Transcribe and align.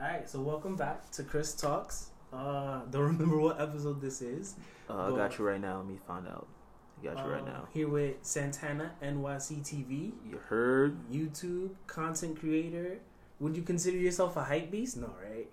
All 0.00 0.06
right, 0.06 0.28
so 0.28 0.40
welcome 0.40 0.76
back 0.76 1.10
to 1.12 1.22
Chris 1.24 1.54
Talks. 1.54 2.10
Uh, 2.32 2.80
don't 2.90 3.02
remember 3.02 3.38
what 3.38 3.60
episode 3.60 4.00
this 4.00 4.22
is. 4.22 4.54
Uh, 4.88 5.12
I 5.12 5.16
got 5.16 5.38
you 5.38 5.46
right 5.46 5.60
now. 5.60 5.78
Let 5.78 5.86
me 5.86 5.98
find 6.06 6.26
out. 6.28 6.46
I 7.00 7.04
got 7.14 7.24
you 7.24 7.32
right 7.32 7.42
Uh, 7.42 7.46
now. 7.46 7.68
Here 7.72 7.88
with 7.88 8.16
Santana 8.22 8.92
NYC 9.02 9.60
TV, 9.62 10.12
You 10.28 10.38
heard? 10.48 10.96
YouTube 11.10 11.70
content 11.86 12.38
creator. 12.38 12.98
Would 13.40 13.56
you 13.56 13.62
consider 13.62 13.96
yourself 13.96 14.36
a 14.36 14.44
hype 14.44 14.70
beast? 14.70 14.96
No, 14.96 15.12
right? 15.22 15.48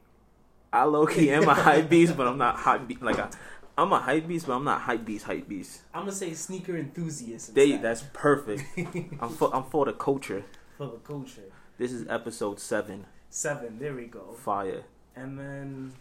I 0.74 0.84
low 0.84 1.06
key 1.06 1.30
am 1.32 1.48
a 1.48 1.54
hype 1.68 1.90
beast, 1.90 2.18
but 2.18 2.28
I'm 2.28 2.38
not 2.38 2.56
hype 2.56 2.88
beast. 2.88 3.02
Like 3.02 3.20
I, 3.20 3.30
I'm 3.78 3.92
a 3.94 4.00
hype 4.00 4.28
beast, 4.28 4.48
but 4.48 4.54
I'm 4.54 4.64
not 4.64 4.82
hype 4.82 5.06
beast. 5.06 5.26
Hype 5.26 5.48
beast. 5.48 5.82
I'm 5.94 6.02
gonna 6.02 6.12
say 6.12 6.34
sneaker 6.34 6.76
enthusiast. 6.76 7.54
They, 7.56 7.78
that's 7.78 8.04
perfect. 8.14 8.64
I'm 9.22 9.30
for, 9.30 9.56
I'm 9.56 9.64
for 9.66 9.86
the 9.86 9.94
culture. 9.94 10.44
for 10.78 10.88
the 10.88 10.98
culture. 10.98 11.44
This 11.78 11.92
is 11.92 12.08
episode 12.10 12.60
seven. 12.60 13.06
Seven. 13.36 13.78
There 13.80 13.94
we 13.94 14.06
go. 14.06 14.34
Fire. 14.46 14.84
And 15.14 15.38
then 15.38 15.92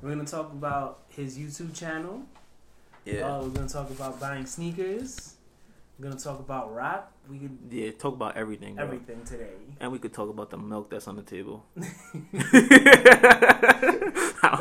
we're 0.00 0.10
gonna 0.10 0.24
talk 0.24 0.52
about 0.52 1.00
his 1.08 1.36
YouTube 1.36 1.74
channel. 1.74 2.22
Yeah. 3.04 3.22
Uh, 3.22 3.42
we're 3.42 3.48
gonna 3.48 3.68
talk 3.68 3.90
about 3.90 4.20
buying 4.20 4.46
sneakers. 4.46 5.34
We're 5.98 6.08
gonna 6.08 6.20
talk 6.20 6.38
about 6.38 6.72
rap. 6.72 7.10
We 7.28 7.40
could 7.40 7.58
yeah. 7.68 7.90
Talk 7.90 8.14
about 8.14 8.36
everything. 8.36 8.76
Bro. 8.76 8.84
everything 8.84 9.24
today. 9.24 9.56
And 9.80 9.90
we 9.90 9.98
could 9.98 10.12
talk 10.12 10.28
about 10.30 10.50
the 10.50 10.56
milk 10.56 10.88
that's 10.88 11.08
on 11.08 11.16
the 11.16 11.22
table. 11.22 11.66
I 11.76 11.80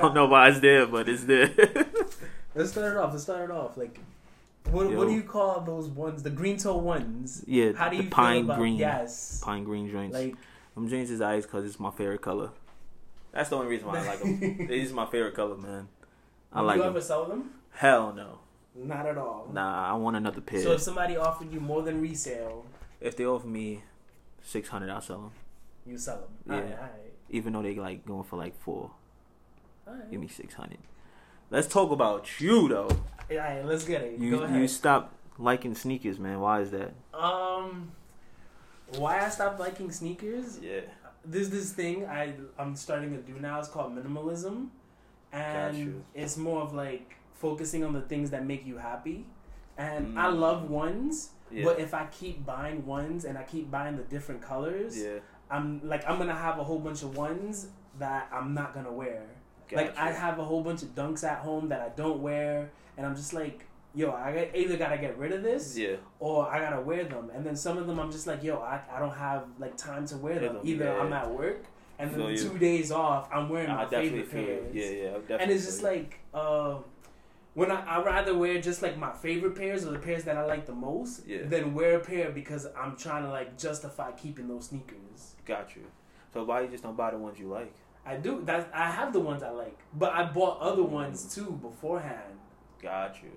don't 0.02 0.16
know 0.16 0.26
why 0.26 0.50
it's 0.50 0.60
there, 0.60 0.88
but 0.88 1.08
it's 1.08 1.24
there. 1.26 1.54
Let's 2.56 2.72
start 2.72 2.94
it 2.94 2.98
off. 2.98 3.12
Let's 3.12 3.26
start 3.26 3.48
it 3.48 3.52
off. 3.52 3.78
Like, 3.78 4.00
what 4.72 4.90
Yo. 4.90 4.98
what 4.98 5.08
do 5.08 5.14
you 5.14 5.22
call 5.22 5.62
those 5.62 5.88
ones? 5.88 6.24
The 6.24 6.32
green 6.32 6.58
toe 6.58 6.78
ones. 6.78 7.44
yeah. 7.46 7.74
How 7.74 7.90
do 7.90 7.98
you 7.98 8.10
pine 8.10 8.38
feel 8.38 8.46
about 8.46 8.58
green. 8.58 8.78
yes? 8.78 9.40
Pine 9.44 9.64
green 9.64 9.92
joints. 9.92 10.16
Like 10.16 10.34
Them 10.78 10.88
jeans 10.88 11.10
is 11.10 11.22
ice 11.22 11.44
because 11.44 11.66
it's 11.66 11.80
my 11.80 11.90
favorite 11.90 12.22
color. 12.22 12.52
That's 13.32 13.50
the 13.50 13.56
only 13.56 13.68
reason 13.68 13.88
why 13.88 13.98
I 13.98 14.06
like 14.06 14.20
them. 14.22 14.40
This 14.68 14.70
is 14.86 14.94
my 14.94 15.08
favorite 15.08 15.34
color, 15.34 15.58
man. 15.58 15.88
I 16.54 16.62
would 16.62 16.68
like 16.68 16.76
you 16.78 16.84
them. 16.84 16.92
ever 16.92 17.02
sell 17.02 17.26
them? 17.26 17.50
Hell 17.72 18.14
no. 18.14 18.38
Not 18.76 19.08
at 19.08 19.18
all. 19.18 19.50
Nah, 19.52 19.90
I 19.92 19.94
want 19.96 20.18
another 20.18 20.40
pair. 20.40 20.62
So 20.62 20.74
if 20.74 20.82
somebody 20.82 21.18
offered 21.18 21.52
you 21.52 21.60
more 21.60 21.82
than 21.82 22.00
resale, 22.00 22.64
if 23.02 23.18
they 23.18 23.26
offer 23.26 23.48
me 23.48 23.82
six 24.44 24.70
hundred, 24.70 24.92
I'll 24.92 25.02
sell 25.02 25.18
them. 25.22 25.32
you 25.88 25.98
sell 25.98 26.18
them. 26.18 26.30
Yeah. 26.46 26.54
Alright, 26.58 26.74
alright. 26.76 26.92
Even 27.32 27.54
though 27.54 27.64
they 27.64 27.74
like 27.74 28.06
going 28.06 28.24
for 28.24 28.36
like 28.38 28.56
four, 28.62 28.92
Alright. 29.88 30.12
give 30.12 30.22
me 30.22 30.28
six 30.28 30.54
hundred. 30.54 30.78
Let's 31.50 31.68
talk 31.68 31.90
about 31.90 32.40
you 32.40 32.68
though. 32.70 32.90
Alright, 33.32 33.66
let's 33.66 33.84
get 33.84 34.04
it. 34.04 34.20
Go 34.20 34.24
You 34.26 34.44
ahead. 34.44 34.62
you 34.62 34.68
stop 34.68 35.12
liking 35.40 35.74
sneakers, 35.74 36.20
man. 36.20 36.40
Why 36.40 36.62
is 36.62 36.70
that? 36.70 36.94
Um, 37.16 37.94
why 38.96 39.26
I 39.26 39.30
stopped 39.30 39.60
liking 39.60 39.92
sneakers? 39.92 40.60
Yeah. 40.62 40.82
There's 41.26 41.50
this 41.50 41.74
thing 41.74 42.06
I 42.06 42.34
I'm 42.58 42.76
starting 42.76 43.12
to 43.12 43.18
do 43.22 43.40
now. 43.40 43.60
It's 43.60 43.68
called 43.68 43.96
minimalism, 43.96 44.68
and 45.32 46.04
it's 46.14 46.38
more 46.38 46.62
of 46.62 46.74
like 46.74 47.16
focusing 47.34 47.84
on 47.84 47.94
the 47.94 48.02
things 48.02 48.30
that 48.32 48.46
make 48.46 48.66
you 48.66 48.78
happy. 48.78 49.26
And 49.78 50.18
I 50.18 50.26
Mm. 50.28 50.40
love 50.40 50.70
ones, 50.70 51.32
Yeah. 51.52 51.66
but 51.66 51.80
if 51.80 51.94
I 51.94 52.06
keep 52.08 52.46
buying 52.46 52.86
ones 52.86 53.26
and 53.26 53.38
I 53.38 53.44
keep 53.44 53.70
buying 53.70 53.96
the 53.98 54.04
different 54.04 54.42
colors, 54.42 54.98
yeah. 54.98 55.20
I'm 55.52 55.82
like 55.88 56.08
I'm 56.10 56.18
gonna 56.18 56.34
have 56.36 56.58
a 56.60 56.64
whole 56.64 56.80
bunch 56.80 57.04
of 57.04 57.16
ones 57.16 57.68
that 58.00 58.28
I'm 58.32 58.54
not 58.54 58.74
gonna 58.74 58.92
wear. 58.92 59.24
Like 59.72 59.98
I 59.98 60.12
have 60.12 60.40
a 60.40 60.46
whole 60.46 60.64
bunch 60.64 60.82
of 60.82 60.96
dunks 60.96 61.24
at 61.26 61.40
home 61.40 61.68
that 61.70 61.82
I 61.82 61.90
don't 61.90 62.22
wear, 62.22 62.72
and 62.96 63.06
I'm 63.06 63.16
just 63.16 63.34
like, 63.34 63.67
yo, 63.96 64.12
I 64.12 64.50
either 64.54 64.78
gotta 64.78 64.98
get 64.98 65.18
rid 65.18 65.32
of 65.32 65.44
this 65.44 65.78
Yeah. 65.78 65.96
or 66.20 66.48
I 66.50 66.60
gotta 66.60 66.82
wear 66.82 67.04
them. 67.06 67.32
And 67.34 67.46
then 67.46 67.56
some 67.56 67.78
of 67.78 67.88
them 67.88 68.00
I'm 68.00 68.12
just 68.12 68.28
like, 68.28 68.44
yo, 68.44 68.58
I, 68.60 68.82
I 68.92 69.00
don't 69.00 69.16
have 69.16 69.46
like 69.60 69.76
time 69.78 70.06
to 70.08 70.18
wear 70.18 70.40
them. 70.40 70.60
Either 70.64 70.86
yeah. 70.86 71.00
I'm 71.02 71.14
at 71.14 71.30
work 71.32 71.66
and 72.00 72.12
then 72.12 72.20
Feel 72.20 72.32
you. 72.32 72.38
two 72.38 72.58
days 72.60 72.92
off 72.92 73.28
I'm 73.34 73.50
wearing 73.50 73.70
I 73.72 73.76
my 73.76 73.84
definitely 73.86 74.24
favorite 74.24 74.72
pairs. 74.74 74.76
Yeah, 74.76 75.04
yeah. 75.04 75.12
Definitely 75.14 75.38
And 75.40 75.52
it's 75.52 75.66
just 75.66 75.82
you. 75.82 75.88
like 75.88 76.20
uh, 76.34 76.78
when 77.56 77.72
I 77.72 77.82
I 77.98 78.04
rather 78.04 78.38
wear 78.38 78.62
just 78.62 78.82
like 78.84 78.98
my 78.98 79.12
favorite 79.14 79.56
pairs 79.56 79.84
or 79.86 79.92
the 79.92 80.00
pairs 80.00 80.24
that 80.26 80.38
I 80.38 80.46
like 80.46 80.66
the 80.68 80.76
most 80.76 81.26
Yeah. 81.26 81.44
than 81.46 81.74
wear 81.74 81.98
a 81.98 82.00
pair 82.00 82.30
because 82.32 82.68
I'm 82.80 82.96
trying 82.96 83.24
to 83.24 83.30
like 83.30 83.58
justify 83.58 84.12
keeping 84.12 84.48
those 84.48 84.66
sneakers. 84.66 85.36
got 85.46 85.76
you. 85.76 85.84
So 86.34 86.44
why 86.44 86.62
you 86.62 86.68
just 86.68 86.84
don't 86.84 86.96
buy 86.96 87.10
the 87.12 87.18
ones 87.18 87.40
you 87.40 87.48
like? 87.48 87.74
I 88.06 88.16
do 88.18 88.42
that. 88.46 88.70
I 88.74 88.92
have 88.92 89.12
the 89.12 89.20
ones 89.20 89.42
I 89.42 89.50
like, 89.50 89.80
but 89.94 90.14
I 90.14 90.24
bought 90.26 90.60
other 90.60 90.84
ones 90.84 91.26
Mm. 91.26 91.34
too 91.36 91.52
beforehand. 91.54 92.38
Got 92.82 93.24
you. 93.24 93.32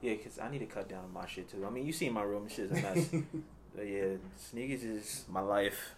Yeah, 0.00 0.14
cause 0.16 0.38
I 0.40 0.48
need 0.50 0.60
to 0.60 0.66
cut 0.66 0.88
down 0.88 1.04
on 1.04 1.12
my 1.12 1.26
shit 1.26 1.50
too. 1.50 1.64
I 1.66 1.70
mean, 1.70 1.86
you 1.86 1.92
see 1.92 2.08
my 2.08 2.22
room, 2.22 2.48
shit's 2.48 2.70
a 2.70 2.74
mess. 2.74 3.08
but 3.74 3.86
yeah, 3.88 4.14
sneakers 4.36 4.84
is 4.84 5.24
my 5.28 5.40
life 5.40 5.94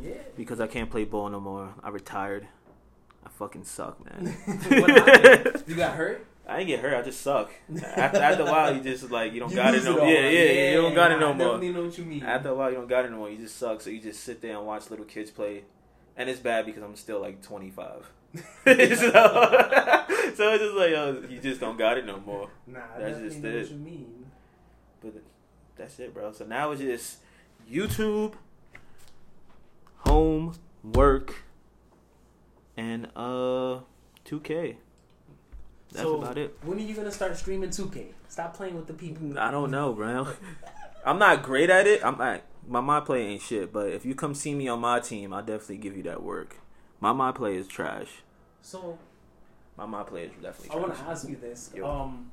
Yeah. 0.00 0.14
because 0.36 0.60
I 0.60 0.66
can't 0.68 0.90
play 0.90 1.04
ball 1.04 1.28
no 1.28 1.40
more. 1.40 1.74
I 1.82 1.88
retired. 1.88 2.46
I 3.24 3.28
fucking 3.30 3.64
suck, 3.64 3.98
man. 4.04 4.26
what? 4.46 5.68
You 5.68 5.74
got 5.74 5.96
hurt? 5.96 6.24
I 6.48 6.58
didn't 6.58 6.68
get 6.68 6.78
hurt. 6.80 6.94
I 6.94 7.02
just 7.02 7.20
suck. 7.22 7.50
After, 7.96 8.18
after 8.18 8.42
a 8.44 8.46
while, 8.46 8.72
you 8.76 8.80
just 8.80 9.10
like 9.10 9.32
you 9.32 9.40
don't 9.40 9.50
You 9.50 9.56
got 9.56 9.74
it 9.74 9.82
no. 9.82 9.98
all. 9.98 10.06
Yeah, 10.06 10.28
yeah, 10.28 10.70
you 10.70 10.82
don't 10.82 10.94
got 10.94 11.10
it 11.10 11.16
I 11.16 11.18
no 11.20 11.34
more. 11.34 11.46
Definitely 11.58 11.72
know 11.72 11.84
what 11.86 11.98
you 11.98 12.04
mean. 12.04 12.22
After 12.22 12.50
a 12.50 12.54
while, 12.54 12.70
you 12.70 12.76
don't 12.76 12.86
got 12.88 13.04
it 13.04 13.10
no 13.10 13.16
more. 13.16 13.28
You 13.30 13.38
just 13.38 13.56
suck. 13.58 13.80
So 13.80 13.90
you 13.90 14.00
just 14.00 14.22
sit 14.22 14.40
there 14.40 14.56
and 14.56 14.64
watch 14.64 14.88
little 14.88 15.04
kids 15.06 15.32
play, 15.32 15.64
and 16.16 16.30
it's 16.30 16.38
bad 16.38 16.64
because 16.64 16.84
I'm 16.84 16.94
still 16.94 17.20
like 17.20 17.42
25. 17.42 18.08
so, 18.34 18.42
so 18.64 18.74
it's 18.74 20.62
just 20.62 20.74
like 20.74 20.90
yo, 20.90 21.22
you 21.28 21.38
just 21.40 21.60
don't 21.60 21.78
got 21.78 21.98
it 21.98 22.04
no 22.04 22.18
more. 22.18 22.50
Nah, 22.66 22.80
That's 22.98 23.18
just 23.20 23.44
it. 23.44 23.54
what 23.54 23.70
you 23.70 23.76
mean. 23.76 24.26
But 25.00 25.14
that's 25.76 25.98
it, 25.98 26.12
bro. 26.12 26.32
So 26.32 26.44
now 26.44 26.70
it's 26.72 26.80
just 26.80 27.18
YouTube, 27.70 28.34
home, 29.98 30.54
work, 30.82 31.44
and 32.76 33.06
uh, 33.16 33.80
2K. 34.24 34.76
That's 35.92 36.02
so, 36.02 36.20
about 36.20 36.36
it. 36.36 36.58
When 36.62 36.78
are 36.78 36.82
you 36.82 36.94
gonna 36.94 37.12
start 37.12 37.36
streaming 37.36 37.70
2K? 37.70 38.08
Stop 38.28 38.54
playing 38.54 38.76
with 38.76 38.86
the 38.86 38.94
people. 38.94 39.38
I 39.38 39.50
don't 39.50 39.70
know, 39.70 39.92
bro. 39.92 40.28
I'm 41.06 41.18
not 41.18 41.42
great 41.42 41.70
at 41.70 41.86
it. 41.86 42.04
I'm 42.04 42.18
my 42.68 42.80
my 42.80 43.00
play 43.00 43.26
ain't 43.26 43.42
shit. 43.42 43.72
But 43.72 43.88
if 43.88 44.04
you 44.04 44.14
come 44.14 44.34
see 44.34 44.54
me 44.54 44.68
on 44.68 44.80
my 44.80 45.00
team, 45.00 45.32
I'll 45.32 45.42
definitely 45.42 45.78
give 45.78 45.96
you 45.96 46.02
that 46.04 46.22
work. 46.22 46.56
My 47.00 47.12
my 47.12 47.32
play 47.32 47.56
is 47.56 47.66
trash. 47.68 48.22
So 48.62 48.98
My 49.76 49.86
my 49.86 50.02
play 50.02 50.24
is 50.24 50.32
definitely. 50.42 50.70
I 50.70 50.80
want 50.80 50.94
to 50.96 51.00
ask 51.02 51.28
you 51.28 51.36
this, 51.36 51.70
Yo. 51.74 51.86
um, 51.86 52.32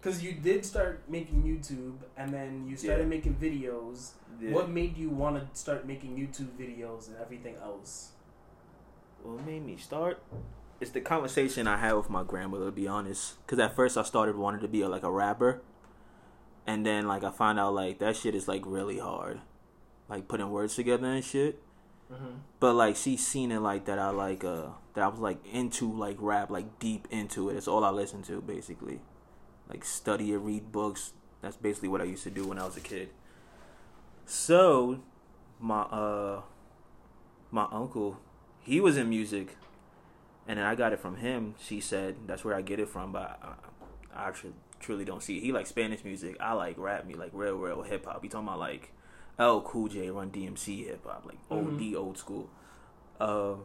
because 0.00 0.22
you 0.22 0.32
did 0.32 0.64
start 0.64 1.02
making 1.08 1.42
YouTube 1.42 1.96
and 2.16 2.32
then 2.32 2.66
you 2.68 2.76
started 2.76 3.02
Yeah. 3.02 3.08
making 3.08 3.34
videos. 3.36 4.12
Yeah. 4.40 4.52
What 4.52 4.68
made 4.70 4.96
you 4.96 5.10
want 5.10 5.36
to 5.38 5.58
start 5.58 5.86
making 5.86 6.16
YouTube 6.16 6.50
videos 6.58 7.08
and 7.08 7.16
everything 7.18 7.56
else? 7.56 8.12
What 9.22 9.44
made 9.46 9.64
me 9.64 9.76
start? 9.76 10.22
It's 10.80 10.90
the 10.90 11.00
conversation 11.00 11.68
I 11.68 11.76
had 11.76 11.92
with 11.94 12.10
my 12.10 12.24
grandmother. 12.24 12.66
To 12.66 12.72
be 12.72 12.88
honest, 12.88 13.44
because 13.46 13.58
at 13.60 13.74
first 13.76 13.96
I 13.96 14.02
started 14.02 14.36
wanting 14.36 14.60
to 14.62 14.68
be 14.68 14.82
a, 14.82 14.88
like 14.88 15.04
a 15.04 15.10
rapper, 15.10 15.62
and 16.66 16.84
then 16.86 17.06
like 17.06 17.22
I 17.24 17.30
found 17.30 17.58
out 17.60 17.74
like 17.74 17.98
that 18.00 18.16
shit 18.16 18.34
is 18.34 18.48
like 18.48 18.62
really 18.66 18.98
hard, 18.98 19.40
like 20.08 20.26
putting 20.28 20.50
words 20.50 20.74
together 20.76 21.06
and 21.06 21.24
shit. 21.24 21.62
Mm-hmm. 22.12 22.30
But 22.60 22.74
like 22.74 22.96
she 22.96 23.16
seen 23.16 23.50
it 23.52 23.60
like 23.60 23.86
that 23.86 23.98
I 23.98 24.10
like 24.10 24.44
uh 24.44 24.68
that 24.94 25.02
I 25.04 25.08
was 25.08 25.20
like 25.20 25.38
into 25.50 25.90
like 25.90 26.16
rap 26.20 26.50
like 26.50 26.78
deep 26.78 27.08
into 27.10 27.48
it. 27.48 27.56
It's 27.56 27.68
all 27.68 27.84
I 27.84 27.90
listen 27.90 28.22
to 28.24 28.40
basically. 28.40 29.00
Like 29.68 29.84
study 29.84 30.32
it, 30.32 30.38
read 30.38 30.70
books. 30.70 31.12
That's 31.40 31.56
basically 31.56 31.88
what 31.88 32.00
I 32.00 32.04
used 32.04 32.24
to 32.24 32.30
do 32.30 32.46
when 32.46 32.58
I 32.58 32.64
was 32.64 32.76
a 32.76 32.80
kid. 32.80 33.10
So 34.26 35.00
my 35.58 35.82
uh 35.82 36.42
my 37.50 37.66
uncle, 37.70 38.18
he 38.60 38.80
was 38.80 38.96
in 38.96 39.08
music 39.08 39.56
and 40.46 40.58
then 40.58 40.66
I 40.66 40.74
got 40.74 40.92
it 40.92 41.00
from 41.00 41.16
him. 41.16 41.54
She 41.58 41.80
said 41.80 42.16
that's 42.26 42.44
where 42.44 42.54
I 42.54 42.62
get 42.62 42.78
it 42.78 42.88
from, 42.88 43.12
but 43.12 43.38
I, 43.42 43.54
I 44.14 44.28
actually 44.28 44.52
truly 44.80 45.04
don't 45.04 45.22
see 45.22 45.38
it. 45.38 45.42
He 45.42 45.52
like 45.52 45.66
Spanish 45.66 46.04
music. 46.04 46.36
I 46.40 46.52
like 46.52 46.76
rap 46.76 47.06
me 47.06 47.14
like 47.14 47.30
real 47.32 47.56
real 47.56 47.82
hip 47.82 48.04
hop. 48.04 48.22
You 48.22 48.28
talking 48.28 48.48
about 48.48 48.58
like 48.58 48.92
L 49.38 49.60
Cool 49.62 49.88
J 49.88 50.10
Run 50.10 50.30
DMC 50.30 50.86
hip 50.86 51.04
hop, 51.06 51.24
like 51.26 51.38
OD 51.50 51.94
old 51.96 52.18
school. 52.18 52.48
Um, 53.20 53.62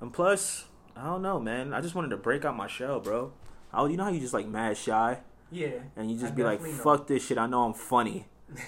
and 0.00 0.12
plus, 0.12 0.66
I 0.96 1.04
don't 1.04 1.22
know, 1.22 1.38
man. 1.40 1.72
I 1.74 1.80
just 1.80 1.94
wanted 1.94 2.08
to 2.10 2.16
break 2.16 2.44
out 2.44 2.56
my 2.56 2.66
shell, 2.66 3.00
bro. 3.00 3.32
I, 3.72 3.84
you 3.86 3.96
know 3.96 4.04
how 4.04 4.10
you 4.10 4.20
just 4.20 4.34
like 4.34 4.48
mad 4.48 4.76
shy, 4.76 5.18
Yeah. 5.50 5.68
and 5.96 6.10
you 6.10 6.18
just 6.18 6.32
I 6.32 6.36
be 6.36 6.42
like, 6.42 6.60
know. 6.62 6.68
"Fuck 6.72 7.06
this 7.06 7.24
shit." 7.26 7.38
I 7.38 7.46
know 7.46 7.64
I'm 7.64 7.74
funny. 7.74 8.26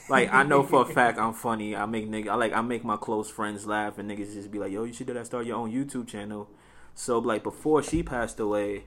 Like 0.08 0.32
I 0.32 0.44
know 0.44 0.62
for 0.62 0.82
a 0.82 0.86
fact 0.86 1.18
I'm 1.18 1.32
funny. 1.32 1.74
I 1.74 1.86
make 1.86 2.08
nigga, 2.08 2.28
I 2.28 2.34
like 2.36 2.52
I 2.52 2.60
make 2.60 2.84
my 2.84 2.96
close 2.96 3.28
friends 3.28 3.66
laugh, 3.66 3.98
and 3.98 4.08
niggas 4.08 4.32
just 4.34 4.50
be 4.52 4.58
like, 4.60 4.70
"Yo, 4.70 4.84
you 4.84 4.92
should 4.92 5.08
do 5.08 5.14
that. 5.14 5.26
Start 5.26 5.44
your 5.46 5.56
own 5.56 5.72
YouTube 5.72 6.06
channel." 6.06 6.48
So 6.94 7.18
like 7.18 7.42
before 7.42 7.82
she 7.82 8.02
passed 8.04 8.38
away, 8.38 8.84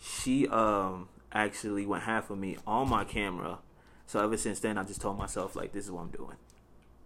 she 0.00 0.46
um 0.48 1.08
actually 1.32 1.84
went 1.84 2.04
half 2.04 2.30
of 2.30 2.38
me 2.38 2.56
on 2.66 2.88
my 2.88 3.02
camera. 3.04 3.58
So 4.08 4.24
ever 4.24 4.38
since 4.38 4.58
then, 4.60 4.78
I 4.78 4.84
just 4.84 5.02
told 5.02 5.18
myself 5.18 5.54
like, 5.54 5.72
"This 5.72 5.84
is 5.84 5.90
what 5.90 6.00
I'm 6.00 6.08
doing," 6.08 6.36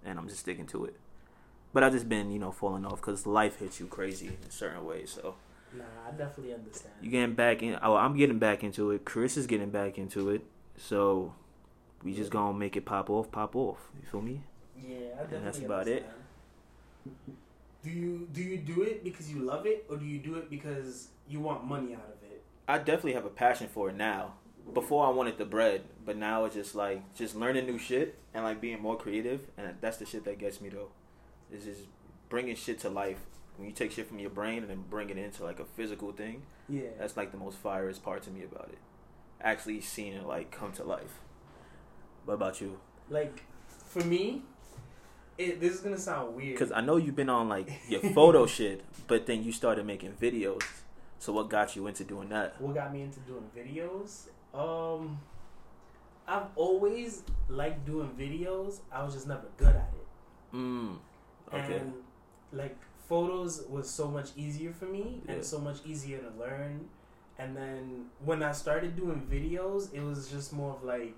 and 0.05 0.21
I'm 0.21 0.29
just 0.29 0.41
sticking 0.41 0.67
to 0.69 0.85
it. 0.85 0.95
But 1.73 1.83
I've 1.83 1.93
just 1.93 2.09
been 2.09 2.31
you 2.31 2.39
know 2.39 2.53
falling 2.53 2.87
off 2.87 3.01
because 3.01 3.27
life 3.27 3.57
hits 3.59 3.81
you 3.81 3.87
crazy 3.87 4.29
in 4.29 4.51
certain 4.51 4.85
ways. 4.87 5.11
So 5.21 5.35
Nah, 5.77 5.83
I 6.07 6.13
definitely 6.13 6.55
understand. 6.55 6.95
you 7.01 7.11
getting 7.11 7.35
back 7.35 7.61
in. 7.61 7.77
Oh, 7.83 7.97
I'm 7.97 8.17
getting 8.17 8.39
back 8.39 8.63
into 8.63 8.93
it. 8.93 9.05
Chris 9.05 9.37
is 9.37 9.49
getting 9.49 9.71
back 9.71 9.99
into 9.99 10.31
it. 10.31 10.43
So 10.77 11.35
we 12.05 12.15
just 12.15 12.31
gonna 12.31 12.57
make 12.57 12.77
it 12.77 12.85
pop 12.85 13.11
off, 13.11 13.33
pop 13.33 13.57
off. 13.57 13.91
You 14.01 14.07
feel 14.09 14.23
me? 14.23 14.43
yeah, 14.81 14.99
I 15.19 15.23
definitely 15.23 15.45
that's 15.45 15.59
about 15.59 15.89
it. 15.89 16.05
understand. 16.05 17.37
do 17.83 17.91
you 17.91 18.29
do 18.33 18.43
you 18.43 18.59
do 18.59 18.83
it 18.83 19.03
because 19.03 19.29
you 19.29 19.41
love 19.41 19.67
it 19.67 19.87
or 19.91 19.97
do 19.97 20.05
you 20.05 20.19
do 20.19 20.37
it 20.37 20.49
because 20.49 21.09
you 21.29 21.41
want 21.41 21.65
money 21.65 21.95
out 21.95 22.07
of 22.15 22.23
it? 22.31 22.43
I 22.69 22.79
definitely 22.79 23.15
have 23.15 23.25
a 23.25 23.31
passion 23.31 23.67
for 23.67 23.89
it 23.91 23.97
now. 23.97 24.35
Before 24.73 25.07
I 25.07 25.11
wanted 25.11 25.39
the 25.39 25.45
bread, 25.45 25.83
but 26.05 26.17
now 26.17 26.45
it's 26.45 26.55
just 26.55 26.75
like 26.75 27.15
just 27.15 27.35
learning 27.37 27.67
new 27.67 27.79
shit 27.79 28.19
and 28.33 28.45
like 28.45 28.61
being 28.61 28.81
more 28.81 28.97
creative, 28.97 29.49
and 29.59 29.75
that's 29.81 29.97
the 29.99 30.07
shit 30.07 30.25
that 30.25 30.39
gets 30.39 30.61
me 30.61 30.69
though. 30.71 30.89
Is 31.53 31.65
just 31.65 31.81
bringing 32.29 32.57
shit 32.57 32.79
to 32.81 32.89
life. 32.89 33.19
When 33.57 33.69
you 33.69 33.75
take 33.75 33.93
shit 33.93 34.09
from 34.09 34.19
your 34.19 34.31
brain 34.31 34.59
and 34.59 34.71
then 34.71 34.85
bring 34.89 35.11
it 35.11 35.19
into 35.19 35.45
like 35.45 35.61
a 35.61 35.65
physical 35.65 36.13
thing, 36.13 36.43
Yeah. 36.69 36.89
that's 36.99 37.17
like 37.19 37.33
the 37.33 37.37
most 37.39 37.63
fireest 37.63 38.03
part 38.03 38.23
to 38.23 38.31
me 38.31 38.45
about 38.45 38.71
it. 38.73 38.79
Actually 39.43 39.81
seeing 39.83 40.15
it 40.15 40.25
like 40.27 40.51
come 40.51 40.73
to 40.73 40.85
life. 40.85 41.19
What 42.25 42.35
about 42.35 42.61
you? 42.61 42.79
Like 43.11 43.43
for 43.67 44.03
me, 44.05 44.43
it 45.37 45.61
this 45.61 45.75
is 45.75 45.81
gonna 45.81 45.99
sound 45.99 46.35
weird. 46.37 46.55
Because 46.55 46.73
I 46.73 46.81
know 46.81 46.97
you've 46.97 47.17
been 47.17 47.29
on 47.29 47.49
like 47.49 47.69
your 47.89 48.01
photo 48.01 48.47
shit, 48.57 48.83
but 49.07 49.27
then 49.27 49.43
you 49.45 49.53
started 49.53 49.85
making 49.87 50.13
videos. 50.13 50.63
So 51.19 51.33
what 51.33 51.51
got 51.51 51.77
you 51.77 51.87
into 51.87 52.05
doing 52.05 52.31
that? 52.31 52.59
what 52.61 52.75
got 52.75 52.93
me 52.93 53.03
into 53.03 53.21
doing 53.21 53.45
videos? 53.55 54.29
Um, 54.55 55.19
I've 56.27 56.47
always 56.57 57.23
liked 57.49 57.85
doing 57.87 58.11
videos. 58.19 58.81
I 58.91 59.03
was 59.03 59.15
just 59.15 59.27
never 59.27 59.47
good 59.57 59.75
at 59.75 59.93
it. 59.95 60.57
Mm. 60.57 60.97
Okay. 61.53 61.77
And 61.79 61.95
like 62.53 62.77
photos 63.09 63.65
was 63.69 63.89
so 63.89 64.09
much 64.09 64.31
easier 64.37 64.73
for 64.73 64.85
me 64.87 65.23
Yeah. 65.27 65.33
and 65.35 65.45
so 65.45 65.59
much 65.59 65.79
easier 65.85 66.19
to 66.19 66.31
learn. 66.39 66.89
And 67.39 67.57
then 67.57 68.07
when 68.25 68.43
I 68.43 68.53
started 68.53 68.95
doing 68.95 69.27
videos, 69.31 69.93
it 69.93 70.01
was 70.03 70.31
just 70.31 70.53
more 70.53 70.73
of 70.75 70.85
like, 70.85 71.17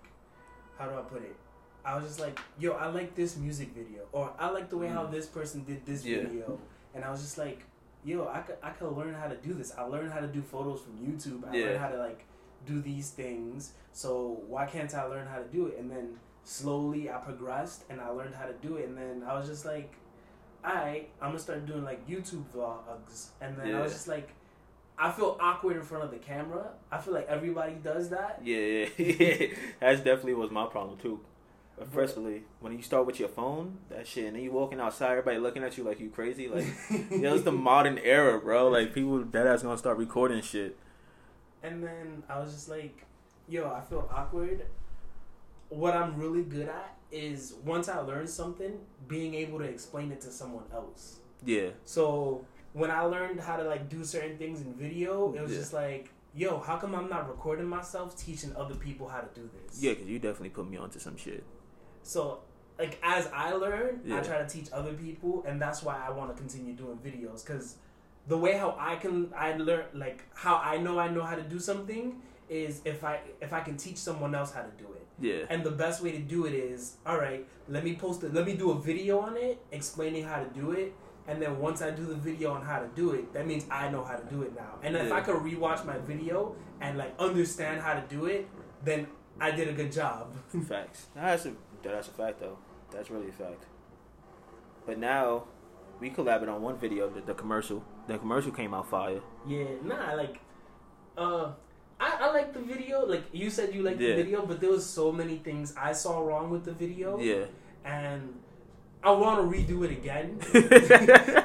how 0.79 0.87
do 0.89 0.95
I 0.97 1.03
put 1.03 1.23
it? 1.23 1.37
I 1.85 1.97
was 1.97 2.05
just 2.07 2.21
like, 2.21 2.39
yo, 2.59 2.73
I 2.73 2.87
like 2.87 3.15
this 3.15 3.37
music 3.37 3.75
video, 3.75 4.05
or 4.13 4.33
I 4.39 4.49
like 4.49 4.71
the 4.71 4.79
way 4.79 4.89
how 4.89 5.05
Mm. 5.05 5.11
this 5.11 5.27
person 5.27 5.65
did 5.65 5.85
this 5.85 6.03
Yeah. 6.05 6.23
video, 6.23 6.59
and 6.95 7.05
I 7.05 7.11
was 7.11 7.21
just 7.21 7.37
like, 7.37 7.63
yo, 8.05 8.27
I 8.27 8.41
could, 8.41 8.57
I 8.63 8.71
could 8.71 8.91
learn 8.93 9.13
how 9.13 9.29
to 9.29 9.37
do 9.37 9.53
this. 9.53 9.71
I 9.77 9.83
learned 9.83 10.11
how 10.11 10.21
to 10.21 10.27
do 10.29 10.41
photos 10.41 10.81
from 10.81 10.97
YouTube. 10.97 11.47
I 11.47 11.55
Yeah. 11.57 11.65
learned 11.67 11.79
how 11.81 11.89
to 11.89 11.99
like 11.99 12.25
do 12.67 12.81
these 12.81 13.11
things. 13.11 13.73
So 13.93 14.43
why 14.49 14.67
can't 14.67 14.93
I 14.95 15.05
learn 15.05 15.27
how 15.27 15.39
to 15.39 15.45
do 15.45 15.67
it? 15.67 15.79
And 15.79 15.91
then 15.91 16.17
slowly 16.45 17.11
I 17.11 17.17
progressed 17.19 17.85
and 17.89 18.01
I 18.01 18.09
learned 18.09 18.35
how 18.35 18.47
to 18.47 18.55
do 18.55 18.77
it. 18.77 18.89
And 18.89 18.97
then 18.97 19.23
I 19.27 19.37
was 19.37 19.49
just 19.49 19.65
like, 19.65 19.95
alright, 20.65 21.11
I'm 21.21 21.31
gonna 21.31 21.39
start 21.39 21.67
doing 21.67 21.85
like 21.85 22.07
YouTube 22.09 22.45
vlogs. 22.55 23.29
And 23.41 23.57
then 23.57 23.75
I 23.75 23.83
was 23.83 23.93
just 23.93 24.09
like, 24.09 24.31
I 24.97 25.11
feel 25.11 25.37
awkward 25.41 25.77
in 25.77 25.83
front 25.83 26.05
of 26.05 26.11
the 26.11 26.19
camera. 26.19 26.69
I 26.91 26.99
feel 26.99 27.15
like 27.15 27.27
everybody 27.29 27.75
does 27.75 28.11
that. 28.11 28.41
Yeah, 28.45 28.87
yeah. 28.97 29.47
That's 29.81 30.01
definitely 30.01 30.35
was 30.35 30.51
my 30.51 30.67
problem 30.67 30.99
too. 30.99 31.21
But 31.77 31.89
firstly, 31.93 32.43
when 32.61 32.73
you 32.73 32.83
start 32.83 33.05
with 33.05 33.19
your 33.19 33.29
phone, 33.29 33.79
that 33.91 34.07
shit, 34.07 34.27
and 34.27 34.37
then 34.37 34.45
you 34.45 34.53
walking 34.53 34.81
outside, 34.81 35.11
everybody 35.11 35.39
looking 35.39 35.65
at 35.65 35.77
you 35.77 35.83
like 35.83 35.99
you 35.99 36.09
crazy. 36.09 36.47
Like, 36.47 36.67
yeah, 37.11 37.35
it's 37.35 37.43
the 37.43 37.51
modern 37.51 37.99
era, 37.99 38.39
bro. 38.39 38.69
Like, 38.69 38.95
people 38.95 39.25
that 39.25 39.47
ass 39.47 39.63
gonna 39.63 39.77
start 39.77 39.99
recording 39.99 40.41
shit. 40.41 40.79
And 41.65 41.83
then 41.83 42.23
I 42.29 42.39
was 42.39 42.53
just 42.53 42.69
like, 42.69 43.05
yo, 43.49 43.71
I 43.73 43.81
feel 43.81 44.09
awkward. 44.13 44.67
What 45.71 45.95
I'm 45.97 46.17
really 46.17 46.43
good 46.43 46.69
at 46.69 46.97
is 47.11 47.55
once 47.65 47.89
I 47.89 47.99
learn 48.01 48.27
something, 48.27 48.79
being 49.09 49.35
able 49.35 49.59
to 49.59 49.65
explain 49.65 50.13
it 50.13 50.21
to 50.21 50.31
someone 50.31 50.65
else. 50.73 51.17
Yeah, 51.45 51.71
So 51.85 52.45
when 52.75 52.91
I 52.91 53.01
learned 53.03 53.41
how 53.41 53.57
to 53.57 53.65
like 53.65 53.89
do 53.89 54.05
certain 54.05 54.37
things 54.39 54.61
in 54.61 54.75
video, 54.75 55.33
it 55.35 55.43
was 55.43 55.53
Yeah. 55.53 55.59
just 55.59 55.73
like, 55.73 56.11
yo, 56.35 56.59
how 56.59 56.77
come 56.77 56.95
I'm 56.95 57.09
not 57.09 57.29
recording 57.29 57.67
myself 57.67 58.17
teaching 58.17 58.55
other 58.57 58.75
people 58.75 59.09
how 59.09 59.21
to 59.21 59.29
do 59.41 59.49
this? 59.65 59.83
yeah, 59.83 59.93
because 59.93 60.09
you 60.09 60.19
definitely 60.19 60.51
put 60.51 60.69
me 60.71 60.77
onto 60.77 60.99
some 60.99 61.17
shit. 61.17 61.45
So 62.03 62.41
like 62.79 62.99
as 63.03 63.29
I 63.33 63.53
learn, 63.53 64.01
Yeah. 64.05 64.19
I 64.19 64.21
try 64.21 64.39
to 64.39 64.49
teach 64.49 64.69
other 64.73 64.93
people, 64.93 65.45
and 65.47 65.61
that's 65.63 65.83
why 65.83 65.97
I 66.07 66.11
want 66.11 66.31
to 66.35 66.37
continue 66.37 66.75
doing 66.75 66.99
videos 66.99 67.45
because 67.47 67.77
the 68.27 68.37
way 68.37 68.57
how 68.57 68.77
I 68.79 68.97
can 68.97 69.33
I 69.37 69.57
learn 69.57 69.85
like 69.95 70.25
how 70.35 70.57
I 70.57 70.79
know 70.79 70.99
I 70.99 71.09
know 71.09 71.23
how 71.23 71.35
to 71.35 71.43
do 71.43 71.59
something 71.59 72.21
is 72.49 72.81
if 72.85 73.05
I 73.05 73.21
if 73.41 73.53
I 73.53 73.61
can 73.61 73.77
teach 73.77 73.97
someone 73.97 74.35
else 74.35 74.53
how 74.53 74.63
to 74.63 74.71
do 74.79 74.85
it. 74.93 75.07
Yeah, 75.21 75.47
And 75.49 75.63
the 75.63 75.71
best 75.71 76.03
way 76.03 76.11
to 76.11 76.19
do 76.19 76.45
it 76.45 76.55
is, 76.55 76.97
all 77.07 77.19
right, 77.19 77.47
let 77.69 77.85
me 77.85 77.95
post 77.95 78.25
it. 78.25 78.35
Let 78.35 78.47
me 78.47 78.55
do 78.55 78.73
a 78.73 78.81
video 78.81 79.21
on 79.21 79.37
it, 79.37 79.65
explaining 79.71 80.25
how 80.25 80.43
to 80.43 80.51
do 80.51 80.73
it. 80.73 80.93
And 81.29 81.41
then 81.41 81.61
once 81.61 81.83
I 81.83 81.91
do 81.91 82.05
the 82.05 82.17
video 82.17 82.51
on 82.53 82.63
how 82.63 82.81
to 82.81 82.89
do 82.97 83.13
it, 83.13 83.33
that 83.33 83.47
means 83.47 83.65
I 83.71 83.89
know 83.91 84.03
how 84.03 84.17
to 84.17 84.25
do 84.25 84.43
it 84.43 84.57
now. 84.57 84.81
And 84.83 84.97
if 84.97 85.13
I 85.13 85.21
could 85.21 85.37
rewatch 85.37 85.87
my 85.87 85.99
video 85.99 86.57
and 86.81 86.99
like 86.99 87.15
understand 87.21 87.81
how 87.81 87.95
to 87.95 88.03
do 88.09 88.27
it, 88.27 88.49
then 88.85 89.07
I 89.41 89.53
did 89.53 89.69
a 89.69 89.73
good 89.73 89.93
job. 89.93 90.35
facts. 90.69 91.07
That's 91.15 91.47
a 91.47 91.53
that's 91.83 92.09
a 92.09 92.11
fact 92.11 92.41
though. 92.41 92.59
That's 92.91 93.11
really 93.11 93.29
a 93.29 93.33
fact. 93.33 93.67
But 94.85 94.99
now, 94.99 95.45
we 96.01 96.11
collabed 96.11 96.49
on 96.49 96.61
one 96.63 96.77
video, 96.77 97.09
the, 97.09 97.21
the 97.21 97.35
commercial. 97.35 97.83
The 98.09 98.19
commercial 98.19 98.53
came 98.53 98.75
out 98.75 98.89
fire. 98.89 99.21
yeah, 99.47 99.65
nah, 99.83 100.15
like, 100.15 100.41
uh, 101.17 101.53
I, 102.01 102.17
I 102.21 102.33
like 102.33 102.53
the 102.53 102.61
video. 102.61 103.07
Like 103.07 103.25
you 103.33 103.51
said, 103.51 103.75
you 103.75 103.83
like 103.83 103.99
Yeah. 104.01 104.11
the 104.17 104.23
video, 104.23 104.45
but 104.47 104.61
there 104.61 104.71
was 104.71 104.85
so 104.85 105.13
many 105.13 105.37
things 105.39 105.75
I 105.77 105.93
saw 105.93 106.21
wrong 106.21 106.51
with 106.51 106.65
the 106.65 106.73
video, 106.73 107.19
Yeah. 107.19 107.45
and 107.85 108.35
I 109.03 109.11
want 109.13 109.37
to 109.41 109.57
redo 109.59 109.85
it 109.85 109.93
again. 109.93 110.39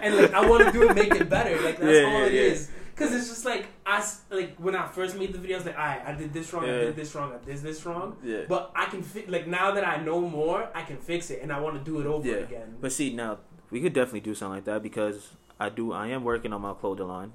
and 0.03 0.17
like 0.17 0.33
I 0.33 0.47
want 0.49 0.65
to 0.65 0.71
do 0.71 0.89
it, 0.89 0.95
make 0.95 1.13
it 1.13 1.29
better. 1.29 1.55
Like 1.61 1.77
that's 1.79 1.97
Yeah, 1.97 2.05
all 2.05 2.19
yeah, 2.21 2.25
it 2.25 2.33
is. 2.33 2.71
Cause 2.95 3.13
it's 3.13 3.29
just 3.29 3.45
like 3.45 3.67
I 3.85 4.03
like 4.29 4.57
when 4.57 4.75
I 4.75 4.85
first 4.87 5.15
made 5.17 5.31
the 5.31 5.37
video, 5.37 5.55
I 5.55 5.59
was 5.59 5.65
like, 5.67 5.75
alright, 5.77 6.01
I 6.05 6.11
did 6.13 6.33
this 6.33 6.51
wrong, 6.51 6.65
I 6.65 6.67
did 6.67 6.95
this 6.97 7.15
wrong, 7.15 7.31
I 7.31 7.45
did 7.45 7.57
this 7.61 7.85
wrong. 7.85 8.17
yeah. 8.23 8.41
But 8.49 8.71
I 8.75 8.85
can 8.87 9.03
fi- 9.03 9.25
like 9.27 9.47
now 9.47 9.71
that 9.71 9.87
I 9.87 10.03
know 10.03 10.19
more, 10.19 10.67
I 10.75 10.81
can 10.81 10.97
fix 10.97 11.29
it, 11.31 11.41
and 11.41 11.49
I 11.53 11.61
want 11.61 11.75
to 11.77 11.81
do 11.91 12.01
it 12.01 12.05
over 12.05 12.37
again. 12.39 12.75
But 12.81 12.91
see, 12.91 13.13
now 13.13 13.37
we 13.71 13.81
could 13.81 13.93
definitely 13.93 14.21
do 14.21 14.33
something 14.35 14.55
like 14.55 14.65
that 14.65 14.81
because 14.83 15.31
I 15.59 15.69
do. 15.69 15.91
I 15.93 16.07
am 16.07 16.23
working 16.23 16.53
on 16.53 16.61
my 16.61 16.73
clothing 16.73 17.07
line, 17.07 17.33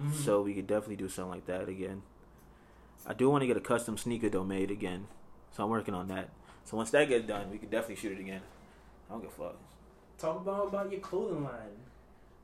Mhm. 0.00 0.12
so 0.12 0.42
we 0.42 0.54
could 0.54 0.66
definitely 0.66 0.96
do 0.96 1.08
something 1.08 1.30
like 1.32 1.46
that 1.46 1.68
again. 1.68 2.02
I 3.06 3.14
do 3.14 3.30
want 3.30 3.42
to 3.42 3.46
get 3.46 3.56
a 3.56 3.60
custom 3.60 3.96
sneaker 3.96 4.28
though 4.28 4.44
made 4.44 4.70
again, 4.70 5.06
so 5.52 5.62
I'm 5.64 5.70
working 5.70 5.94
on 5.94 6.08
that. 6.08 6.30
So 6.64 6.76
once 6.76 6.90
that 6.90 7.06
gets 7.08 7.26
done, 7.26 7.50
we 7.50 7.58
could 7.58 7.70
definitely 7.70 7.96
shoot 7.96 8.12
it 8.18 8.20
again. 8.20 8.42
I 9.08 9.12
don't 9.12 9.22
give 9.22 9.30
a 9.30 9.34
fuck. 9.34 9.56
talk 10.18 10.40
about 10.40 10.68
about 10.68 10.90
your 10.90 11.00
clothing 11.00 11.44
line. 11.44 11.76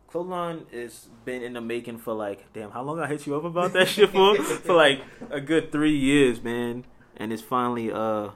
Clothing 0.07 0.31
line 0.31 0.67
has 0.73 1.09
been 1.25 1.43
in 1.43 1.55
the 1.55 1.61
making 1.63 1.97
for 1.99 2.13
like, 2.13 2.53
damn, 2.53 2.71
how 2.71 2.83
long 2.83 3.01
I 3.01 3.07
hit 3.07 3.27
you 3.27 3.35
up 3.35 3.45
about 3.45 3.73
that 3.73 3.89
shit 3.89 4.11
for? 4.11 4.37
for 4.43 4.75
like 4.75 5.01
a 5.31 5.41
good 5.41 5.73
three 5.73 5.97
years, 5.97 6.43
man. 6.43 6.85
And 7.17 7.33
it's 7.33 7.41
finally 7.43 7.91
uh 7.91 8.31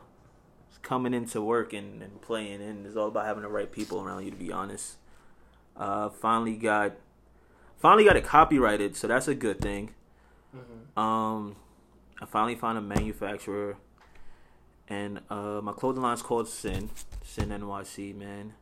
coming 0.86 1.12
into 1.12 1.42
work 1.42 1.72
and, 1.72 2.00
and 2.00 2.22
playing, 2.22 2.62
and 2.62 2.86
it's 2.86 2.96
all 2.96 3.08
about 3.08 3.26
having 3.26 3.42
the 3.42 3.48
right 3.48 3.70
people 3.72 4.00
around 4.00 4.24
you. 4.24 4.30
To 4.30 4.36
be 4.36 4.52
honest, 4.52 4.96
uh, 5.76 6.10
finally 6.10 6.54
got 6.56 6.92
finally 7.76 8.04
got 8.04 8.16
it 8.16 8.24
copyrighted, 8.24 8.96
so 8.96 9.08
that's 9.08 9.26
a 9.26 9.34
good 9.34 9.60
thing. 9.60 9.90
Mm-hmm. 10.56 10.98
Um, 10.98 11.56
I 12.22 12.26
finally 12.26 12.54
found 12.54 12.78
a 12.78 12.80
manufacturer, 12.80 13.76
and 14.88 15.20
uh, 15.28 15.60
my 15.60 15.72
clothing 15.72 16.02
line's 16.02 16.22
called 16.22 16.48
Sin 16.48 16.90
Sin 17.24 17.48
NYC, 17.48 18.14
man. 18.14 18.54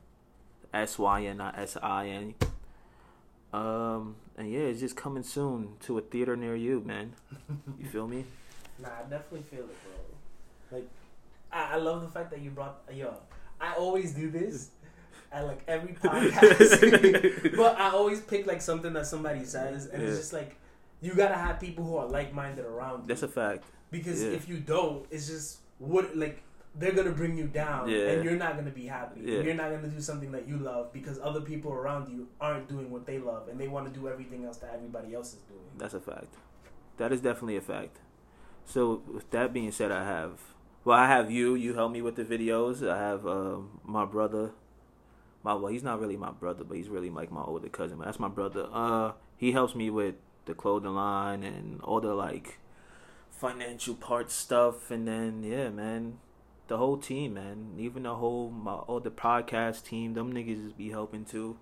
S 0.72 0.98
Y 0.98 1.24
N, 1.26 1.36
not 1.36 1.58
S 1.58 1.76
I 1.82 2.08
N. 2.08 2.34
Um, 3.52 4.16
and 4.36 4.50
yeah, 4.50 4.60
it's 4.60 4.80
just 4.80 4.96
coming 4.96 5.22
soon 5.22 5.74
to 5.80 5.98
a 5.98 6.00
theater 6.00 6.36
near 6.36 6.56
you, 6.56 6.80
man. 6.80 7.12
You 7.78 7.86
feel 7.86 8.08
me? 8.08 8.24
Nah, 8.80 8.88
I 8.88 9.02
definitely 9.02 9.42
feel 9.42 9.64
it, 9.64 9.76
bro. 9.84 10.78
Like, 10.78 10.88
I, 11.54 11.74
I 11.74 11.76
love 11.76 12.02
the 12.02 12.08
fact 12.08 12.30
that 12.32 12.40
you 12.40 12.50
brought 12.50 12.82
yo. 12.92 13.14
I 13.60 13.74
always 13.74 14.12
do 14.12 14.30
this 14.30 14.70
at 15.32 15.46
like 15.46 15.62
every 15.68 15.94
podcast, 16.02 17.56
but 17.56 17.78
I 17.78 17.90
always 17.90 18.20
pick 18.20 18.46
like 18.46 18.60
something 18.60 18.92
that 18.92 19.06
somebody 19.06 19.44
says, 19.44 19.86
and 19.86 20.02
Yeah. 20.02 20.08
it's 20.08 20.18
just 20.18 20.32
like 20.32 20.56
you 21.00 21.14
gotta 21.14 21.34
have 21.36 21.60
people 21.60 21.84
who 21.84 21.96
are 21.96 22.06
like 22.06 22.32
minded 22.34 22.64
around 22.64 23.02
you. 23.02 23.08
That's 23.08 23.22
a 23.22 23.28
fact. 23.28 23.64
Because 23.90 24.22
Yeah. 24.22 24.30
if 24.30 24.48
you 24.48 24.58
don't, 24.58 25.06
it's 25.10 25.26
just 25.28 25.58
what 25.78 26.16
like 26.16 26.42
they're 26.76 26.92
gonna 26.92 27.12
bring 27.12 27.36
you 27.38 27.46
down, 27.46 27.88
Yeah. 27.88 28.08
and 28.10 28.24
you're 28.24 28.36
not 28.36 28.56
gonna 28.56 28.70
be 28.70 28.86
happy. 28.86 29.20
You're 29.20 29.54
not 29.54 29.70
gonna 29.70 29.88
do 29.88 30.00
something 30.00 30.32
that 30.32 30.48
you 30.48 30.56
love 30.58 30.92
because 30.92 31.20
other 31.22 31.40
people 31.40 31.72
around 31.72 32.08
you 32.08 32.26
aren't 32.40 32.68
doing 32.68 32.90
what 32.90 33.06
they 33.06 33.18
love, 33.18 33.48
and 33.48 33.60
they 33.60 33.68
want 33.68 33.86
to 33.92 33.98
do 34.00 34.08
everything 34.08 34.44
else 34.44 34.56
that 34.58 34.72
everybody 34.74 35.14
else 35.14 35.34
is 35.34 35.40
doing. 35.42 35.60
That's 35.78 35.94
a 35.94 36.00
fact. 36.00 36.34
That 36.96 37.12
is 37.12 37.20
definitely 37.20 37.56
a 37.56 37.60
fact. 37.60 37.98
So 38.64 39.02
with 39.12 39.30
that 39.30 39.52
being 39.52 39.70
said, 39.72 39.92
I 39.92 40.04
have 40.04 40.40
well, 40.84 40.98
I 40.98 41.06
have 41.06 41.30
you. 41.30 41.54
You 41.54 41.74
help 41.74 41.92
me 41.92 42.02
with 42.02 42.16
the 42.16 42.24
videos. 42.24 42.86
I 42.86 42.98
have 42.98 43.26
um, 43.26 43.80
my 43.84 44.04
brother. 44.04 44.52
My 45.42 45.54
well, 45.54 45.72
he's 45.72 45.82
not 45.82 46.00
really 46.00 46.16
my 46.16 46.30
brother, 46.30 46.64
but 46.64 46.76
he's 46.76 46.88
really 46.88 47.10
like 47.10 47.32
my 47.32 47.42
older 47.42 47.68
cousin. 47.68 47.98
But 47.98 48.04
that's 48.06 48.20
my 48.20 48.28
brother. 48.28 48.68
Uh, 48.72 49.12
he 49.36 49.52
helps 49.52 49.74
me 49.74 49.90
with 49.90 50.16
the 50.44 50.54
clothing 50.54 50.94
line 50.94 51.42
and 51.42 51.80
all 51.80 52.00
the 52.00 52.14
like 52.14 52.58
financial 53.30 53.94
part 53.94 54.30
stuff. 54.30 54.90
And 54.90 55.08
then 55.08 55.42
yeah, 55.42 55.70
man, 55.70 56.18
the 56.68 56.76
whole 56.76 56.98
team, 56.98 57.34
man, 57.34 57.74
even 57.78 58.02
the 58.02 58.16
whole 58.16 58.50
my 58.50 58.74
all 58.74 59.00
the 59.00 59.10
podcast 59.10 59.84
team. 59.84 60.14
Them 60.14 60.32
niggas 60.32 60.64
just 60.64 60.78
be 60.78 60.90
helping 60.90 61.24
too. 61.24 61.56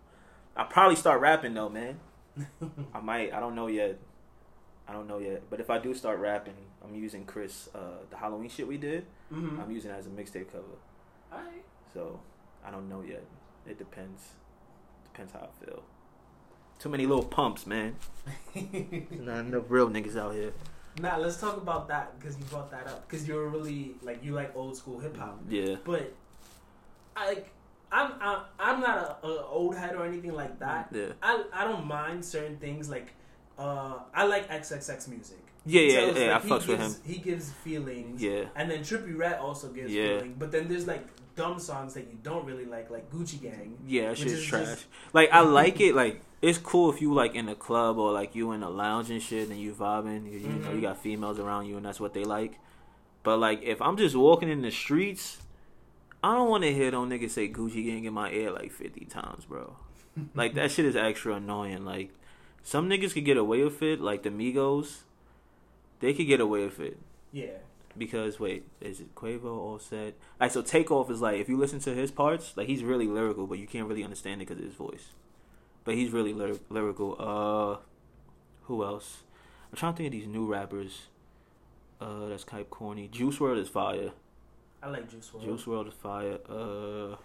I 0.56 0.64
probably 0.64 0.96
start 0.96 1.20
rapping 1.20 1.54
though, 1.54 1.68
man. 1.68 2.00
I 2.94 3.00
might. 3.00 3.32
I 3.32 3.40
don't 3.40 3.54
know 3.54 3.68
yet. 3.68 3.98
I 4.92 4.94
don't 4.94 5.08
know 5.08 5.18
yet. 5.18 5.44
But 5.48 5.58
if 5.58 5.70
I 5.70 5.78
do 5.78 5.94
start 5.94 6.18
rapping, 6.18 6.52
I'm 6.84 6.94
using 6.94 7.24
Chris. 7.24 7.70
Uh, 7.74 8.02
the 8.10 8.16
Halloween 8.18 8.50
shit 8.50 8.68
we 8.68 8.76
did. 8.76 9.06
Mm-hmm. 9.32 9.58
I'm 9.58 9.70
using 9.70 9.90
it 9.90 9.94
as 9.94 10.06
a 10.06 10.10
mixtape 10.10 10.52
cover. 10.52 10.64
Alright. 11.32 11.64
So 11.94 12.20
I 12.66 12.70
don't 12.70 12.90
know 12.90 13.00
yet. 13.00 13.24
It 13.66 13.78
depends. 13.78 14.22
Depends 15.10 15.32
how 15.32 15.48
I 15.48 15.64
feel. 15.64 15.82
Too 16.78 16.90
many 16.90 17.06
little 17.06 17.24
pumps, 17.24 17.66
man. 17.66 17.96
There's 18.54 19.08
not 19.20 19.38
enough 19.38 19.64
real 19.70 19.88
niggas 19.88 20.16
out 20.18 20.34
here. 20.34 20.52
Nah, 21.00 21.16
let's 21.16 21.38
talk 21.40 21.56
about 21.56 21.88
that 21.88 22.18
because 22.20 22.36
you 22.36 22.44
brought 22.44 22.70
that 22.70 22.86
up 22.86 23.08
because 23.08 23.26
you're 23.26 23.48
really 23.48 23.94
like 24.02 24.22
you 24.22 24.32
like 24.34 24.54
old 24.54 24.76
school 24.76 24.98
hip 24.98 25.16
hop, 25.16 25.40
Yeah. 25.48 25.76
but 25.84 26.12
I 27.16 27.28
like 27.28 27.50
I'm 27.90 28.12
I'm, 28.20 28.38
I'm 28.58 28.80
not 28.80 29.20
a, 29.22 29.26
a 29.26 29.46
old 29.46 29.74
head 29.74 29.94
or 29.96 30.04
anything 30.04 30.34
like 30.34 30.58
that. 30.58 30.88
Yeah. 30.92 31.12
I 31.22 31.44
I 31.50 31.64
don't 31.64 31.86
mind 31.86 32.22
certain 32.22 32.58
things 32.58 32.90
like 32.90 33.14
uh 33.62 33.98
I 34.14 34.24
like 34.26 34.48
XXX 34.48 35.08
music. 35.08 35.38
Yeah, 35.64 35.80
yeah, 35.82 36.00
tells, 36.00 36.18
yeah. 36.18 36.24
I 36.24 36.32
like, 36.32 36.42
he 36.42 36.48
fucks 36.50 36.66
with 36.66 36.80
him. 36.80 36.90
gives- 36.90 37.00
He 37.06 37.16
gives 37.18 37.52
feelings. 37.52 38.20
Yeah. 38.22 38.44
And 38.56 38.68
then 38.70 38.80
Trippie 38.80 39.16
Redd 39.16 39.38
also 39.38 39.68
gives 39.68 39.92
Yeah. 39.92 40.18
feeling. 40.18 40.34
But 40.38 40.50
then 40.50 40.68
there's 40.68 40.86
like 40.88 41.04
dumb 41.36 41.58
songs 41.60 41.94
that 41.94 42.08
you 42.10 42.18
don't 42.22 42.44
really 42.44 42.64
like, 42.66 42.90
like 42.90 43.10
Gucci 43.12 43.40
Gang. 43.40 43.78
Yeah, 43.86 44.08
that 44.08 44.18
shit's 44.18 44.32
is 44.32 44.44
trash. 44.44 44.64
just- 44.66 44.86
Like 45.12 45.30
I 45.32 45.40
like 45.40 45.80
it. 45.80 45.94
Like 45.94 46.20
it's 46.42 46.58
cool 46.58 46.90
if 46.92 47.00
you 47.00 47.14
like 47.14 47.34
in 47.36 47.48
a 47.48 47.54
club 47.54 47.96
or 47.98 48.10
like 48.12 48.34
you 48.34 48.50
in 48.52 48.62
a 48.64 48.70
lounge 48.70 49.10
and 49.10 49.22
shit 49.22 49.48
and 49.50 49.58
you 49.60 49.72
vibing. 49.72 50.24
You, 50.32 50.38
you 50.40 50.48
know 50.48 50.72
you 50.72 50.80
got 50.80 50.98
females 50.98 51.38
around 51.38 51.66
you 51.66 51.76
and 51.76 51.86
that's 51.86 52.00
what 52.00 52.12
they 52.14 52.24
like. 52.24 52.58
But 53.22 53.36
like 53.38 53.62
if 53.62 53.80
I'm 53.80 53.96
just 53.96 54.16
walking 54.16 54.48
in 54.48 54.62
the 54.62 54.72
streets, 54.72 55.38
I 56.24 56.34
don't 56.34 56.48
want 56.50 56.64
to 56.64 56.72
hear 56.74 56.90
no 56.90 57.04
nigga 57.04 57.30
say 57.30 57.48
Gucci 57.48 57.84
Gang 57.86 58.04
in 58.04 58.12
my 58.14 58.30
ear 58.32 58.50
like 58.50 58.72
fifty 58.72 59.04
times, 59.04 59.44
bro. 59.44 59.76
like 60.34 60.54
that 60.54 60.72
shit 60.72 60.84
is 60.86 60.96
extra 60.96 61.34
annoying. 61.34 61.84
Like 61.84 62.10
some 62.62 62.88
niggas 62.88 63.12
could 63.14 63.24
get 63.24 63.36
away 63.36 63.62
with 63.64 63.82
it, 63.82 64.00
like 64.00 64.22
the 64.22 64.30
Migos. 64.30 65.00
They 66.00 66.12
could 66.14 66.26
get 66.26 66.40
away 66.40 66.64
with 66.64 66.80
it 66.80 66.98
Yeah. 67.32 67.58
because 67.96 68.40
wait, 68.40 68.64
is 68.80 69.00
it 69.00 69.14
Quavo 69.14 69.44
all 69.56 69.78
said? 69.78 70.14
Like 70.40 70.50
so, 70.50 70.62
Takeoff 70.62 71.10
is 71.10 71.20
like 71.20 71.38
if 71.40 71.48
you 71.48 71.56
listen 71.56 71.78
to 71.80 71.94
his 71.94 72.10
parts, 72.10 72.56
like 72.56 72.66
he's 72.68 72.82
really 72.82 73.06
lyrical, 73.06 73.46
but 73.46 73.58
you 73.58 73.66
can't 73.66 73.86
really 73.88 74.02
understand 74.04 74.40
it 74.42 74.48
because 74.48 74.58
of 74.60 74.66
his 74.66 74.74
voice. 74.74 75.10
But 75.84 75.94
he's 75.94 76.10
really 76.10 76.32
lyr- 76.32 76.58
lyrical. 76.70 77.16
Uh, 77.18 77.84
who 78.66 78.84
else? 78.84 79.18
I'm 79.70 79.76
trying 79.76 79.92
to 79.94 79.96
think 79.96 80.06
of 80.08 80.12
these 80.12 80.26
new 80.28 80.46
rappers. 80.46 81.02
Uh, 82.00 82.26
that's 82.28 82.44
kind 82.44 82.60
of 82.60 82.68
corny. 82.70 83.08
Juice 83.08 83.38
WRLD 83.38 83.58
is 83.58 83.68
fire. 83.68 84.10
I 84.82 84.88
like 84.88 85.08
Juice 85.10 85.30
WRLD. 85.32 85.44
Juice 85.44 85.64
WRLD 85.64 85.88
is 85.88 85.94
fire. 85.94 86.38
Uh, 86.48 87.16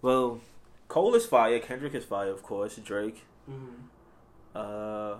well, 0.00 0.40
Cole 0.88 1.14
is 1.14 1.26
fire. 1.26 1.58
Kendrick 1.58 1.94
is 1.94 2.04
fire, 2.04 2.30
of 2.30 2.42
course. 2.42 2.76
Drake. 2.76 3.24
Mm-hmm. 3.50 3.74
Uh, 4.54 5.16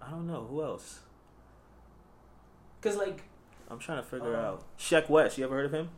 I 0.00 0.10
don't 0.10 0.26
know 0.26 0.46
who 0.48 0.62
else. 0.62 1.00
Cause 2.80 2.96
like, 2.96 3.22
I'm 3.70 3.78
trying 3.78 4.02
to 4.02 4.08
figure 4.08 4.36
Uh, 4.36 4.40
out. 4.52 4.64
Sheck 4.78 5.08
Wes. 5.08 5.38
You 5.38 5.44
ever 5.44 5.54
heard 5.54 5.66
of 5.66 5.72
him? 5.74 5.90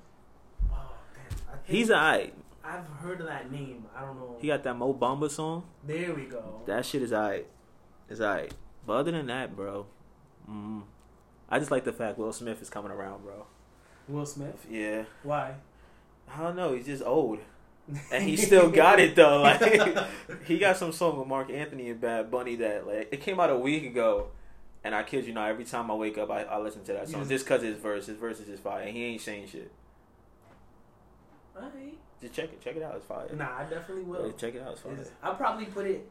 oh 0.70 0.92
damn, 1.14 1.38
I 1.48 1.52
think 1.56 1.62
He's 1.64 1.90
alright. 1.90 2.34
I've 2.62 2.86
heard 3.02 3.20
of 3.20 3.26
that 3.26 3.50
name. 3.50 3.84
I 3.96 4.02
don't 4.02 4.16
know. 4.18 4.36
He 4.40 4.46
got 4.48 4.62
that 4.64 4.74
Mo 4.76 4.92
Bamba 4.94 5.30
song. 5.30 5.64
there 5.86 6.14
we 6.14 6.24
go. 6.24 6.62
That 6.66 6.84
shit 6.84 7.02
is 7.02 7.12
alright. 7.12 7.46
It's 8.08 8.20
alright. 8.20 8.52
But 8.86 8.92
other 8.94 9.12
than 9.12 9.26
that, 9.28 9.56
bro, 9.56 9.86
mm, 10.50 10.82
I 11.48 11.58
just 11.58 11.70
like 11.70 11.84
the 11.84 11.92
fact 11.92 12.18
Will 12.18 12.32
Smith 12.32 12.60
is 12.60 12.68
coming 12.70 12.92
around, 12.92 13.22
bro. 13.22 13.46
Will 14.08 14.26
Smith. 14.26 14.66
Yeah. 14.70 15.04
Why? 15.22 15.54
I 16.30 16.38
don't 16.42 16.56
know. 16.56 16.74
He's 16.74 16.86
just 16.86 17.02
old, 17.02 17.38
and 18.10 18.22
he 18.24 18.36
still 18.48 18.70
got 18.70 18.98
it 19.00 19.14
though. 19.16 19.42
Like 19.42 19.98
he 20.46 20.58
got 20.58 20.76
some 20.76 20.92
song 20.92 21.18
with 21.18 21.28
Marc 21.28 21.50
Anthony 21.50 21.90
and 21.90 22.00
Bad 22.00 22.30
Bunny 22.30 22.56
that 22.56 22.86
like 22.86 23.08
it 23.12 23.20
came 23.20 23.38
out 23.40 23.50
a 23.50 23.56
week 23.58 23.84
ago, 23.84 24.28
and 24.82 24.94
I 24.94 25.02
kid 25.02 25.26
you 25.26 25.32
not, 25.32 25.48
every 25.50 25.64
time 25.64 25.90
I 25.90 25.94
wake 25.94 26.16
up, 26.18 26.30
I, 26.30 26.42
I 26.42 26.58
listen 26.58 26.82
to 26.84 26.92
that 26.94 27.08
song 27.08 27.20
just- 27.22 27.30
just 27.30 27.46
cause 27.46 27.62
his 27.62 27.76
verse. 27.76 28.06
His 28.06 28.16
verse 28.16 28.40
is 28.40 28.46
just 28.46 28.62
fire, 28.62 28.82
and 28.82 28.96
he 28.96 29.04
ain't 29.04 29.20
saying 29.20 29.48
shit. 29.48 29.70
Alright. 31.56 31.98
Just 32.20 32.34
check 32.34 32.44
it. 32.46 32.60
Check 32.62 32.76
it 32.76 32.82
out. 32.82 32.94
It's 32.96 33.06
fire. 33.06 33.28
Nah, 33.34 33.58
I 33.58 33.64
definitely 33.64 34.04
will. 34.04 34.26
Yeah, 34.26 34.32
check 34.36 34.54
it 34.54 34.62
out. 34.62 34.72
It's 34.72 34.80
fire. 34.80 34.92
Is- 34.94 35.10
I'll 35.22 35.34
probably 35.34 35.66
put 35.66 35.86
it. 35.86 36.08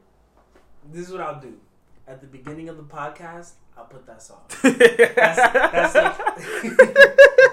This 0.91 1.07
is 1.07 1.11
what 1.11 1.21
I'll 1.21 1.39
do. 1.41 1.57
At 2.07 2.21
the 2.21 2.27
beginning 2.27 2.69
of 2.69 2.77
the 2.77 2.83
podcast, 2.83 3.53
I'll 3.77 3.85
put 3.85 4.05
that 4.05 4.21
song. 4.21 4.41
That's, 4.61 5.15
that's 5.15 5.95
like. 5.95 7.49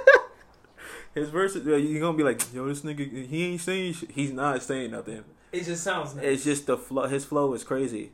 His 1.15 1.29
verse, 1.29 1.57
uh, 1.57 1.61
you're 1.77 2.01
gonna 2.01 2.17
be 2.17 2.23
like, 2.23 2.41
yo, 2.55 2.69
this 2.69 2.83
nigga, 2.83 3.27
he 3.27 3.47
ain't 3.47 3.61
saying, 3.61 3.95
sh-. 3.95 4.05
he's 4.11 4.33
not 4.33 4.63
saying 4.63 4.93
nothing. 4.93 5.25
it 5.53 5.65
just 5.65 5.83
sounds 5.83 6.15
nice. 6.15 6.25
It's 6.25 6.45
just 6.45 6.67
the 6.67 6.77
flow. 6.77 7.07
His 7.07 7.25
flow 7.25 7.53
is 7.55 7.65
crazy, 7.65 8.13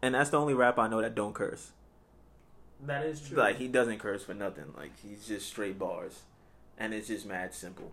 and 0.00 0.14
that's 0.14 0.30
the 0.30 0.38
only 0.38 0.54
rap 0.54 0.78
I 0.78 0.88
know 0.88 1.02
that 1.02 1.14
don't 1.14 1.34
curse. 1.34 1.72
that 2.86 3.04
is 3.04 3.20
true. 3.20 3.36
Like 3.36 3.56
he 3.58 3.68
doesn't 3.68 3.98
curse 3.98 4.22
for 4.24 4.34
nothing. 4.34 4.72
Like 4.76 4.92
he's 5.02 5.26
just 5.26 5.46
straight 5.46 5.78
bars, 5.78 6.22
and 6.78 6.94
it's 6.94 7.08
just 7.08 7.26
mad 7.26 7.52
simple. 7.52 7.92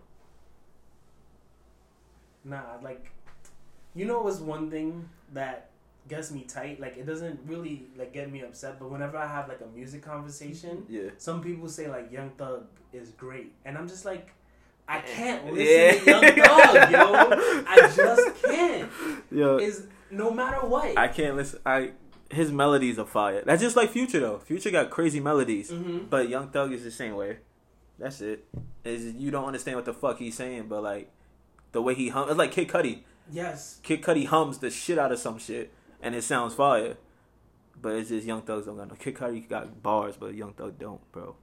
Nah, 2.44 2.76
like, 2.82 3.10
you 3.94 4.04
know, 4.04 4.20
what's 4.22 4.38
one 4.38 4.70
thing 4.70 5.08
that 5.32 5.70
gets 6.08 6.30
me 6.30 6.42
tight? 6.42 6.80
Like, 6.80 6.96
it 6.96 7.06
doesn't 7.06 7.40
really 7.46 7.86
like 7.96 8.12
get 8.12 8.30
me 8.30 8.42
upset, 8.42 8.78
but 8.78 8.90
whenever 8.90 9.16
I 9.16 9.26
have 9.26 9.48
like 9.48 9.60
a 9.60 9.66
music 9.76 10.02
conversation, 10.02 10.84
Yeah. 10.88 11.10
some 11.18 11.42
people 11.42 11.68
say 11.68 11.88
like 11.88 12.10
Young 12.12 12.30
Thug 12.30 12.66
is 12.92 13.10
great, 13.10 13.52
and 13.64 13.76
I'm 13.78 13.88
just 13.88 14.04
like, 14.04 14.28
I 14.88 14.98
Eh, 14.98 15.02
can't 15.14 15.44
listen 15.54 16.06
Yeah. 16.06 16.20
to 16.20 16.36
Young 16.36 16.60
Thug, 16.60 16.90
yo. 16.90 17.64
I 17.66 17.92
just 17.96 18.42
can't. 18.44 18.90
Yo, 19.30 19.56
Is 19.58 19.86
no 20.10 20.30
matter 20.30 20.66
what. 20.66 20.96
I 20.98 21.08
can't 21.08 21.36
listen. 21.36 21.60
I 21.64 21.92
his 22.30 22.50
melodies 22.50 22.98
are 22.98 23.06
fire. 23.06 23.42
That's 23.44 23.62
just 23.62 23.76
like 23.76 23.90
Future 23.90 24.20
though. 24.20 24.38
Future 24.38 24.70
got 24.70 24.90
crazy 24.90 25.20
melodies, 25.20 25.70
mm-hmm. 25.70 26.06
but 26.10 26.28
Young 26.28 26.48
Thug 26.48 26.72
is 26.72 26.82
the 26.84 26.90
same 26.90 27.14
way. 27.16 27.38
That's 27.98 28.20
it. 28.20 28.44
Is 28.84 29.14
you 29.14 29.30
don't 29.30 29.44
understand 29.44 29.76
what 29.76 29.84
the 29.84 29.94
fuck 29.94 30.18
he's 30.18 30.34
saying, 30.36 30.66
but 30.68 30.82
like 30.82 31.10
the 31.72 31.80
way 31.80 31.94
he 31.94 32.08
hums, 32.08 32.30
it's 32.30 32.38
like 32.38 32.50
Kid 32.52 32.68
Cudi. 32.68 33.00
Yes. 33.32 33.78
Kid 33.82 34.02
Cudi 34.02 34.26
hums 34.26 34.58
the 34.58 34.68
shit 34.70 34.98
out 34.98 35.12
of 35.12 35.18
some 35.18 35.38
shit, 35.38 35.72
and 36.04 36.14
it 36.14 36.22
sounds 36.22 36.54
fire. 36.54 36.96
But 37.80 37.96
it's 37.96 38.08
just 38.10 38.24
Young 38.26 38.42
Thugs 38.42 38.66
don't 38.66 38.76
got 38.76 38.88
no. 38.88 38.94
Kid 38.94 39.14
Cudi 39.16 39.48
got 39.48 39.82
bars, 39.82 40.16
but 40.16 40.34
Young 40.34 40.52
Thug 40.52 40.78
don't, 40.78 41.00
bro. 41.10 41.34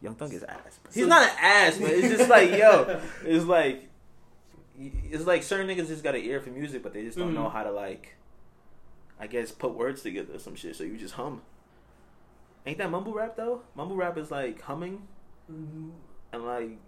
Young 0.00 0.14
Thug 0.14 0.32
is 0.32 0.44
ass. 0.44 0.78
Bro. 0.82 0.92
He's 0.94 1.06
not 1.06 1.22
an 1.22 1.36
ass, 1.40 1.78
but 1.78 1.90
it's 1.90 2.16
just 2.16 2.30
like 2.30 2.50
yo, 2.52 3.00
it's 3.24 3.44
like 3.44 3.88
it's 4.78 5.24
like 5.26 5.42
certain 5.42 5.66
niggas 5.66 5.88
just 5.88 6.04
got 6.04 6.14
an 6.14 6.20
ear 6.22 6.40
for 6.40 6.50
music, 6.50 6.82
but 6.82 6.92
they 6.92 7.02
just 7.02 7.18
don't 7.18 7.32
Mhm. 7.32 7.34
know 7.34 7.48
how 7.48 7.62
to 7.64 7.70
like, 7.72 8.14
I 9.18 9.26
guess, 9.26 9.50
put 9.50 9.74
words 9.74 10.02
together 10.02 10.34
or 10.34 10.38
some 10.38 10.54
shit. 10.54 10.76
So 10.76 10.84
you 10.84 10.96
just 10.96 11.14
hum. 11.14 11.42
Ain't 12.66 12.78
that 12.78 12.90
mumble 12.90 13.14
rap 13.14 13.36
though? 13.36 13.62
Mumble 13.74 13.96
rap 13.96 14.16
is 14.18 14.30
like 14.30 14.60
humming 14.62 15.06
Mhm. 15.50 15.90
and 16.32 16.44
like 16.44 16.78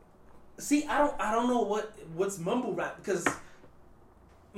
See, 0.60 0.84
I 0.86 0.98
don't, 0.98 1.14
I 1.20 1.30
don't 1.32 1.46
know 1.48 1.62
what 1.62 1.92
what's 2.14 2.38
mumble 2.38 2.72
rap 2.74 2.96
because 2.96 3.24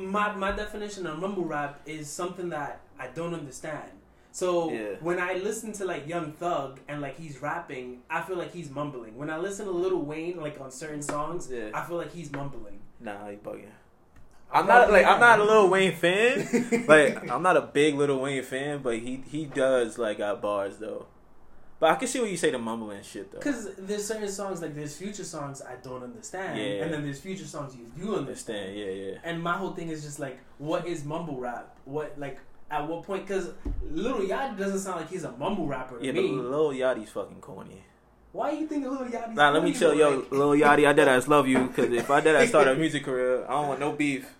my 0.06 0.34
my 0.34 0.52
definition 0.52 1.06
of 1.06 1.18
mumble 1.18 1.44
rap 1.44 1.80
is 1.86 2.08
something 2.08 2.48
that 2.50 2.80
I 2.98 3.08
don't 3.08 3.34
understand. 3.34 3.90
So 4.32 4.70
Yeah. 4.70 4.94
when 5.00 5.18
I 5.18 5.34
listen 5.34 5.72
to 5.74 5.84
like 5.84 6.06
Young 6.06 6.32
Thug 6.32 6.78
and 6.88 7.00
like 7.00 7.16
he's 7.18 7.42
rapping, 7.42 8.02
I 8.08 8.20
feel 8.22 8.36
like 8.36 8.52
he's 8.52 8.70
mumbling. 8.70 9.16
When 9.16 9.28
I 9.30 9.38
listen 9.38 9.66
to 9.66 9.72
Lil 9.72 9.98
Wayne 10.02 10.40
like 10.40 10.60
on 10.60 10.70
certain 10.70 11.02
songs, 11.02 11.50
Yeah. 11.50 11.70
I 11.74 11.84
feel 11.84 11.96
like 11.96 12.12
he's 12.12 12.30
mumbling. 12.32 12.80
nah, 13.00 13.28
you 13.28 13.38
bugging. 13.38 13.66
I'm 14.52 14.66
not 14.66 14.90
like 14.90 15.06
I'm 15.06 15.20
not 15.20 15.38
a 15.40 15.44
Lil 15.44 15.68
Wayne 15.70 15.94
fan. 15.94 16.84
like 16.88 17.30
I'm 17.30 17.42
not 17.42 17.56
a 17.56 17.60
big 17.62 17.94
Lil 17.96 18.18
Wayne 18.20 18.42
fan, 18.42 18.82
but 18.82 18.98
he 18.98 19.22
he 19.30 19.44
does 19.46 19.98
like 19.98 20.18
got 20.18 20.40
bars 20.42 20.78
though. 20.78 21.06
But 21.80 21.90
I 21.92 21.94
can 21.94 22.06
see 22.08 22.20
what 22.20 22.30
you 22.30 22.36
say 22.36 22.50
the 22.50 22.58
mumbling 22.58 23.02
shit 23.02 23.32
though. 23.32 23.38
Because 23.38 23.74
there's 23.76 24.06
certain 24.06 24.28
songs 24.28 24.60
like 24.60 24.74
there's 24.74 24.94
future 24.96 25.24
songs 25.24 25.62
I 25.62 25.76
don't 25.82 26.02
understand, 26.04 26.58
Yeah. 26.58 26.84
and 26.84 26.92
then 26.92 27.02
there's 27.02 27.18
future 27.20 27.46
songs 27.46 27.74
you 27.74 27.90
do 27.98 28.16
understand. 28.16 28.76
Yeah, 28.76 28.84
yeah. 28.90 29.14
And 29.24 29.42
my 29.42 29.54
whole 29.54 29.72
thing 29.72 29.88
is 29.88 30.02
just 30.04 30.18
like, 30.20 30.38
what 30.58 30.86
is 30.86 31.04
mumble 31.04 31.40
rap? 31.40 31.74
What 31.86 32.18
like 32.18 32.38
at 32.70 32.86
what 32.86 33.02
point? 33.04 33.26
Because 33.26 33.48
Little 33.90 34.20
Yachty 34.20 34.58
doesn't 34.58 34.80
sound 34.80 35.00
like 35.00 35.08
he's 35.10 35.24
a 35.24 35.32
mumble 35.32 35.66
rapper 35.66 35.98
to 35.98 36.04
Yeah, 36.04 36.12
me. 36.12 36.28
Lil 36.32 36.70
Yachty's 36.72 37.08
fucking 37.10 37.40
corny. 37.40 37.82
Why 38.32 38.50
you 38.52 38.66
think 38.66 38.86
Little 38.86 39.06
Yachty? 39.06 39.34
Nah, 39.34 39.48
let 39.50 39.64
me 39.64 39.72
chill, 39.72 39.94
yo, 39.94 40.24
Lil 40.30 40.50
Yachty. 40.50 40.86
I 40.86 40.92
dead 40.92 41.08
ass 41.08 41.26
love 41.28 41.48
you 41.48 41.64
because 41.66 41.90
if 41.92 42.10
I 42.10 42.20
dead 42.20 42.36
ass 42.36 42.48
start 42.50 42.68
a 42.68 42.74
music 42.76 43.04
career, 43.04 43.44
I 43.46 43.52
don't 43.52 43.68
want 43.68 43.80
no 43.80 43.92
beef. 43.92 44.30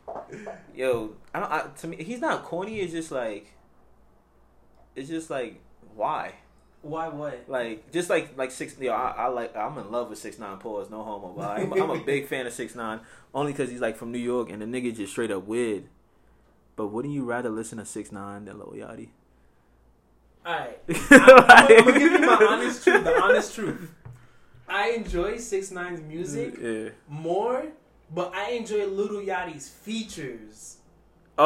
Yo, 0.77 1.15
I 1.35 1.41
don't. 1.41 1.51
I, 1.51 1.63
to 1.79 1.87
me, 1.89 1.97
he's 2.05 2.21
not 2.21 2.45
corny. 2.45 2.81
It's 2.81 2.93
just 2.93 3.11
like, 3.11 3.55
it's 4.95 5.09
just 5.09 5.31
like 5.31 5.59
why? 5.97 6.35
Why 6.83 7.09
what? 7.09 7.45
Like 7.49 7.93
just 7.93 8.09
like 8.09 8.37
like 8.37 8.51
six. 8.51 8.79
Yo, 8.79 8.93
I, 8.93 9.11
I 9.11 9.27
like. 9.29 9.55
I'm 9.57 9.77
in 9.79 9.91
love 9.91 10.09
with 10.11 10.19
six 10.19 10.39
nine 10.39 10.57
pause. 10.59 10.89
No 10.91 11.03
homo. 11.03 11.35
But 11.37 11.61
I'm, 11.61 11.73
I'm 11.73 11.91
a 11.91 11.99
big 12.03 12.27
fan 12.27 12.47
of 12.47 12.53
six 12.53 12.75
nine 12.75 13.01
only 13.35 13.53
because 13.53 13.71
he's 13.71 13.81
like 13.81 13.97
from 13.97 14.13
New 14.13 14.19
York 14.19 14.51
and 14.51 14.63
the 14.63 14.67
nigga 14.67 14.97
just 14.97 15.13
straight 15.13 15.31
up 15.31 15.45
weird. 15.47 15.85
But 16.77 16.87
wouldn't 16.89 17.13
you 17.13 17.25
rather 17.25 17.51
listen 17.51 17.77
to 17.79 17.85
six 17.85 18.11
nine 18.11 18.47
than 18.47 18.59
Lil 18.59 18.73
Yachty? 18.77 19.09
All 20.47 20.55
right, 20.59 20.79
I'm, 20.89 21.21
I'm, 21.21 21.67
I'm 21.71 21.85
gonna 21.85 21.99
give 21.99 22.13
you 22.13 22.19
my 22.21 22.47
honest 22.49 22.83
truth. 22.83 23.05
The 23.05 23.21
honest 23.23 23.55
truth. 23.55 23.91
I 24.67 24.91
enjoy 24.93 25.37
Six 25.37 25.71
Nine's 25.73 26.01
music 26.01 26.55
Yeah. 26.63 26.91
more, 27.09 27.67
but 28.15 28.33
I 28.35 28.53
enjoy 28.53 28.87
Little 28.87 29.21
Yachty's 29.21 29.69
features. 29.69 30.77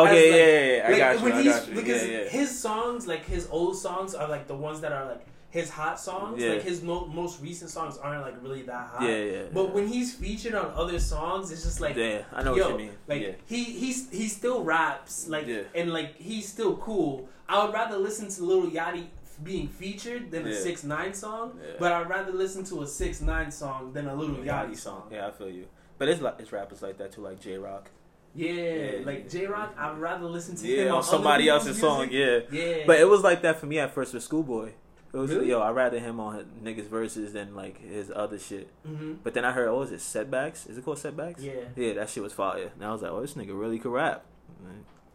Okay. 0.03 0.31
Like- 0.31 0.39
yeah, 0.39 0.47
yeah, 0.47 0.77
yeah. 0.77 0.87
I 0.87 0.91
like, 0.91 0.99
got 0.99 1.17
you. 1.19 1.25
when 1.25 1.33
I 1.33 1.43
he's 1.43 1.55
got 1.57 1.69
you. 1.69 1.75
because 1.75 2.03
Yeah, 2.09 2.19
yeah. 2.19 2.29
his 2.29 2.59
songs, 2.59 3.07
like 3.07 3.25
his 3.25 3.49
old 3.51 3.77
songs, 3.77 4.15
are 4.15 4.29
like 4.29 4.47
the 4.47 4.57
ones 4.57 4.81
that 4.81 4.93
are 4.93 5.07
like 5.07 5.27
his 5.51 5.71
hot 5.71 6.01
songs. 6.01 6.43
Yeah. 6.43 6.55
Like 6.55 6.63
his 6.63 6.83
mo- 6.83 7.07
most 7.07 7.41
recent 7.41 7.71
songs 7.71 7.97
aren't 7.99 8.23
like 8.23 8.43
really 8.43 8.63
that 8.63 8.89
hot. 8.89 9.03
Yeah, 9.03 9.17
yeah. 9.17 9.43
But 9.53 9.73
when 9.73 9.87
he's 9.87 10.15
featured 10.15 10.55
on 10.55 10.73
other 10.75 10.99
songs, 10.99 11.53
it's 11.53 11.63
just 11.63 11.81
like 11.81 11.95
yeah, 11.97 12.23
I 12.33 12.43
know 12.43 12.57
yo, 12.57 12.63
what 12.65 12.73
you 12.73 12.79
mean. 12.87 12.91
Like 13.07 13.23
yeah, 13.23 13.33
he 13.47 13.63
he's 13.65 14.11
he 14.11 14.27
still 14.29 14.65
raps 14.65 15.29
like 15.29 15.47
and 15.75 15.93
like 15.93 16.17
he's 16.17 16.49
still 16.49 16.77
cool. 16.79 17.29
I 17.49 17.65
would 17.65 17.73
rather 17.75 17.97
listen 17.97 18.29
to 18.31 18.43
Little 18.43 18.71
Yachty 18.71 19.07
being 19.43 19.69
featured 19.69 20.31
than 20.31 20.47
a 20.47 20.55
six 20.55 20.83
nine 20.83 21.13
song, 21.15 21.59
but 21.79 21.93
I'd 21.93 22.09
rather 22.09 22.33
listen 22.33 22.65
to 22.65 22.83
a 22.83 22.87
six 22.87 23.21
nine 23.21 23.51
song 23.51 23.93
than 23.93 24.09
a 24.09 24.15
Little 24.15 24.37
Yachty 24.37 24.71
Yachty 24.71 24.77
song. 24.77 25.09
Yeah, 25.13 25.29
I 25.29 25.31
feel 25.31 25.51
you. 25.51 25.67
But 25.99 26.09
it's 26.09 26.21
like 26.21 26.37
it's 26.41 26.51
rappers 26.53 26.83
like 26.83 26.99
that 26.99 27.13
too, 27.13 27.21
like 27.21 27.39
Jay 27.41 27.57
Rock. 27.59 27.91
Yeah, 28.35 28.53
Yeah, 28.53 28.91
like. 29.05 29.29
Jay 29.31 29.47
Rock, 29.47 29.75
I'd 29.79 29.99
rather 29.99 30.26
listen 30.26 30.57
to 30.57 30.67
Yeah, 30.67 30.85
him 30.87 30.95
on 30.97 31.03
somebody 31.03 31.49
else's 31.49 31.79
song. 31.79 32.09
Yeah. 32.11 32.41
Yeah, 32.50 32.83
But 32.87 32.99
it 33.00 33.09
was 33.09 33.23
like 33.23 33.43
that 33.43 33.61
for 33.61 33.67
me 33.67 33.79
at 33.79 33.93
first 33.95 34.12
with 34.14 34.23
Schoolboy. 34.23 34.73
It 35.12 35.17
was 35.19 35.31
Really? 35.31 35.50
yo, 35.50 35.62
I'd 35.62 35.71
rather 35.76 36.00
him 36.00 36.19
on 36.19 36.45
niggas 36.62 36.88
verses 36.88 37.33
than 37.33 37.55
like 37.55 37.81
his 37.81 38.11
other 38.14 38.38
shit. 38.38 38.69
hmm 38.85 39.12
But 39.23 39.35
then 39.35 39.45
I 39.45 39.53
heard, 39.53 39.69
oh, 39.69 39.83
is 39.83 39.93
it 39.93 40.00
setbacks? 40.00 40.67
Is 40.67 40.76
it 40.76 40.85
called 40.85 40.99
setbacks? 40.99 41.41
Yeah. 41.41 41.53
Yeah, 41.76 41.93
that 41.95 42.11
shit 42.11 42.23
was 42.25 42.33
fire. 42.33 42.73
And 42.75 42.85
I 42.85 42.91
was 42.91 43.03
like, 43.03 43.12
oh, 43.12 43.21
this 43.21 43.35
nigga 43.35 43.57
really 43.59 43.79
could 43.79 43.93
rap. 43.93 44.25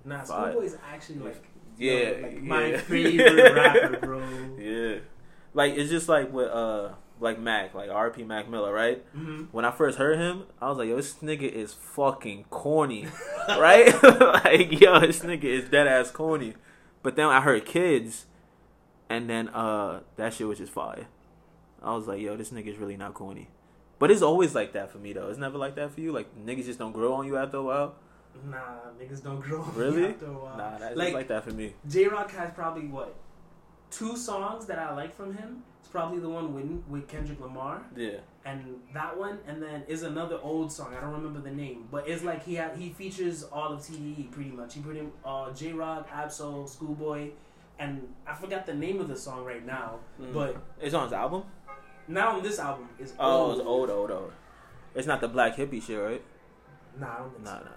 Nah, 0.05 0.21
Fire. 0.23 0.51
Schoolboy 0.51 0.65
is 0.65 0.77
actually 0.89 1.19
like 1.19 1.43
Yeah, 1.77 1.93
yo, 2.11 2.21
like 2.21 2.41
my 2.43 2.65
yeah. 2.67 2.77
favorite 2.77 3.53
rapper, 3.53 3.97
bro. 3.97 4.21
Yeah, 4.57 4.99
like 5.53 5.73
it's 5.73 5.89
just 5.89 6.07
like 6.07 6.31
with 6.31 6.49
uh 6.49 6.89
like 7.19 7.39
Mac, 7.39 7.73
like 7.73 7.89
RP 7.89 8.25
Mac 8.25 8.49
Miller, 8.49 8.71
right? 8.73 9.03
hmm 9.13 9.43
When 9.51 9.65
I 9.65 9.71
first 9.71 9.97
heard 9.97 10.17
him, 10.17 10.43
I 10.61 10.69
was 10.69 10.77
like, 10.77 10.87
yo, 10.89 10.95
this 10.95 11.15
nigga 11.15 11.51
is 11.51 11.73
fucking 11.73 12.45
corny, 12.49 13.07
right? 13.49 13.93
like 14.03 14.79
yo, 14.79 14.99
this 15.01 15.19
nigga 15.21 15.43
is 15.43 15.69
dead 15.69 15.87
ass 15.87 16.11
corny. 16.11 16.53
But 17.03 17.15
then 17.15 17.27
I 17.27 17.41
heard 17.41 17.65
kids, 17.65 18.25
and 19.09 19.29
then 19.29 19.49
uh 19.49 20.01
that 20.17 20.33
shit 20.33 20.47
was 20.47 20.57
just 20.59 20.71
fire. 20.71 21.07
I 21.81 21.93
was 21.95 22.07
like, 22.07 22.21
yo, 22.21 22.35
this 22.37 22.49
nigga 22.51 22.67
is 22.67 22.77
really 22.77 22.97
not 22.97 23.13
corny. 23.13 23.49
But 23.99 24.11
it's 24.11 24.21
always 24.21 24.55
like 24.55 24.73
that 24.73 24.91
for 24.91 24.97
me 24.97 25.13
though. 25.13 25.29
It's 25.29 25.37
never 25.39 25.57
like 25.57 25.75
that 25.75 25.91
for 25.91 25.99
you. 26.01 26.11
Like 26.11 26.27
niggas 26.37 26.65
just 26.65 26.79
don't 26.79 26.91
grow 26.93 27.13
on 27.13 27.25
you 27.25 27.37
after 27.37 27.57
a 27.57 27.63
while. 27.63 27.95
Nah, 28.45 28.57
niggas 29.01 29.21
don't 29.23 29.39
grow. 29.41 29.61
on 29.61 29.75
Really? 29.75 30.05
After 30.07 30.27
a 30.27 30.33
while. 30.33 30.57
Nah, 30.57 30.77
that's 30.77 30.95
Like- 30.95 31.13
like 31.13 31.27
that 31.27 31.43
for 31.43 31.51
me. 31.51 31.73
J 31.87 32.07
Rock 32.07 32.31
has 32.31 32.51
probably 32.53 32.87
what 32.87 33.15
two 33.91 34.15
songs 34.15 34.67
that 34.67 34.79
I 34.79 34.93
like 34.95 35.15
from 35.15 35.35
him. 35.35 35.63
Probably 35.91 36.19
the 36.19 36.29
one 36.29 36.53
with 36.53 36.83
with 36.87 37.07
Kendrick 37.07 37.39
Lamar, 37.39 37.81
Yeah, 37.95 38.19
and 38.45 38.79
that 38.93 39.17
one, 39.17 39.39
and 39.47 39.61
then 39.61 39.83
is 39.87 40.03
another 40.03 40.39
old 40.43 40.71
song. 40.71 40.93
I 40.95 41.01
don't 41.01 41.11
remember 41.13 41.41
the 41.41 41.49
name, 41.55 41.87
but 41.91 42.07
it's 42.07 42.23
like 42.23 42.45
he 42.45 42.55
had, 42.55 42.77
he 42.77 42.89
features 42.89 43.43
all 43.51 43.73
of 43.73 43.79
TDE 43.81 44.29
pretty 44.31 44.51
much. 44.51 44.75
He 44.75 44.81
pretty 44.81 45.01
uh, 45.25 45.51
Jay 45.51 45.71
Rock, 45.71 46.07
Ab-Soul, 46.13 46.67
Schoolboy, 46.67 47.31
and 47.79 48.07
I 48.27 48.35
forgot 48.35 48.67
the 48.67 48.73
name 48.75 48.99
of 48.99 49.07
the 49.07 49.15
song 49.17 49.43
right 49.43 49.65
now. 49.65 49.99
Mm. 50.21 50.31
But 50.33 50.57
it's 50.79 50.93
on 50.93 51.05
his 51.05 51.13
album. 51.13 51.43
now 52.07 52.35
on 52.37 52.43
this 52.43 52.59
album 52.59 52.87
is 52.99 53.13
Oh, 53.19 53.31
old. 53.47 53.57
it's 53.57 53.67
old, 53.67 53.89
old, 53.89 54.11
old. 54.11 54.31
It's 54.93 55.07
not 55.07 55.21
the 55.21 55.27
Black 55.27 55.55
Hippy 55.55 55.79
shit, 55.79 55.99
right? 55.99 56.21
Nah, 56.99 57.07
I 57.13 57.17
don't 57.17 57.33
think 57.33 57.47
so. 57.47 57.53
Nah, 57.53 57.59
nah. 57.61 57.69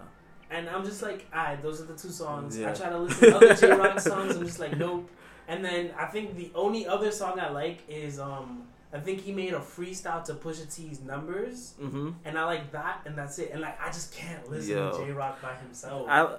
And 0.51 0.69
I'm 0.69 0.85
just 0.85 1.01
like, 1.03 1.27
alright, 1.35 1.63
those 1.63 1.81
are 1.81 1.85
the 1.87 1.95
two 1.95 2.11
songs. 2.11 2.59
Yeah. 2.59 2.71
I 2.71 2.75
try 2.75 2.91
to 2.91 2.99
listen 2.99 3.31
to 3.31 3.37
other 3.37 3.55
Jay 3.55 3.71
Rock 3.71 3.99
songs. 4.01 4.37
I'm 4.37 4.45
just 4.45 4.59
like, 4.59 4.77
nope. 4.77 5.09
And 5.53 5.65
then 5.65 5.91
I 5.99 6.07
think 6.07 6.37
the 6.37 6.51
only 6.55 6.87
other 6.87 7.11
song 7.11 7.39
I 7.39 7.51
like 7.51 7.79
is 7.89 8.19
um 8.19 8.65
I 8.95 9.01
think 9.01 9.21
he 9.21 9.33
made 9.33 9.55
a 9.55 9.59
freestyle 9.59 10.23
to 10.25 10.35
Pusha 10.35 10.67
T's 10.75 11.01
numbers, 11.01 11.75
Mm-hmm. 11.81 12.11
and 12.27 12.39
I 12.39 12.45
like 12.45 12.73
that, 12.73 13.01
and 13.07 13.17
that's 13.17 13.39
it. 13.39 13.51
And 13.53 13.61
like 13.61 13.81
I 13.81 13.87
just 13.87 14.13
can't 14.15 14.49
listen 14.51 14.77
Yo. 14.77 14.91
to 14.93 14.99
Jay 15.05 15.11
Rock 15.13 15.41
by 15.43 15.55
himself. 15.55 16.07
I 16.09 16.37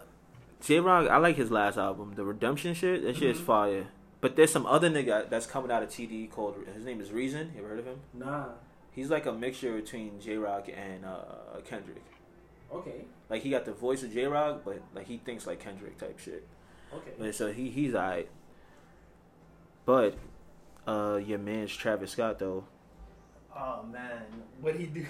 Jay 0.62 0.79
Rock, 0.79 1.10
I 1.10 1.17
like 1.17 1.36
his 1.36 1.51
last 1.51 1.77
album, 1.77 2.13
the 2.15 2.24
Redemption 2.24 2.74
shit. 2.74 3.03
That 3.03 3.15
shit 3.17 3.29
is 3.36 3.39
Mhm. 3.41 3.46
fire. 3.46 3.86
But 4.22 4.36
there's 4.38 4.51
some 4.51 4.65
other 4.65 4.89
nigga 4.89 5.29
that's 5.29 5.46
coming 5.46 5.70
out 5.72 5.84
of 5.84 5.89
TD 5.89 6.27
called 6.32 6.55
his 6.74 6.86
name 6.86 7.01
is 7.01 7.12
Reason. 7.12 7.51
You 7.53 7.60
ever 7.60 7.70
heard 7.70 7.79
of 7.79 7.86
him? 7.86 8.00
nah, 8.13 8.46
He's 8.91 9.10
like 9.10 9.25
a 9.25 9.34
mixture 9.34 9.74
between 9.74 10.20
Jay 10.22 10.38
Rock 10.38 10.70
and 10.74 11.03
uh, 11.03 11.60
Kendrick. 11.65 12.03
okay, 12.72 13.05
Like 13.29 13.41
he 13.41 13.50
got 13.50 13.65
the 13.65 13.74
voice 13.74 14.03
of 14.03 14.13
Jay 14.13 14.25
Rock, 14.25 14.62
but 14.63 14.79
like 14.96 15.08
he 15.08 15.17
thinks 15.17 15.46
like 15.48 15.60
Kendrick 15.60 15.98
type 15.98 16.17
shit. 16.20 16.48
okay. 16.93 17.12
But 17.20 17.36
so 17.36 17.51
he 17.51 17.70
he's 17.70 17.93
alright. 17.96 18.29
But 19.85 20.15
uh, 20.88 21.19
your 21.25 21.39
man's 21.39 21.75
Travis 21.75 22.12
Scott 22.12 22.39
though. 22.39 22.65
Oh 23.55 23.84
man, 23.84 24.23
what 24.62 24.75
he 24.75 24.88
do? 24.88 25.05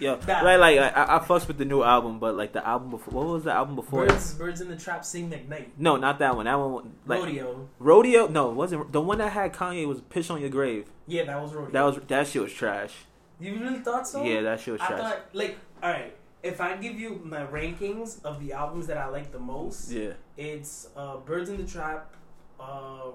yeah, 0.00 0.14
That- 0.22 0.44
like 0.44 0.58
like 0.58 0.80
I, 0.96 1.16
I 1.16 1.18
fucks 1.20 1.46
with 1.46 1.58
the 1.58 1.64
new 1.64 1.82
album, 1.84 2.18
but 2.18 2.36
like 2.36 2.52
the 2.52 2.66
album 2.66 2.90
before. 2.90 3.14
What 3.14 3.26
was 3.34 3.44
the 3.44 3.52
album 3.52 3.76
before? 3.76 4.06
Birds, 4.06 4.34
Birds 4.34 4.60
in 4.60 4.68
the 4.68 4.76
Trap, 4.76 5.04
Sing 5.04 5.30
McKnight, 5.30 5.68
No, 5.78 5.96
not 5.96 6.18
that 6.18 6.34
one. 6.34 6.46
That 6.46 6.58
one 6.58 6.92
like 7.06 7.20
Rodeo. 7.20 7.68
Rodeo. 7.78 8.26
No, 8.26 8.50
it 8.50 8.54
wasn't 8.54 8.90
the 8.92 9.00
one 9.00 9.18
that 9.18 9.30
had 9.32 9.52
Kanye 9.52 9.86
was 9.86 10.00
"Piss 10.00 10.28
on 10.28 10.40
Your 10.40 10.50
Grave." 10.50 10.90
Yeah, 11.06 11.24
that 11.24 11.40
was 11.40 11.54
Rodeo. 11.54 11.70
That 11.70 11.82
was 11.82 11.98
that 12.08 12.26
shit 12.26 12.42
was 12.42 12.52
trash. 12.52 12.92
You 13.38 13.60
really 13.60 13.78
thought 13.78 14.08
so? 14.08 14.24
Yeah, 14.24 14.40
that 14.40 14.58
shit 14.58 14.72
was 14.72 14.80
I 14.80 14.86
trash. 14.88 15.00
thought 15.00 15.20
like, 15.32 15.56
all 15.80 15.90
right. 15.92 16.16
If 16.42 16.60
I 16.60 16.76
give 16.76 16.98
you 16.98 17.20
my 17.24 17.44
rankings 17.46 18.24
of 18.24 18.40
the 18.40 18.52
albums 18.54 18.86
that 18.88 18.96
I 18.96 19.06
like 19.06 19.30
the 19.32 19.38
most, 19.40 19.90
yeah, 19.92 20.12
it's 20.36 20.88
uh, 20.96 21.18
Birds 21.18 21.48
in 21.50 21.56
the 21.58 21.64
Trap, 21.66 22.12
uh, 22.58 23.10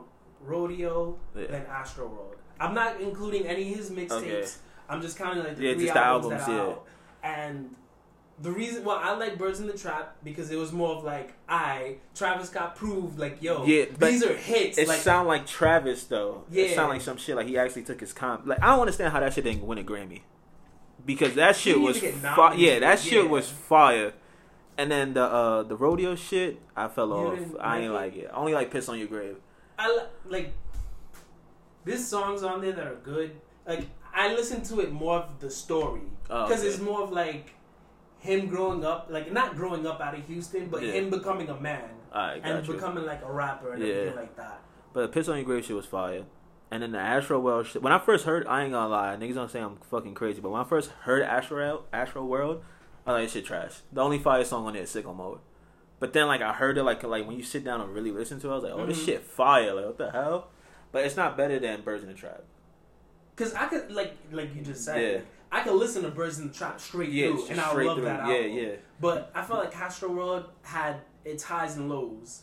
Rodeo, 0.46 1.18
yeah, 1.36 1.48
then 1.50 1.66
Astro 1.68 2.08
World. 2.08 2.36
I'm 2.60 2.74
not 2.74 3.02
including 3.02 3.46
any 3.48 3.72
of 3.72 3.78
his 3.78 3.90
mixtapes. 3.90 4.12
Okay. 4.12 4.46
I'm 4.90 5.02
just 5.02 5.18
counting 5.18 5.44
like 5.44 5.56
the 5.58 5.64
Yeah, 5.64 5.74
three 5.74 5.90
albums, 5.90 6.34
albums, 6.42 6.48
yeah. 6.48 6.62
out. 6.64 6.86
And 7.24 7.76
the 8.42 8.52
reason 8.52 8.84
why 8.84 9.02
I 9.02 9.16
like 9.16 9.38
Birds 9.38 9.60
in 9.60 9.68
the 9.68 9.78
Trap 9.78 10.18
because 10.24 10.52
it 10.52 10.56
was 10.58 10.72
more 10.72 10.96
of 10.96 11.04
like 11.04 11.34
I 11.48 11.98
Travis 12.16 12.50
Scott 12.50 12.76
proved 12.76 13.18
like 13.20 13.42
yo 13.42 13.66
Yeah, 13.66 13.86
these 13.98 14.24
are 14.24 14.34
hits 14.34 14.78
it 14.78 14.88
like 14.88 15.00
sound 15.00 15.28
like 15.28 15.46
Travis 15.46 16.04
though. 16.06 16.44
Yeah, 16.52 16.66
It 16.66 16.76
sound 16.76 16.90
like 16.90 17.02
some 17.02 17.18
shit 17.18 17.36
like 17.36 17.48
he 17.48 17.58
actually 17.58 17.84
took 17.84 18.00
his 18.00 18.12
comp. 18.14 18.46
Like 18.46 18.62
I 18.62 18.68
don't 18.68 18.82
understand 18.82 19.14
how 19.14 19.20
that 19.20 19.34
shit 19.34 19.44
didn't 19.46 19.66
win 19.66 19.78
a 19.78 19.84
Grammy 19.84 20.22
because 21.06 21.36
that 21.36 21.56
shit 21.56 21.80
was 21.80 22.00
fi- 22.00 22.56
yeah 22.56 22.80
that 22.80 23.00
shit 23.00 23.24
yeah. 23.26 23.30
was 23.30 23.50
fire. 23.50 24.14
And 24.78 24.92
then 24.92 25.14
the 25.14 25.24
uh 25.24 25.64
the 25.64 25.76
rodeo 25.76 26.16
shit, 26.16 26.60
I 26.76 26.88
fell 26.88 27.08
You 27.10 27.14
off. 27.14 27.40
I 27.62 27.80
ain't 27.82 27.94
like 27.94 28.14
like 28.14 28.24
it. 28.24 28.30
I 28.34 28.36
only 28.36 28.54
like 28.54 28.72
piss 28.72 28.90
on 28.90 28.98
your 28.98 29.08
grave. 29.08 29.38
I 29.84 30.00
like 30.26 30.54
there's 31.86 32.06
songs 32.06 32.44
on 32.44 32.62
there 32.62 32.72
that 32.72 32.88
are 32.88 32.96
good. 32.96 33.32
Like 33.68 33.88
I 34.14 34.34
listen 34.34 34.62
to 34.64 34.80
it 34.80 34.92
more 34.92 35.18
of 35.18 35.40
the 35.40 35.50
story 35.50 36.02
Oh, 36.30 36.48
because 36.48 36.62
okay. 36.62 36.70
it's 36.70 36.80
more 36.80 37.02
of 37.02 37.12
like 37.12 37.52
him 38.20 38.48
growing 38.48 38.86
up, 38.86 39.08
like 39.10 39.32
not 39.32 39.56
growing 39.58 39.86
up 39.86 40.00
out 40.00 40.18
of 40.18 40.26
Houston, 40.28 40.68
but 40.70 40.82
Yeah. 40.82 40.94
him 40.94 41.10
becoming 41.10 41.50
a 41.50 41.60
man 41.60 41.90
and 42.14 42.66
you. 42.68 42.74
becoming 42.74 43.06
like 43.06 43.22
a 43.24 43.32
rapper 43.32 43.74
and 43.74 43.84
Yeah. 43.84 43.94
everything 43.94 44.16
like 44.16 44.36
that. 44.38 44.62
But 44.94 45.12
piss 45.12 45.28
on 45.28 45.36
your 45.38 45.46
grave 45.46 45.66
shit 45.66 45.76
was 45.76 45.86
fire. 45.86 46.24
And 46.72 46.82
then 46.82 46.92
the 46.94 47.00
Astro 47.00 47.40
World 47.40 47.68
shit. 47.68 47.82
When 47.84 47.94
I 47.94 48.00
first 48.00 48.26
heard, 48.26 48.48
I 48.48 48.64
ain't 48.64 48.72
gonna 48.72 48.88
lie, 48.90 49.16
niggas 49.20 49.36
don't 49.36 49.52
say 49.52 49.60
I'm 49.60 49.76
fucking 49.92 50.14
crazy. 50.16 50.40
But 50.42 50.50
when 50.50 50.62
I 50.62 50.64
first 50.64 50.92
heard 51.02 51.22
Astro 51.24 51.84
Astro 51.92 52.24
World, 52.26 52.64
I 53.06 53.12
was 53.14 53.22
like, 53.22 53.30
shit 53.30 53.46
trash. 53.46 53.82
The 53.92 54.02
only 54.02 54.18
fire 54.20 54.44
song 54.46 54.66
on 54.66 54.76
it 54.76 54.80
is 54.84 54.90
Sicko 54.96 55.14
Mode. 55.16 55.40
But 56.04 56.12
then 56.12 56.28
like 56.28 56.42
I 56.42 56.52
heard 56.52 56.78
it 56.78 56.84
like 56.84 57.02
like 57.04 57.26
when 57.26 57.38
you 57.38 57.44
sit 57.44 57.64
down 57.64 57.80
and 57.80 57.90
really 57.96 58.12
listen 58.12 58.38
to 58.42 58.50
it, 58.50 58.52
I 58.52 58.56
was 58.56 58.64
like, 58.66 58.74
oh, 58.74 58.86
this 58.86 59.00
Mhm. 59.02 59.06
shit 59.06 59.24
fire. 59.24 59.74
Like 59.74 59.86
what 59.86 59.98
the 59.98 60.12
hell? 60.12 60.50
But 60.92 61.06
it's 61.06 61.16
not 61.16 61.38
better 61.38 61.60
than 61.60 61.82
Birds 61.82 62.04
in 62.04 62.10
the 62.10 62.14
Trap. 62.14 62.44
Cause 63.38 63.54
I 63.54 63.68
could 63.68 63.90
like 63.90 64.18
like 64.30 64.54
you 64.54 64.62
just 64.64 64.84
said, 64.84 65.00
Yeah. 65.02 65.22
I 65.50 65.64
could 65.64 65.76
listen 65.76 66.04
to 66.04 66.10
Birds 66.12 66.40
in 66.40 66.50
the 66.50 66.54
Trap 66.54 66.82
straight 66.82 67.08
Yeah, 67.08 67.28
through, 67.32 67.46
and 67.52 67.62
I 67.62 67.72
love 67.84 67.96
through. 67.96 68.04
that 68.04 68.28
Yeah, 68.28 68.36
album. 68.36 68.52
yeah, 68.52 68.64
yeah. 68.64 68.76
But 69.00 69.32
I 69.34 69.44
felt 69.44 69.64
like 69.64 69.78
Astro 69.80 70.10
World 70.10 70.50
had 70.64 70.98
its 71.24 71.42
highs 71.46 71.78
and 71.78 71.88
lows, 71.88 72.42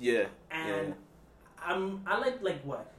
yeah. 0.00 0.24
and 0.50 0.88
yeah. 0.88 0.94
I'm 1.64 2.02
I 2.08 2.18
like 2.18 2.42
like 2.42 2.60
what. 2.64 2.92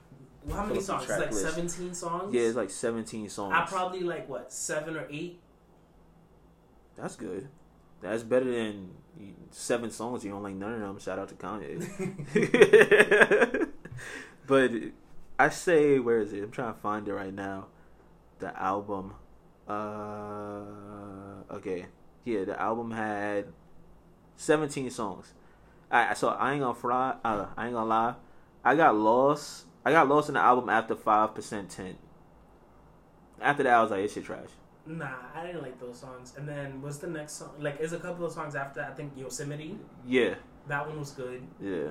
How 0.49 0.63
many 0.65 0.67
Pull 0.67 0.71
up 0.71 0.75
the 0.79 0.81
songs? 0.85 1.03
It's 1.03 1.19
like 1.19 1.31
list. 1.31 1.55
17 1.55 1.93
songs. 1.93 2.33
Yeah, 2.33 2.43
it's 2.43 2.55
like 2.55 2.69
17 2.69 3.27
songs. 3.27 3.53
I 3.53 3.65
probably 3.65 4.03
like 4.03 4.29
what 4.29 4.53
seven 4.53 4.95
or 4.95 5.05
eight. 5.09 5.41
That's 6.95 7.17
good. 7.17 7.49
That's 8.01 8.23
better 8.23 8.45
than 8.45 8.91
seven 9.51 9.89
songs. 9.91 10.23
You 10.23 10.31
don't 10.31 10.43
like 10.43 10.55
none 10.55 10.73
of 10.73 10.79
them. 10.81 10.99
Shout 10.99 11.19
out 11.19 11.29
to 11.29 11.35
Kanye. 11.35 11.81
but 14.47 14.71
I 15.39 15.49
say, 15.49 15.99
where 15.99 16.19
is 16.19 16.33
it? 16.33 16.43
I'm 16.43 16.51
trying 16.51 16.73
to 16.73 16.79
find 16.79 17.07
it 17.07 17.13
right 17.13 17.33
now. 17.33 17.67
The 18.39 18.59
album. 18.61 19.15
Uh, 19.67 20.63
okay. 21.51 21.87
Yeah, 22.23 22.43
the 22.45 22.61
album 22.61 22.91
had 22.91 23.47
17 24.35 24.89
songs. 24.89 25.33
I 25.89 26.13
so 26.15 26.29
I 26.29 26.51
ain't 26.51 26.61
gonna 26.61 26.75
fly. 26.75 27.15
Uh, 27.23 27.45
I 27.55 27.65
ain't 27.65 27.73
gonna 27.73 27.89
lie. 27.89 28.15
I 28.63 28.75
got 28.75 28.95
lost. 28.95 29.65
I 29.85 29.91
got 29.91 30.09
lost 30.09 30.27
in 30.27 30.33
the 30.33 30.41
album 30.41 30.67
after 30.69 30.95
five 30.95 31.33
percent 31.33 31.69
tint. 31.69 31.97
After 33.39 33.63
that, 33.63 33.73
I 33.73 33.81
was 33.81 33.91
like, 33.91 34.01
this 34.01 34.13
shit 34.13 34.25
trash. 34.25 34.49
Nah, 34.87 35.07
I 35.35 35.45
didn't 35.45 35.61
like 35.61 35.79
those 35.79 35.99
songs. 35.99 36.33
And 36.37 36.47
then 36.47 36.81
what's 36.81 36.97
the 36.97 37.07
next 37.07 37.33
song? 37.33 37.51
Like, 37.59 37.77
there's 37.77 37.93
a 37.93 37.99
couple 37.99 38.25
of 38.25 38.31
songs 38.31 38.55
after. 38.55 38.81
I 38.81 38.91
think 38.93 39.13
Yosemite. 39.17 39.77
Yeah, 40.05 40.35
That 40.67 40.87
one 40.87 40.99
was 40.99 41.11
good. 41.11 41.41
yeah. 41.61 41.89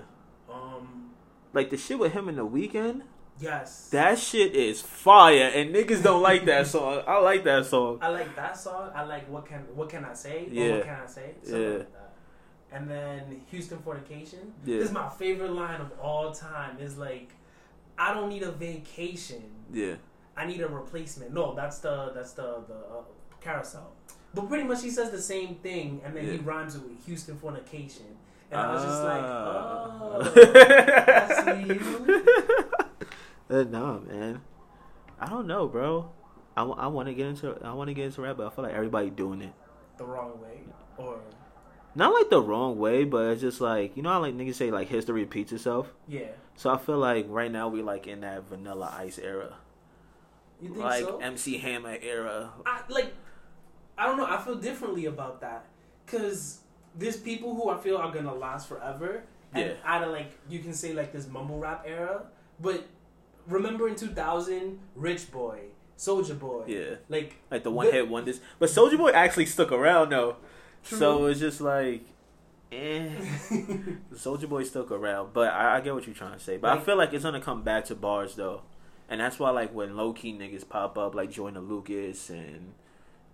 Um, 0.50 1.10
Like 1.52 1.70
the 1.70 1.76
shit 1.76 1.98
with 1.98 2.12
him 2.12 2.28
in 2.28 2.36
the 2.36 2.46
Weeknd. 2.46 3.02
yes. 3.38 3.88
That 3.90 4.18
shit 4.18 4.54
is 4.54 4.80
fire, 4.80 5.50
and 5.54 5.74
niggas 5.74 6.02
don't 6.02 6.22
like 6.22 6.44
that 6.46 6.66
song. 6.74 7.02
I 7.06 7.18
like 7.18 7.44
that 7.44 7.66
song. 7.66 7.98
I 8.00 8.08
like 8.08 8.34
that 8.36 8.56
song. 8.56 8.90
I 8.94 9.02
like 9.04 9.28
what 9.28 9.44
can 9.46 9.60
what 9.74 9.88
can 9.88 10.04
I 10.04 10.14
say? 10.14 10.48
Yeah. 10.50 10.76
what 10.76 10.84
can 10.84 10.98
I 11.04 11.06
say? 11.06 11.34
Something 11.42 11.62
Yeah. 11.62 11.76
like. 11.78 11.88
And 12.72 12.90
then 12.90 13.40
Houston 13.50 13.78
Fornication. 13.78 14.52
Yeah. 14.64 14.78
This 14.78 14.86
is 14.86 14.92
my 14.92 15.08
favorite 15.08 15.52
line 15.52 15.80
of 15.80 15.92
all 16.00 16.32
time. 16.32 16.78
Is 16.78 16.98
like, 16.98 17.30
I 17.98 18.12
don't 18.14 18.28
need 18.28 18.42
a 18.42 18.50
vacation. 18.52 19.42
Yeah. 19.72 19.94
I 20.36 20.46
need 20.46 20.60
a 20.60 20.68
replacement. 20.68 21.32
No, 21.32 21.54
that's 21.54 21.78
the 21.78 22.12
that's 22.14 22.32
the 22.32 22.62
the 22.68 22.74
uh, 22.74 23.02
carousel. 23.40 23.92
But 24.34 24.48
pretty 24.48 24.64
much 24.64 24.82
he 24.82 24.90
says 24.90 25.10
the 25.10 25.20
same 25.22 25.54
thing, 25.56 26.00
and 26.04 26.14
then 26.14 26.24
he 26.24 26.36
rhymes 26.38 26.74
it 26.76 26.82
with 26.82 27.04
Houston 27.06 27.36
fornication, 27.38 28.04
and 28.50 28.60
I 28.60 28.72
was 28.74 28.82
just 28.82 29.00
Ah. 29.02 30.18
like, 30.20 30.32
oh, 30.36 31.02
I 31.08 31.44
see 31.44 31.74
you. 31.74 32.26
Uh, 33.48 33.62
nah, 33.62 33.98
man. 34.00 34.40
I 35.20 35.26
don't 35.28 35.46
know, 35.46 35.68
bro. 35.68 36.10
I, 36.56 36.64
want 36.88 37.06
to 37.06 37.14
get 37.14 37.26
into 37.26 37.56
I 37.62 37.72
want 37.74 37.86
to 37.88 37.94
get 37.94 38.06
into 38.06 38.22
rap, 38.22 38.36
but 38.38 38.46
I 38.48 38.50
feel 38.50 38.64
like 38.64 38.74
everybody 38.74 39.08
doing 39.10 39.40
it. 39.40 39.52
the 39.98 40.04
wrong 40.04 40.40
way, 40.42 40.58
or 40.98 41.20
Not 41.94 42.12
like 42.12 42.28
the 42.28 42.42
wrong 42.42 42.76
way, 42.76 43.04
but 43.04 43.26
it's 43.30 43.40
just 43.40 43.60
like 43.60 43.96
you 43.96 44.02
know 44.02 44.10
how 44.10 44.20
like 44.20 44.34
niggas 44.34 44.56
say 44.56 44.70
like 44.72 44.88
history 44.88 45.20
repeats 45.20 45.52
itself. 45.52 45.92
yeah. 46.08 46.28
So 46.56 46.70
I 46.70 46.78
feel 46.78 46.98
like 46.98 47.26
right 47.28 47.52
now 47.52 47.68
we 47.68 47.82
like 47.82 48.06
in 48.08 48.22
that 48.22 48.48
Vanilla 48.48 48.92
Ice 48.98 49.18
era, 49.18 49.54
You 50.60 50.68
think 50.70 50.80
like 50.82 51.04
so? 51.04 51.18
MC 51.18 51.58
Hammer 51.58 51.96
era. 52.00 52.50
I 52.64 52.80
like. 52.88 53.12
I 53.98 54.06
don't 54.06 54.16
know. 54.16 54.26
I 54.26 54.38
feel 54.38 54.56
differently 54.56 55.06
about 55.06 55.40
that 55.40 55.64
because 56.04 56.60
there's 56.94 57.16
people 57.16 57.54
who 57.54 57.68
I 57.70 57.78
feel 57.78 57.96
are 57.96 58.12
gonna 58.12 58.34
last 58.34 58.68
forever, 58.68 59.22
and 59.54 59.66
Yeah. 59.66 59.74
out 59.84 60.02
of 60.02 60.10
like 60.10 60.32
you 60.48 60.58
can 60.60 60.72
say 60.72 60.92
like 60.92 61.12
this 61.12 61.26
mumble 61.28 61.58
rap 61.58 61.84
era, 61.86 62.22
but 62.60 62.84
remember 63.46 63.88
in 63.88 63.94
2000, 63.94 64.78
Rich 64.94 65.30
Boy, 65.30 65.60
Soulja 65.98 66.38
Boy, 66.38 66.64
Yeah, 66.66 66.96
like 67.08 67.36
like 67.50 67.62
the 67.64 67.70
one 67.70 67.90
hit 67.90 68.08
wonders. 68.08 68.40
But 68.58 68.68
Soulja 68.70 68.96
Boy 68.98 69.10
actually 69.10 69.46
stuck 69.46 69.72
around 69.72 70.10
though, 70.10 70.36
True. 70.84 70.98
so 70.98 71.26
it's 71.26 71.40
just 71.40 71.60
like, 71.60 72.02
eh. 72.72 73.10
Soulja 74.14 74.48
Boy 74.48 74.64
stuck 74.64 74.90
around, 74.90 75.32
but 75.32 75.52
I, 75.52 75.76
I 75.76 75.80
get 75.80 75.94
what 75.94 76.06
you're 76.06 76.14
trying 76.16 76.34
to 76.34 76.40
say. 76.44 76.56
But 76.56 76.76
I 76.76 76.80
feel 76.80 76.96
like 76.96 77.12
it's 77.12 77.24
gonna 77.24 77.40
come 77.40 77.62
back 77.62 77.84
to 77.86 77.94
bars 77.94 78.34
though, 78.36 78.62
and 79.08 79.20
that's 79.20 79.38
why 79.38 79.50
like 79.50 79.72
when 79.74 79.96
low 79.96 80.12
key 80.12 80.32
niggas 80.32 80.68
pop 80.68 80.96
up 80.98 81.14
like 81.14 81.30
Joyner 81.30 81.60
Lucas 81.60 82.30
and 82.30 82.72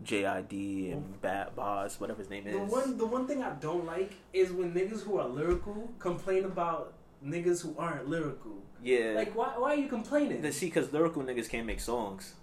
JID 0.05 0.93
and 0.93 1.21
Bat 1.23 1.55
Boss, 1.55 2.01
whatever 2.01 2.19
his 2.19 2.31
name 2.31 2.47
is. 2.47 2.53
the 2.55 2.59
one 2.61 2.99
the 2.99 3.07
one 3.07 3.27
thing 3.27 3.43
I 3.43 3.51
don't 3.55 3.87
like 3.87 4.15
is 4.33 4.51
when 4.53 4.73
niggas 4.75 5.03
who 5.05 5.19
are 5.19 5.29
lyrical 5.29 5.93
complain 5.99 6.45
about 6.45 6.95
niggas 7.25 7.63
who 7.63 7.75
aren't 7.79 8.09
lyrical. 8.09 8.53
yeah, 8.83 9.13
Like 9.15 9.35
why 9.37 9.55
why 9.57 9.73
are 9.75 9.77
you 9.77 9.89
complaining? 9.89 10.43
The- 10.43 10.53
see, 10.53 10.67
because 10.67 10.93
lyrical 10.93 11.23
niggas 11.23 11.49
can't 11.49 11.67
make 11.67 11.81
songs. 11.81 12.35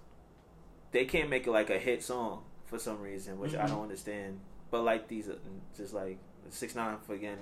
They 0.92 1.04
can't 1.04 1.28
make 1.28 1.46
like 1.46 1.70
a 1.70 1.78
hit 1.78 2.02
song 2.02 2.42
for 2.66 2.78
some 2.78 3.00
reason, 3.00 3.38
which 3.38 3.54
I 3.54 3.64
Mhm. 3.64 3.68
don't 3.68 3.82
understand. 3.82 4.40
But 4.70 4.82
like 4.82 5.08
these, 5.08 5.28
uh, 5.28 5.36
just 5.76 5.92
like 5.92 6.18
six 6.48 6.74
nine 6.74 6.96
for 7.06 7.14
again, 7.14 7.38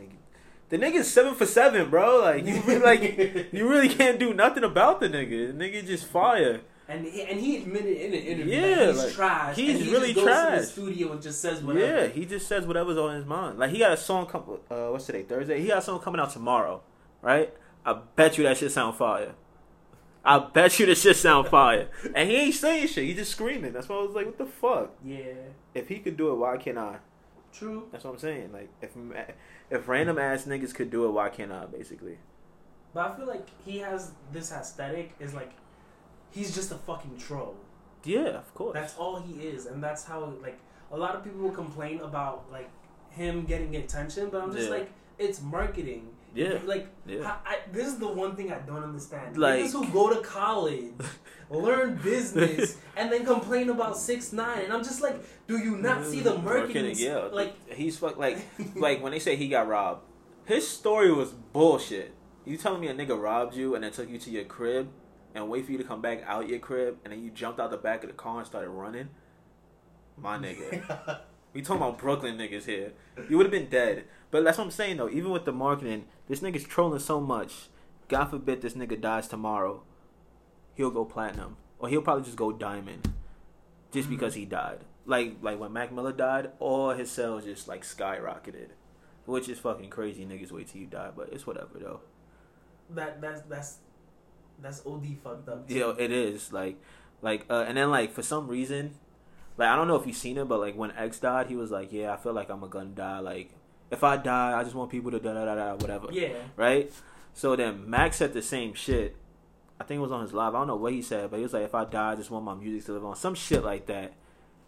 the 0.69 0.79
nigga's 0.79 1.11
seven 1.11 1.35
for 1.35 1.47
seven, 1.47 1.89
bro. 1.91 2.21
Like 2.21 2.45
you 2.47 2.61
really, 2.63 2.79
like 2.81 3.53
you 3.53 3.69
really 3.69 3.89
can't 3.89 4.19
do 4.19 4.35
nothing 4.35 4.65
about 4.65 5.01
the 5.01 5.09
nigga. 5.09 5.57
The 5.59 5.65
nigga 5.65 5.87
just 5.87 6.07
fire. 6.07 6.61
And 6.91 7.05
he, 7.05 7.23
and 7.23 7.39
he 7.39 7.59
admitted 7.59 7.99
in 7.99 8.15
an 8.15 8.21
interview 8.21 8.55
Yeah, 8.57 8.75
that 8.77 8.87
he's 8.95 9.05
like, 9.05 9.13
trash. 9.13 9.57
he's 9.57 9.79
he 9.85 9.91
really 9.93 10.15
just 10.15 10.25
goes 10.25 10.25
to 10.25 10.31
trash. 10.47 10.61
the 10.61 10.67
studio 10.67 11.13
and 11.13 11.21
just 11.23 11.41
says 11.43 11.63
whatever. 11.63 11.87
Yeah, 12.03 12.07
he 12.07 12.25
just 12.25 12.47
says 12.49 12.67
whatever's 12.67 12.97
on 12.97 13.15
his 13.15 13.27
mind. 13.27 13.59
Like 13.59 13.71
he 13.71 13.79
got 13.81 13.93
a 13.93 13.97
song 13.99 14.25
come. 14.27 14.45
Uh, 14.71 14.87
what's 14.89 15.05
today? 15.05 15.23
Thursday. 15.23 15.61
He 15.61 15.67
got 15.69 15.79
a 15.79 15.83
song 15.83 16.01
coming 16.01 16.19
out 16.19 16.31
tomorrow, 16.31 16.81
right? 17.21 17.53
I 17.85 17.99
bet 18.17 18.39
you 18.39 18.45
that 18.45 18.57
shit 18.57 18.73
sound 18.73 18.97
fire. 18.97 19.35
I 20.25 20.39
bet 20.39 20.79
you 20.79 20.87
the 20.87 20.95
shit 20.95 21.17
sound 21.17 21.49
fire. 21.49 21.89
And 22.15 22.29
he 22.29 22.37
ain't 22.37 22.55
saying 22.55 22.89
shit. 22.89 23.05
He 23.05 23.15
just 23.15 23.33
screaming. 23.33 23.73
That's 23.73 23.89
why 23.89 23.97
I 23.97 24.03
was 24.03 24.15
like, 24.15 24.27
what 24.27 24.39
the 24.39 24.47
fuck? 24.47 24.91
Yeah, 25.05 25.25
If 25.75 25.89
he 25.89 25.99
could 25.99 26.17
do 26.17 26.33
it, 26.33 26.37
why 26.37 26.57
can't 26.57 26.77
I? 26.79 26.97
True. 27.53 27.89
That's 27.93 28.05
what 28.05 28.13
I'm 28.15 28.19
saying. 28.19 28.53
Like 28.53 28.69
if 28.83 28.91
eh, 29.15 29.33
if 29.71 29.89
random 29.89 30.19
ass 30.19 30.45
niggas 30.47 30.75
could 30.75 30.91
do 30.91 31.05
it, 31.07 31.11
why 31.11 31.29
can't 31.29 31.53
I? 31.53 31.67
Basically. 31.67 32.19
But 32.95 33.11
I 33.13 33.17
feel 33.17 33.27
like 33.27 33.47
he 33.65 33.79
has 33.79 34.13
this 34.33 34.51
aesthetic 34.53 35.15
is 35.21 35.35
like 35.35 35.53
he's 36.31 36.55
just 36.55 36.73
a 36.73 36.77
fucking 36.77 37.19
troll. 37.19 37.57
Yeah, 38.05 38.29
of 38.39 38.55
course. 38.55 38.75
That's 38.75 38.97
all 38.97 39.21
he 39.21 39.35
is, 39.47 39.67
and 39.67 39.83
that's 39.83 40.05
how 40.05 40.33
like 40.43 40.59
a 40.91 40.97
lot 40.97 41.15
of 41.15 41.25
people 41.25 41.41
will 41.41 41.51
complain 41.51 42.01
about 42.01 42.51
like 42.51 42.71
him 43.11 43.45
getting 43.45 43.77
attention. 43.77 44.31
But 44.31 44.43
I'm 44.43 44.53
just 44.53 44.69
Yeah. 44.71 44.77
like, 44.77 44.91
it's 45.19 45.41
marketing. 45.43 46.09
yeah. 46.35 46.59
Like 46.65 46.87
Yeah. 47.07 47.37
I, 47.45 47.53
I, 47.55 47.59
this 47.73 47.87
is 47.89 47.99
the 47.99 48.07
one 48.09 48.37
thing 48.37 48.53
I 48.53 48.59
don't 48.61 48.83
understand. 48.85 49.37
Like- 49.37 49.61
Niggas 49.65 49.73
who 49.73 49.87
go 49.93 50.15
to 50.15 50.21
college, 50.21 50.93
learn 51.51 51.97
business, 51.97 52.77
and 52.97 53.11
then 53.11 53.25
complain 53.25 53.71
about 53.71 53.97
six 53.97 54.33
nine, 54.33 54.63
and 54.65 54.73
I'm 54.73 54.85
just 54.85 55.01
like, 55.01 55.17
do 55.47 55.59
you 55.59 55.77
not 55.77 56.05
see 56.05 56.21
the 56.21 56.37
marketing? 56.39 56.95
Yeah, 56.97 57.29
Like, 57.33 57.55
he's 57.73 57.99
fuck 57.99 58.19
like 58.19 58.39
like 58.77 59.03
when 59.03 59.13
they 59.13 59.19
say 59.19 59.37
he 59.37 59.49
got 59.49 59.69
robbed, 59.69 60.03
his 60.45 60.69
story 60.69 61.13
was 61.13 61.31
bullshit. 61.31 62.15
You 62.45 62.57
telling 62.57 62.81
me 62.81 62.89
a 62.89 62.95
nigga 62.95 63.21
robbed 63.21 63.55
you 63.55 63.75
and 63.75 63.85
then 63.85 63.93
took 63.93 64.09
you 64.09 64.19
to 64.19 64.31
your 64.31 64.45
crib 64.45 64.89
and 65.35 65.49
wait 65.51 65.67
for 65.67 65.73
you 65.73 65.79
to 65.79 65.85
come 65.85 66.01
back 66.01 66.23
out 66.27 66.49
your 66.49 66.59
crib 66.59 66.97
and 67.05 67.13
then 67.13 67.23
you 67.23 67.31
jumped 67.31 67.61
out 67.61 67.71
the 67.71 67.77
back 67.77 68.03
of 68.03 68.09
the 68.09 68.17
car 68.17 68.39
and 68.39 68.47
started 68.47 68.71
running? 68.71 69.11
My 70.17 70.39
nigga. 70.39 71.21
we 71.53 71.61
talking 71.61 71.83
about 71.83 71.99
Brooklyn 71.99 72.39
niggas 72.39 72.65
here. 72.65 72.93
You 73.29 73.37
would 73.37 73.45
have 73.45 73.53
been 73.53 73.69
dead. 73.69 74.05
But 74.31 74.45
that's 74.45 74.57
what 74.57 74.65
I'm 74.65 74.71
saying 74.71 74.97
though. 74.97 75.11
Even 75.11 75.31
with 75.31 75.45
the 75.45 75.53
marketing, 75.53 76.07
this 76.27 76.41
nigga's 76.41 76.65
trolling 76.65 77.01
so 77.01 77.21
much. 77.21 77.69
God 78.09 78.27
forbid 78.27 78.63
this 78.63 78.73
nigga 78.73 78.99
dies 78.99 79.29
tomorrow. 79.29 79.83
He'll 80.79 80.91
go 80.91 81.05
platinum. 81.05 81.57
Or 81.81 81.89
he'll 81.89 82.03
probably 82.03 82.25
just 82.25 82.37
go 82.37 82.53
diamond. 82.53 83.13
Just 83.93 84.07
Mhm. 84.09 84.13
because 84.13 84.35
he 84.35 84.45
died. 84.47 84.81
Like 85.07 85.37
like 85.43 85.59
when 85.59 85.73
Mac 85.73 85.93
Miller 85.93 86.13
died, 86.13 86.53
all 86.61 86.91
his 86.91 87.11
sales 87.11 87.45
just 87.45 87.67
like 87.69 87.83
skyrocketed. 87.83 88.69
Which 89.27 89.49
is 89.49 89.59
fucking 89.59 89.91
crazy. 89.91 90.25
Niggas 90.25 90.53
wait 90.53 90.69
till 90.69 90.81
you 90.81 90.87
die, 90.87 91.11
but 91.15 91.29
it's 91.33 91.47
whatever 91.47 91.79
though. 91.79 92.01
that 92.91 93.21
that's 93.21 93.43
that's 93.43 93.79
that's 94.63 94.81
od 94.87 95.05
fucked 95.23 95.49
up. 95.49 95.65
Yeah, 95.69 95.93
it 95.99 96.11
is 96.11 96.53
like, 96.53 96.77
like, 97.23 97.45
uh, 97.51 97.65
and 97.69 97.77
then 97.77 97.91
like 97.91 98.13
for 98.13 98.23
some 98.23 98.49
reason, 98.49 98.95
like 99.59 99.69
I 99.69 99.77
don't 99.77 99.89
know 99.89 99.97
if 99.97 100.07
you've 100.07 100.17
seen 100.17 100.39
it, 100.39 100.49
but 100.49 100.59
like 100.61 100.75
when 100.77 100.93
X 100.93 101.19
died, 101.21 101.49
he 101.49 101.57
was 101.57 101.71
like, 101.71 101.93
"Yeah, 101.93 102.13
I 102.15 102.17
feel 102.17 102.33
like 102.33 102.49
I'm 102.51 102.63
a 102.63 102.69
gonna 102.69 102.91
die. 102.91 103.19
Like 103.19 103.51
if 103.91 104.03
I 104.05 104.17
die, 104.17 104.59
I 104.59 104.63
just 104.65 104.75
want 104.75 104.91
people 104.91 105.11
to 105.11 105.19
da 105.21 105.35
da 105.35 105.45
da 105.45 105.55
da 105.55 105.75
whatever." 105.75 106.09
Yeah, 106.13 106.35
Right. 106.57 106.93
So 107.35 107.55
then 107.57 107.89
Max 107.91 108.17
said 108.17 108.33
the 108.33 108.43
same 108.43 108.73
shit. 108.75 109.17
I 109.81 109.85
think 109.85 109.99
it 109.99 110.03
was 110.03 110.13
on 110.13 110.23
his 110.23 110.33
live. 110.33 110.55
I 110.55 110.59
don't 110.59 110.67
know 110.67 110.77
what 110.77 110.93
he 110.93 111.03
said, 111.03 111.31
but 111.31 111.37
he 111.37 111.43
was 111.43 111.53
like, 111.53 111.65
"If 111.65 111.75
I 111.75 111.85
die, 111.85 112.13
I 112.13 112.15
just 112.17 112.31
want 112.31 112.45
my 112.45 112.55
music 112.55 112.87
to 112.87 112.93
live 112.93 113.05
on." 113.05 113.17
Some 113.17 113.35
shit 113.35 113.65
like 113.65 113.87
that. 113.87 114.15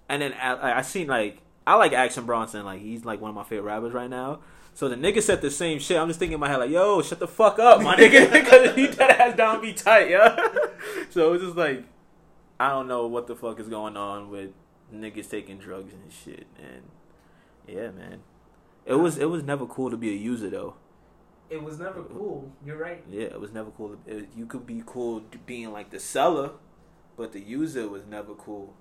And 0.08 0.22
then 0.22 0.32
I, 0.34 0.78
I 0.78 0.82
seen 0.82 1.08
like 1.08 1.42
I 1.66 1.74
like 1.74 1.92
Action 1.92 2.26
Bronson. 2.26 2.64
Like 2.64 2.80
he's 2.80 3.04
like 3.04 3.20
one 3.20 3.30
of 3.30 3.34
my 3.34 3.44
favorite 3.44 3.72
rappers 3.72 3.92
right 3.92 4.10
now. 4.10 4.40
So 4.74 4.88
the 4.88 4.96
nigga 4.96 5.20
said 5.22 5.42
the 5.42 5.50
same 5.50 5.78
shit. 5.78 5.98
I'm 5.98 6.08
just 6.08 6.18
thinking 6.18 6.34
in 6.34 6.40
my 6.40 6.48
head 6.48 6.58
like, 6.58 6.70
"Yo, 6.70 7.02
shut 7.02 7.18
the 7.18 7.28
fuck 7.28 7.58
up, 7.58 7.82
my 7.82 7.96
nigga," 7.96 8.32
because 8.32 8.74
he 8.74 8.86
dead 8.86 9.10
ass 9.10 9.36
down 9.36 9.60
be 9.60 9.72
tight, 9.72 10.10
yeah. 10.10 10.36
so 11.10 11.32
it's 11.32 11.44
just 11.44 11.56
like 11.56 11.84
I 12.58 12.70
don't 12.70 12.88
know 12.88 13.06
what 13.06 13.26
the 13.26 13.34
fuck 13.34 13.58
is 13.58 13.68
going 13.68 13.96
on 13.96 14.30
with 14.30 14.50
niggas 14.94 15.30
taking 15.30 15.58
drugs 15.58 15.92
and 15.92 16.12
shit. 16.12 16.46
And 16.58 16.82
yeah, 17.66 17.90
man, 17.90 18.20
it 18.84 18.94
was 18.94 19.18
it 19.18 19.30
was 19.30 19.42
never 19.42 19.66
cool 19.66 19.90
to 19.90 19.96
be 19.96 20.10
a 20.10 20.16
user 20.16 20.50
though. 20.50 20.74
It 21.50 21.62
was 21.62 21.78
never 21.78 22.02
cool. 22.04 22.50
You're 22.64 22.78
right. 22.78 23.02
Yeah, 23.08 23.24
it 23.24 23.40
was 23.40 23.52
never 23.52 23.70
cool. 23.72 23.96
It, 24.06 24.28
you 24.36 24.46
could 24.46 24.66
be 24.66 24.82
cool 24.86 25.22
being 25.46 25.72
like 25.72 25.90
the 25.90 25.98
seller, 26.00 26.52
but 27.16 27.32
the 27.32 27.40
user 27.40 27.88
was 27.88 28.06
never 28.06 28.34
cool. 28.34 28.74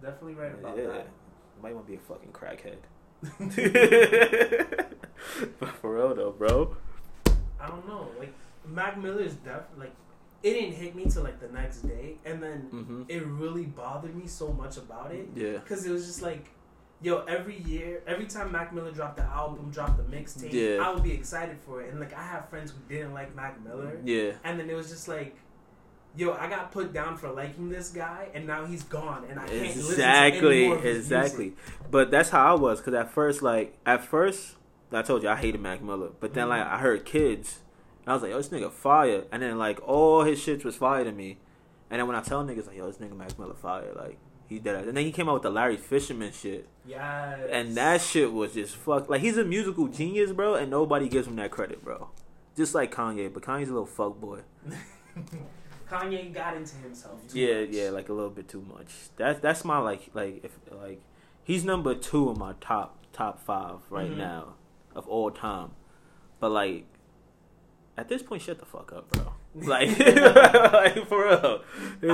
Definitely 0.00 0.34
right 0.34 0.54
about 0.54 0.78
yeah, 0.78 0.86
that. 0.86 1.06
you 1.56 1.62
might 1.62 1.74
want 1.74 1.86
to 1.86 1.92
be 1.92 1.96
a 1.96 2.00
fucking 2.00 2.32
crackhead. 2.32 2.78
but 5.58 5.74
for 5.80 5.96
real 5.96 6.14
though, 6.14 6.30
bro. 6.30 6.76
I 7.60 7.66
don't 7.66 7.86
know. 7.88 8.08
Like 8.18 8.32
Mac 8.64 8.96
Miller's 8.98 9.34
death, 9.34 9.64
like 9.76 9.92
it 10.42 10.52
didn't 10.52 10.74
hit 10.74 10.94
me 10.94 11.06
till 11.06 11.24
like 11.24 11.40
the 11.40 11.48
next 11.48 11.80
day, 11.80 12.16
and 12.24 12.40
then 12.42 12.60
hmm 12.70 13.02
it 13.08 13.26
really 13.26 13.64
bothered 13.64 14.14
me 14.14 14.26
so 14.26 14.52
much 14.52 14.76
about 14.76 15.10
it 15.12 15.28
Yeah, 15.34 15.58
because 15.58 15.84
it 15.84 15.90
was 15.90 16.06
just 16.06 16.22
like, 16.22 16.50
yo, 17.02 17.20
every 17.28 17.58
year, 17.58 18.02
every 18.06 18.26
time 18.26 18.50
Mac 18.52 18.72
Miller 18.74 18.90
dropped 18.92 19.16
the 19.16 19.22
album, 19.24 19.70
dropped 19.70 19.96
the 19.96 20.02
mixtape, 20.16 20.52
Yeah. 20.52 20.82
I 20.86 20.92
would 20.92 21.02
be 21.02 21.12
excited 21.12 21.58
for 21.60 21.82
it, 21.82 21.90
and 21.90 22.00
like 22.00 22.12
I 22.12 22.22
have 22.22 22.48
friends 22.48 22.72
who 22.72 22.78
didn't 22.94 23.14
like 23.14 23.34
Mac 23.36 23.62
Miller, 23.64 23.98
yeah, 24.04 24.32
and 24.44 24.58
then 24.58 24.68
it 24.70 24.74
was 24.74 24.88
just 24.90 25.08
like. 25.08 25.36
Yo, 26.16 26.32
I 26.32 26.48
got 26.48 26.72
put 26.72 26.92
down 26.92 27.16
for 27.16 27.30
liking 27.30 27.68
this 27.68 27.90
guy, 27.90 28.28
and 28.34 28.44
now 28.44 28.64
he's 28.64 28.82
gone, 28.82 29.24
and 29.30 29.38
I 29.38 29.46
can't 29.46 29.60
listen 29.76 29.82
to 29.84 29.88
exactly, 29.92 30.58
any 30.60 30.66
more 30.68 30.76
of 30.78 30.82
his 30.82 30.96
exactly. 30.98 31.44
music. 31.50 31.58
But 31.92 32.10
that's 32.10 32.30
how 32.30 32.56
I 32.56 32.58
was 32.58 32.80
because 32.80 32.94
at 32.94 33.12
first, 33.12 33.40
like 33.42 33.76
at 33.86 34.02
first, 34.04 34.56
I 34.90 35.02
told 35.02 35.22
you 35.22 35.28
I 35.28 35.36
hated 35.36 35.60
Mac 35.60 35.80
Miller, 35.80 36.08
but 36.18 36.34
then 36.34 36.46
Mhm. 36.46 36.50
like 36.50 36.66
I 36.66 36.78
heard 36.78 37.04
kids, 37.04 37.60
and 38.04 38.10
I 38.10 38.14
was 38.14 38.22
like, 38.22 38.32
"Yo, 38.32 38.38
this 38.38 38.48
nigga 38.48 38.72
fire," 38.72 39.24
and 39.30 39.42
then 39.42 39.58
like 39.58 39.78
all 39.86 40.24
his 40.24 40.40
shit 40.40 40.64
was 40.64 40.74
fire 40.76 41.04
to 41.04 41.12
me, 41.12 41.38
and 41.90 42.00
then 42.00 42.06
when 42.08 42.16
I 42.16 42.22
tell 42.22 42.42
niggas 42.42 42.66
like, 42.66 42.78
"Yo, 42.78 42.86
this 42.90 42.96
nigga 42.96 43.14
Mac 43.16 43.38
Miller 43.38 43.54
fire," 43.54 43.92
like 43.94 44.18
he 44.48 44.58
did, 44.58 44.74
and 44.74 44.96
then 44.96 45.04
he 45.04 45.12
came 45.12 45.28
out 45.28 45.34
with 45.34 45.42
the 45.42 45.50
Larry 45.50 45.76
Fisherman 45.76 46.32
shit, 46.32 46.66
Yeah. 46.86 47.36
and 47.50 47.74
that 47.76 48.00
shit 48.00 48.32
was 48.32 48.54
just 48.54 48.76
fuck. 48.76 49.08
Like 49.08 49.20
he's 49.20 49.36
a 49.36 49.44
musical 49.44 49.88
genius, 49.88 50.32
bro, 50.32 50.54
and 50.54 50.70
nobody 50.70 51.08
gives 51.08 51.26
him 51.28 51.36
that 51.36 51.50
credit, 51.50 51.84
bro. 51.84 52.08
Just 52.56 52.74
like 52.74 52.92
Kanye, 52.94 53.32
but 53.32 53.42
Kanye's 53.42 53.68
a 53.68 53.72
little 53.72 53.86
fuck 53.86 54.18
boy. 54.20 54.40
Kanye 55.90 56.32
got 56.34 56.56
into 56.56 56.76
himself. 56.76 57.26
Too 57.28 57.38
Yeah, 57.38 57.60
much. 57.60 57.70
yeah, 57.70 57.90
like 57.90 58.08
a 58.08 58.12
little 58.12 58.30
bit 58.30 58.48
too 58.48 58.60
much. 58.62 58.88
That's 59.16 59.40
that's 59.40 59.64
my 59.64 59.78
like 59.78 60.10
like 60.14 60.44
if 60.44 60.52
like 60.70 61.00
he's 61.44 61.64
number 61.64 61.94
two 61.94 62.30
in 62.30 62.38
my 62.38 62.54
top 62.60 62.98
top 63.12 63.40
five 63.40 63.78
right 63.90 64.10
Mhm. 64.10 64.16
now 64.18 64.54
of 64.94 65.08
all 65.08 65.30
time. 65.30 65.70
But 66.40 66.50
like 66.50 66.84
at 67.96 68.08
this 68.08 68.22
point, 68.22 68.42
shut 68.42 68.58
the 68.58 68.66
fuck 68.66 68.92
up, 68.92 69.10
bro. 69.10 69.32
Like, 69.66 69.98
like 69.98 71.06
for 71.08 71.24
real. 71.26 71.62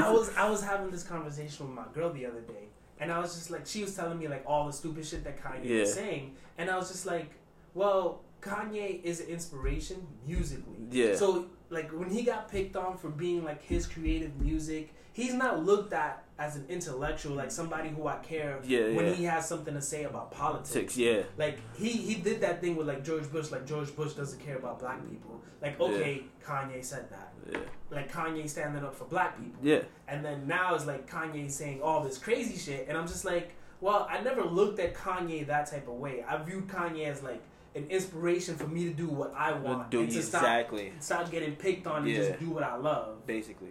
I 0.02 0.10
was 0.10 0.34
I 0.36 0.48
was 0.50 0.62
having 0.64 0.90
this 0.90 1.02
conversation 1.02 1.66
with 1.66 1.74
my 1.76 1.84
girl 1.94 2.12
the 2.12 2.26
other 2.26 2.40
day, 2.40 2.68
and 3.00 3.12
I 3.12 3.18
was 3.20 3.34
just 3.34 3.50
like, 3.50 3.66
she 3.66 3.82
was 3.82 3.94
telling 3.94 4.18
me 4.18 4.28
like 4.28 4.42
all 4.46 4.66
the 4.66 4.72
stupid 4.72 5.04
shit 5.06 5.24
that 5.24 5.42
Kanye 5.42 5.64
Yeah. 5.64 5.80
was 5.80 5.94
saying, 5.94 6.34
and 6.58 6.70
I 6.70 6.76
was 6.76 6.88
just 6.88 7.06
like, 7.06 7.30
well, 7.74 8.20
Kanye 8.40 9.02
is 9.02 9.20
an 9.20 9.28
inspiration 9.28 10.06
musically. 10.26 10.78
Yeah. 10.90 11.14
So 11.16 11.46
like 11.70 11.90
when 11.92 12.10
he 12.10 12.22
got 12.22 12.50
picked 12.50 12.76
on 12.76 12.96
for 12.98 13.08
being 13.08 13.44
like 13.44 13.62
his 13.62 13.86
creative 13.86 14.36
music, 14.40 14.92
he's 15.12 15.34
not 15.34 15.64
looked 15.64 15.92
at 15.92 16.23
as 16.38 16.56
an 16.56 16.64
intellectual, 16.68 17.34
like 17.36 17.50
somebody 17.50 17.90
who 17.90 18.06
I 18.08 18.16
care 18.16 18.58
Yeah, 18.64 18.92
when 18.94 19.06
yeah. 19.06 19.12
he 19.14 19.24
has 19.24 19.48
something 19.48 19.72
to 19.74 19.80
say 19.80 20.04
about 20.04 20.32
politics. 20.32 20.70
Six, 20.70 20.96
yeah. 20.96 21.22
Like 21.38 21.58
he 21.76 21.90
he 21.90 22.16
did 22.16 22.40
that 22.40 22.60
thing 22.60 22.74
with 22.76 22.88
like 22.88 23.04
George 23.04 23.30
Bush. 23.30 23.50
Like 23.52 23.66
George 23.66 23.94
Bush 23.94 24.14
doesn't 24.14 24.40
care 24.44 24.56
about 24.56 24.80
black 24.80 24.98
people. 25.08 25.40
Like 25.62 25.80
okay, 25.80 26.24
Kanye 26.44 26.84
said 26.84 27.08
that. 27.10 27.32
Yeah. 27.50 27.58
Like 27.90 28.10
Kanye 28.12 28.48
standing 28.48 28.82
up 28.84 28.94
for 28.96 29.04
black 29.04 29.38
people. 29.38 29.60
Yeah. 29.62 29.82
And 30.08 30.24
then 30.24 30.46
now 30.46 30.74
it's 30.74 30.86
like 30.86 31.08
Kanye 31.08 31.50
saying 31.50 31.80
all 31.80 32.02
this 32.02 32.18
crazy 32.18 32.58
shit, 32.58 32.86
and 32.88 32.98
I'm 32.98 33.06
just 33.06 33.24
like, 33.24 33.54
well, 33.80 34.06
I 34.10 34.20
never 34.20 34.42
looked 34.44 34.80
at 34.80 34.94
Kanye 34.94 35.46
that 35.46 35.70
type 35.70 35.86
of 35.88 35.94
way. 35.94 36.24
I 36.26 36.36
viewed 36.42 36.66
Kanye 36.66 37.06
as 37.06 37.22
like 37.22 37.42
an 37.76 37.86
inspiration 37.90 38.56
for 38.56 38.66
me 38.68 38.84
to 38.84 38.92
do 38.92 39.08
what 39.08 39.32
I 39.36 39.52
want 39.52 39.90
Do 39.90 40.00
and 40.00 40.10
to 40.10 40.18
exactly. 40.18 40.92
stop 41.00 41.22
stop 41.22 41.30
getting 41.30 41.54
picked 41.56 41.86
on 41.86 42.02
and 42.02 42.08
Yeah. 42.10 42.18
just 42.28 42.40
do 42.40 42.50
what 42.50 42.64
I 42.64 42.76
love. 42.76 43.24
Basically. 43.26 43.70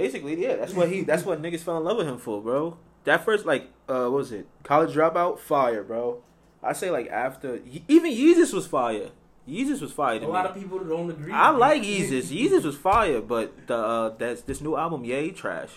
Basically, 0.00 0.40
yeah. 0.42 0.56
That's 0.56 0.74
what 0.74 0.88
he. 0.90 1.02
That's 1.02 1.24
what 1.24 1.40
niggas 1.42 1.60
fell 1.60 1.76
in 1.78 1.84
love 1.84 1.96
with 1.98 2.06
him 2.08 2.18
for, 2.18 2.40
bro. 2.40 2.76
That 3.04 3.24
first, 3.24 3.46
like, 3.46 3.70
uh, 3.88 4.02
what 4.04 4.12
was 4.12 4.32
it? 4.32 4.46
College 4.62 4.94
dropout, 4.94 5.38
fire, 5.38 5.82
bro. 5.82 6.22
I 6.62 6.72
say 6.72 6.90
like 6.90 7.08
after 7.08 7.60
even 7.88 8.12
Yeezus 8.12 8.52
was 8.52 8.66
fire. 8.66 9.10
Yeezus 9.48 9.80
was 9.80 9.92
fire 9.92 10.18
to 10.18 10.24
A 10.24 10.28
me. 10.28 10.32
lot 10.34 10.46
of 10.46 10.54
people 10.54 10.78
don't 10.80 11.08
agree. 11.10 11.32
I 11.32 11.50
like. 11.50 11.82
Yeezus. 11.82 12.26
Yeezus 12.30 12.64
was 12.64 12.76
fire, 12.76 13.20
but 13.20 13.66
the 13.66 13.76
uh, 13.76 14.08
that's 14.18 14.42
this 14.42 14.60
new 14.60 14.76
album, 14.76 15.04
Ye, 15.04 15.30
trash. 15.30 15.70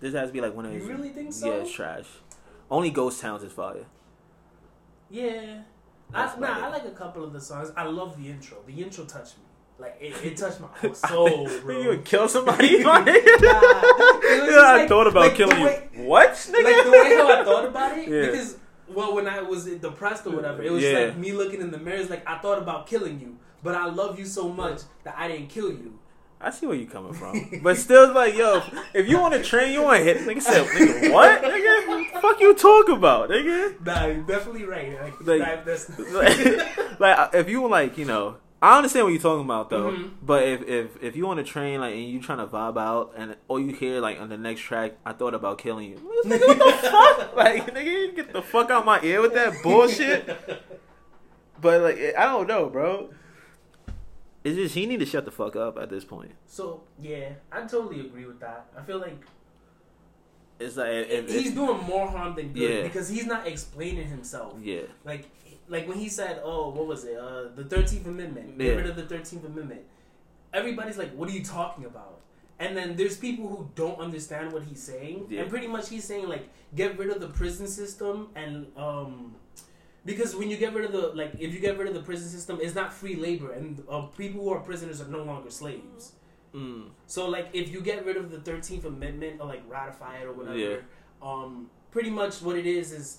This 0.00 0.14
has 0.14 0.28
to 0.30 0.32
be 0.32 0.40
like 0.40 0.54
one 0.54 0.64
of 0.66 0.72
You 0.72 0.78
his. 0.80 0.88
really 0.88 1.08
think 1.10 1.32
so? 1.32 1.46
Yeah, 1.48 1.62
it's 1.62 1.72
trash. 1.72 2.06
Only 2.70 2.90
Ghost 2.90 3.20
Towns 3.20 3.42
is 3.42 3.52
fire. 3.52 3.84
Yeah. 5.10 5.62
That's 6.10 6.36
I, 6.36 6.40
nah, 6.40 6.58
it. 6.58 6.64
I 6.64 6.68
like 6.70 6.84
a 6.84 6.90
couple 6.90 7.24
of 7.24 7.32
the 7.32 7.40
songs. 7.40 7.70
I 7.76 7.84
love 7.84 8.16
the 8.22 8.28
intro. 8.28 8.58
The 8.66 8.82
intro 8.82 9.04
touched 9.04 9.38
me. 9.38 9.43
Like 9.78 9.96
it, 10.00 10.14
it 10.24 10.36
touched 10.42 10.60
my 10.60 10.68
whole 10.68 10.94
soul, 10.94 11.48
bro. 11.62 11.80
you 11.80 11.88
would 11.88 12.04
kill 12.04 12.28
somebody, 12.28 12.82
my 12.84 13.00
nigga. 13.00 13.42
Nah, 13.42 13.60
was 13.60 14.46
just 14.46 14.58
I 14.64 14.86
thought 14.86 15.06
about 15.08 15.26
like 15.26 15.34
killing 15.34 15.60
way- 15.62 15.88
you. 15.96 16.02
What, 16.04 16.30
nigga? 16.32 16.64
like 16.64 16.84
the 16.84 16.90
way 16.92 17.16
how 17.16 17.40
I 17.40 17.44
thought 17.44 17.64
about 17.66 17.98
it, 17.98 18.08
Yeah. 18.08 18.26
because 18.30 18.56
well, 18.88 19.14
when 19.14 19.26
I 19.26 19.40
was 19.42 19.64
depressed 19.64 20.26
or 20.26 20.30
whatever, 20.30 20.62
it 20.62 20.70
was 20.70 20.82
Yeah. 20.84 20.98
like 20.98 21.16
me 21.16 21.32
looking 21.32 21.60
in 21.60 21.70
the 21.72 21.78
mirror. 21.78 21.96
It's 21.96 22.10
like 22.10 22.28
I 22.28 22.38
thought 22.38 22.58
about 22.58 22.86
killing 22.86 23.18
you, 23.20 23.36
but 23.64 23.74
I 23.74 23.86
love 23.86 24.18
you 24.18 24.24
so 24.26 24.48
much 24.48 24.82
that 25.02 25.14
I 25.18 25.26
didn't 25.28 25.48
kill 25.48 25.70
you. 25.70 25.98
I 26.40 26.50
see 26.50 26.66
where 26.66 26.76
you're 26.76 26.90
coming 26.90 27.14
from, 27.14 27.58
but 27.62 27.76
still, 27.78 28.12
like, 28.12 28.34
yo, 28.36 28.62
if 28.92 29.08
you 29.08 29.18
want 29.18 29.32
to 29.34 29.42
train, 29.42 29.72
you 29.72 29.82
want 29.82 29.98
to 29.98 30.04
hit. 30.04 30.18
Nigga 30.18 30.42
said, 30.42 30.66
nigga, 30.66 31.10
what? 31.12 31.42
Nigga, 31.42 31.88
what 31.88 32.22
fuck 32.22 32.40
you 32.40 32.54
talk 32.54 32.90
about, 32.90 33.30
nigga? 33.30 33.82
Nah, 33.84 34.06
you're 34.06 34.22
definitely 34.22 34.64
right. 34.64 34.92
Like, 35.00 35.40
Like- 35.40 35.66
like, 36.12 37.00
like, 37.00 37.34
if 37.34 37.48
you 37.48 37.66
like, 37.66 37.96
you 37.96 38.04
know, 38.04 38.36
I 38.66 38.76
understand 38.78 39.04
what 39.04 39.12
you're 39.12 39.20
talking 39.20 39.44
about 39.44 39.68
though. 39.68 39.90
Mhm. 39.92 40.10
But 40.22 40.42
if 40.44 40.62
if 40.66 41.02
if 41.02 41.16
you 41.16 41.26
want 41.26 41.38
to 41.38 41.44
train 41.44 41.80
like 41.80 41.94
and 41.94 42.04
you 42.04 42.20
trying 42.20 42.38
to 42.38 42.46
vibe 42.46 42.78
out 42.78 43.12
and 43.16 43.36
all 43.48 43.60
you 43.60 43.72
hear 43.74 44.00
like 44.00 44.20
on 44.20 44.28
the 44.30 44.38
next 44.38 44.60
track, 44.62 44.92
I 45.04 45.12
thought 45.12 45.34
about 45.34 45.58
killing 45.58 45.90
you. 45.90 45.96
Nigga, 46.24 46.46
what 46.48 46.58
the 46.82 46.88
fuck? 46.88 47.36
Like, 47.36 47.74
nigga, 47.74 47.84
you 47.84 48.12
get 48.12 48.32
the 48.32 48.40
fuck 48.42 48.70
out 48.70 48.84
my 48.86 49.00
ear 49.02 49.20
with 49.20 49.34
that 49.34 49.62
bullshit. 49.62 50.26
But 51.60 51.80
like, 51.82 51.98
I 52.16 52.24
don't 52.24 52.46
know, 52.46 52.66
bro. 52.70 53.10
It's 54.44 54.56
just 54.56 54.74
he 54.74 54.86
need 54.86 55.00
to 55.00 55.06
shut 55.06 55.24
the 55.24 55.30
fuck 55.30 55.56
up 55.56 55.78
at 55.78 55.90
this 55.90 56.04
point. 56.04 56.32
so 56.46 56.82
yeah, 57.00 57.30
I 57.52 57.62
totally 57.62 58.00
agree 58.00 58.26
with 58.26 58.40
that. 58.40 58.66
I 58.78 58.82
feel 58.82 58.98
like 58.98 59.18
It's 60.60 60.76
like 60.76 60.88
if, 60.88 61.30
he's 61.30 61.48
if, 61.48 61.54
doing 61.54 61.78
more 61.84 62.06
harm 62.08 62.34
than 62.34 62.52
good 62.52 62.62
Yeah. 62.70 62.82
because 62.82 63.08
he's 63.08 63.26
not 63.26 63.46
explaining 63.46 64.06
himself. 64.06 64.54
yeah, 64.62 64.82
Like, 65.04 65.24
like 65.68 65.88
when 65.88 65.98
he 65.98 66.08
said, 66.08 66.40
"Oh, 66.44 66.70
what 66.70 66.86
was 66.86 67.04
it? 67.04 67.16
Uh, 67.16 67.48
the 67.54 67.64
Thirteenth 67.64 68.06
Amendment. 68.06 68.58
Get 68.58 68.66
Yeah. 68.66 68.74
rid 68.74 68.86
of 68.86 68.96
the 68.96 69.06
Thirteenth 69.06 69.44
Amendment." 69.44 69.82
Everybody's 70.52 70.98
like, 70.98 71.12
"What 71.14 71.28
are 71.28 71.32
you 71.32 71.44
talking 71.44 71.84
about?" 71.84 72.20
And 72.58 72.76
then 72.76 72.94
there's 72.96 73.16
people 73.16 73.48
who 73.48 73.68
don't 73.74 73.98
understand 73.98 74.52
what 74.52 74.62
he's 74.64 74.82
saying, 74.82 75.26
Yeah. 75.28 75.40
and 75.42 75.50
pretty 75.50 75.66
much 75.66 75.88
he's 75.88 76.04
saying 76.04 76.28
like, 76.28 76.48
"Get 76.74 76.96
rid 76.98 77.10
of 77.10 77.20
the 77.20 77.28
prison 77.28 77.66
system," 77.66 78.28
and 78.36 78.66
um, 78.76 79.34
because 80.04 80.36
when 80.36 80.50
you 80.50 80.56
get 80.56 80.74
rid 80.74 80.84
of 80.84 80.92
the 80.92 81.08
like, 81.08 81.32
if 81.38 81.52
you 81.52 81.60
get 81.60 81.76
rid 81.78 81.88
of 81.88 81.94
the 81.94 82.02
prison 82.02 82.28
system, 82.28 82.58
it's 82.60 82.74
not 82.74 82.92
free 82.92 83.16
labor, 83.16 83.52
and 83.52 83.82
uh, 83.88 84.02
people 84.02 84.42
who 84.42 84.50
are 84.50 84.60
prisoners 84.60 85.00
are 85.00 85.08
no 85.08 85.22
longer 85.24 85.50
slaves. 85.50 86.12
mm, 86.54 86.88
So 87.06 87.28
like 87.28 87.48
if 87.52 87.72
you 87.72 87.80
get 87.80 88.04
rid 88.06 88.16
of 88.16 88.30
the 88.30 88.38
Thirteenth 88.38 88.84
Amendment 88.84 89.40
or 89.40 89.46
like 89.46 89.62
ratify 89.68 90.18
it 90.18 90.24
or 90.26 90.32
whatever, 90.32 90.56
Yeah. 90.58 90.76
um, 91.20 91.68
pretty 91.90 92.10
much 92.10 92.40
what 92.42 92.54
it 92.56 92.66
is 92.66 92.92
is 92.92 93.18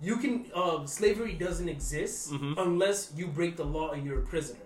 you 0.00 0.16
can 0.18 0.46
uh, 0.54 0.84
slavery 0.86 1.32
doesn't 1.34 1.68
exist 1.68 2.32
Mhm. 2.32 2.54
unless 2.58 3.12
you 3.16 3.26
break 3.28 3.56
the 3.56 3.64
law 3.64 3.90
and 3.92 4.04
you're 4.06 4.18
a 4.18 4.26
prisoner. 4.26 4.60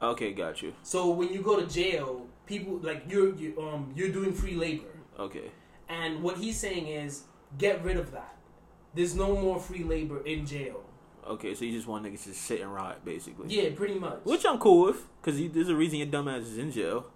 okay, 0.00 0.32
got 0.32 0.62
you. 0.62 0.72
So 0.82 1.10
when 1.10 1.32
you 1.32 1.40
go 1.42 1.58
to 1.60 1.66
jail, 1.66 2.26
people 2.46 2.78
like 2.82 3.02
you're 3.08 3.34
you, 3.34 3.54
um 3.60 3.92
you're 3.96 4.10
doing 4.12 4.32
free 4.32 4.54
labor, 4.56 4.92
Okay, 5.18 5.50
and 5.88 6.22
what 6.22 6.36
he's 6.38 6.58
saying 6.58 6.86
is 6.88 7.24
get 7.58 7.82
rid 7.84 7.96
of 7.96 8.10
that. 8.12 8.36
There's 8.94 9.14
no 9.14 9.36
more 9.36 9.58
free 9.60 9.84
labor 9.84 10.18
in 10.24 10.44
jail. 10.46 10.82
okay. 11.26 11.54
So 11.54 11.64
you 11.64 11.72
just 11.72 11.86
want 11.88 12.04
niggas 12.04 12.24
to 12.24 12.34
sit 12.34 12.60
and 12.60 12.72
rot, 12.74 13.04
basically. 13.04 13.46
Yeah, 13.48 13.70
pretty 13.74 13.98
much. 13.98 14.20
Which 14.24 14.44
I'm 14.44 14.58
cool 14.58 14.84
with, 14.86 15.00
because 15.20 15.36
there's 15.54 15.68
a 15.68 15.76
reason 15.76 15.98
your 15.98 16.08
dumb 16.08 16.28
ass 16.28 16.42
is 16.42 16.58
in 16.58 16.70
jail. 16.72 17.06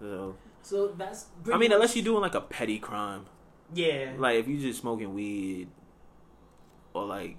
So, 0.00 0.36
so 0.62 0.88
that's. 0.96 1.26
I 1.46 1.56
mean, 1.58 1.68
much- 1.70 1.74
unless 1.76 1.94
you're 1.96 2.04
doing 2.04 2.22
like 2.22 2.34
a 2.34 2.40
petty 2.40 2.78
crime, 2.78 3.26
yeah, 3.74 4.12
like 4.18 4.36
if 4.40 4.48
you're 4.48 4.60
just 4.60 4.80
smoking 4.80 5.12
weed, 5.14 5.68
or 6.96 7.04
like, 7.04 7.36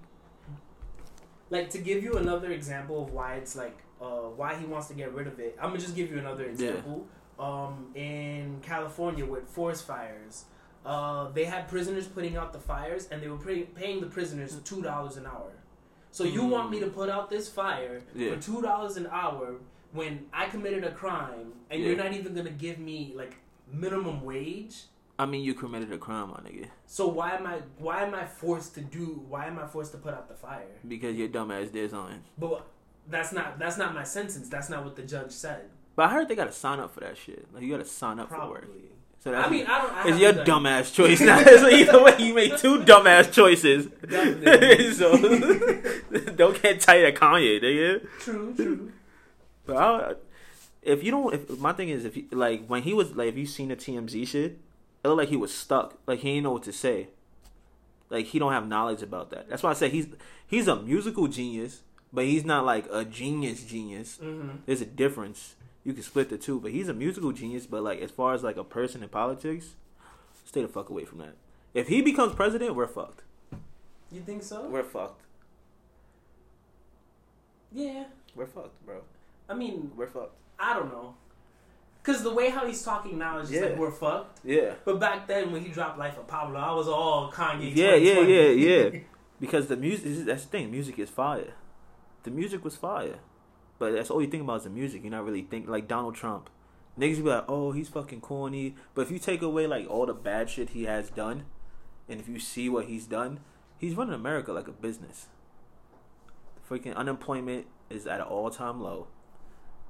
like 1.49 1.69
to 1.71 1.79
give 1.79 2.03
you 2.03 2.13
another 2.17 2.51
example 2.51 3.03
of 3.03 3.11
why 3.11 3.35
it's 3.35 3.55
like 3.55 3.77
uh, 4.01 4.05
why 4.39 4.55
he 4.55 4.65
wants 4.65 4.87
to 4.87 4.93
get 4.93 5.11
rid 5.13 5.27
of 5.27 5.39
it 5.39 5.57
i'm 5.59 5.69
gonna 5.69 5.79
just 5.79 5.95
give 5.95 6.11
you 6.11 6.19
another 6.19 6.45
example 6.45 7.05
um, 7.39 7.87
in 7.95 8.59
california 8.61 9.25
with 9.25 9.47
forest 9.47 9.85
fires 9.87 10.45
uh, 10.85 11.29
they 11.31 11.45
had 11.45 11.67
prisoners 11.67 12.07
putting 12.07 12.37
out 12.37 12.53
the 12.53 12.59
fires 12.59 13.07
and 13.11 13.21
they 13.21 13.27
were 13.27 13.37
pay- 13.37 13.63
paying 13.81 13.99
the 13.99 14.07
prisoners 14.07 14.55
two 14.63 14.81
dollars 14.81 15.17
an 15.17 15.25
hour 15.25 15.51
so 16.11 16.23
you 16.23 16.41
Mm. 16.43 16.49
want 16.55 16.69
me 16.71 16.79
to 16.79 16.87
put 16.87 17.09
out 17.09 17.29
this 17.29 17.49
fire 17.49 18.01
Yeah. 18.15 18.33
for 18.35 18.41
two 18.41 18.61
dollars 18.61 18.95
an 18.97 19.07
hour 19.11 19.55
when 19.93 20.25
i 20.33 20.45
committed 20.53 20.83
a 20.83 20.91
crime 20.91 21.53
and 21.71 21.81
Yeah. 21.81 21.87
you're 21.87 21.97
not 22.05 22.13
even 22.13 22.33
gonna 22.35 22.51
give 22.67 22.77
me 22.77 23.13
like 23.15 23.33
minimum 23.71 24.21
wage 24.23 24.75
I 25.19 25.25
mean, 25.25 25.43
you 25.43 25.53
committed 25.53 25.91
a 25.91 25.97
crime, 25.97 26.29
my 26.29 26.37
nigga, 26.37 26.67
so 26.85 27.07
why 27.07 27.31
am 27.35 27.47
i 27.47 27.59
why 27.79 28.03
am 28.03 28.13
i 28.13 28.25
forced 28.25 28.75
to 28.75 28.81
do 28.81 29.23
why 29.27 29.47
am 29.47 29.57
i 29.57 29.65
forced 29.65 29.91
to 29.91 29.97
put 29.97 30.13
out 30.13 30.27
the 30.27 30.35
fire 30.35 30.67
because 30.87 31.15
your 31.15 31.27
dumb 31.27 31.51
ass 31.51 31.69
did 31.69 31.89
something. 31.89 32.23
But 32.37 32.65
that's 33.09 33.31
not 33.31 33.59
that's 33.59 33.77
not 33.77 33.93
my 33.93 34.03
sentence. 34.03 34.47
That's 34.49 34.69
not 34.69 34.83
what 34.83 34.95
the 34.95 35.03
judge 35.03 35.31
said. 35.31 35.69
But 35.95 36.09
I 36.09 36.13
heard 36.13 36.27
they 36.27 36.35
gotta 36.35 36.51
sign 36.51 36.79
up 36.79 36.93
for 36.93 36.99
that 36.99 37.17
shit. 37.17 37.47
Like 37.53 37.63
you 37.63 37.71
gotta 37.71 37.85
sign 37.85 38.19
up 38.19 38.29
for 38.29 38.35
Probably. 38.35 38.53
work. 38.53 38.67
So 39.19 39.31
that's 39.31 39.47
I 39.47 39.51
mean, 39.51 39.65
I 39.65 39.81
don't. 39.81 39.93
I 39.93 40.09
it's 40.09 40.19
your 40.19 40.33
dumbass 40.45 40.93
choice 40.93 41.19
now. 41.19 41.43
so 41.43 41.67
either 41.67 42.03
way, 42.03 42.15
you 42.19 42.33
made 42.33 42.57
two 42.57 42.79
dumbass 42.79 43.31
choices. 43.31 43.87
So 44.97 45.17
don't 46.35 46.61
get 46.61 46.79
tight 46.81 47.03
at 47.03 47.15
Kanye, 47.15 47.61
nigga. 47.61 48.07
True, 48.19 48.53
true. 48.55 48.91
But 49.65 49.77
I, 49.77 50.13
if 50.81 51.03
you 51.03 51.11
don't, 51.11 51.33
if 51.33 51.59
my 51.59 51.73
thing 51.73 51.89
is, 51.89 52.05
if 52.05 52.15
you, 52.15 52.27
like 52.31 52.67
when 52.67 52.83
he 52.83 52.93
was 52.93 53.15
like, 53.15 53.29
if 53.29 53.37
you 53.37 53.45
seen 53.45 53.69
the 53.69 53.75
TMZ 53.75 54.27
shit, 54.27 54.59
it 55.03 55.07
looked 55.07 55.19
like 55.19 55.29
he 55.29 55.37
was 55.37 55.53
stuck. 55.53 55.97
Like 56.05 56.19
he 56.19 56.29
didn't 56.31 56.43
know 56.43 56.51
what 56.53 56.63
to 56.63 56.73
say. 56.73 57.07
Like 58.09 58.27
he 58.27 58.39
don't 58.39 58.53
have 58.53 58.67
knowledge 58.67 59.01
about 59.01 59.29
that. 59.31 59.49
That's 59.49 59.63
why 59.63 59.71
I 59.71 59.73
say 59.73 59.89
he's 59.89 60.07
he's 60.47 60.67
a 60.67 60.75
musical 60.75 61.27
genius, 61.27 61.81
but 62.13 62.25
he's 62.25 62.45
not 62.45 62.65
like 62.65 62.85
a 62.91 63.03
genius 63.05 63.63
genius. 63.63 64.17
hmm 64.17 64.49
There's 64.65 64.81
a 64.81 64.85
difference. 64.85 65.55
You 65.83 65.93
can 65.93 66.03
split 66.03 66.29
the 66.29 66.37
two, 66.37 66.59
but 66.59 66.71
he's 66.71 66.89
a 66.89 66.93
musical 66.93 67.31
genius. 67.31 67.65
But 67.65 67.83
like 67.83 67.99
as 68.01 68.11
far 68.11 68.33
as 68.33 68.43
like 68.43 68.57
a 68.57 68.63
person 68.63 69.03
in 69.03 69.09
politics, 69.09 69.75
stay 70.45 70.61
the 70.61 70.67
fuck 70.67 70.89
away 70.89 71.05
from 71.05 71.19
that. 71.19 71.35
If 71.73 71.87
he 71.89 72.01
becomes 72.01 72.33
president, 72.33 72.75
we're 72.75 72.87
fucked. 72.87 73.23
You 74.11 74.21
think 74.21 74.41
so? 74.43 74.67
We're 74.67 74.83
fucked. 74.83 75.21
Yeah. 77.71 78.05
We're 78.35 78.45
fucked, 78.47 78.85
bro. 78.85 79.01
I 79.49 79.53
mean, 79.53 79.91
We're 79.95 80.07
fucked. 80.07 80.35
I 80.59 80.73
don't 80.73 80.91
know. 80.91 81.15
Cause 82.07 82.23
the 82.23 82.33
way 82.33 82.49
how 82.49 82.65
he's 82.65 82.81
talking 82.83 83.17
now 83.17 83.37
is 83.39 83.49
just 83.49 83.61
Yeah. 83.61 83.67
like 83.71 83.77
we're 83.77 83.91
fucked. 83.91 84.39
Yeah. 84.45 84.75
But 84.85 84.97
back 84.97 85.27
then 85.27 85.51
when 85.51 85.61
he 85.61 85.69
dropped 85.69 85.99
Life 85.99 86.17
of 86.17 86.25
Pablo, 86.25 86.57
I 86.57 86.73
was 86.73 86.87
all 86.87 87.29
Kanye. 87.29 87.75
Yeah, 87.75 87.95
yeah, 87.95 88.21
yeah, 88.21 88.49
yeah. 88.49 88.99
Because 89.41 89.67
the 89.67 89.75
music, 89.75 90.25
that's 90.25 90.45
the 90.45 90.49
thing. 90.49 90.71
Music 90.71 90.97
is 90.97 91.09
fire. 91.09 91.53
The 92.23 92.31
music 92.31 92.63
was 92.63 92.77
fire, 92.77 93.19
but 93.77 93.91
that's 93.91 94.09
all 94.09 94.21
you 94.21 94.27
think 94.29 94.43
about 94.43 94.59
is 94.59 94.63
the 94.63 94.69
music. 94.69 95.03
You're 95.03 95.11
not 95.11 95.25
really 95.25 95.41
think 95.41 95.67
like 95.67 95.87
Donald 95.89 96.15
Trump. 96.15 96.49
Niggas 96.97 97.17
be 97.17 97.29
like, 97.29 97.43
oh, 97.49 97.73
he's 97.73 97.89
fucking 97.89 98.21
corny. 98.21 98.75
But 98.95 99.01
if 99.01 99.11
you 99.11 99.19
take 99.19 99.41
away 99.41 99.67
like 99.67 99.87
all 99.89 100.05
the 100.05 100.13
bad 100.13 100.49
shit 100.49 100.69
he 100.69 100.85
has 100.85 101.09
done, 101.09 101.43
and 102.09 102.19
if 102.21 102.29
you 102.29 102.39
see 102.39 102.69
what 102.69 102.85
he's 102.85 103.05
done, 103.05 103.41
he's 103.77 103.95
running 103.95 104.13
America 104.15 104.53
like 104.53 104.67
a 104.69 104.71
business. 104.71 105.27
Freaking 106.69 106.95
unemployment 106.95 107.65
is 107.89 108.07
at 108.07 108.19
an 108.21 108.27
all 108.27 108.49
time 108.49 108.81
low. 108.81 109.07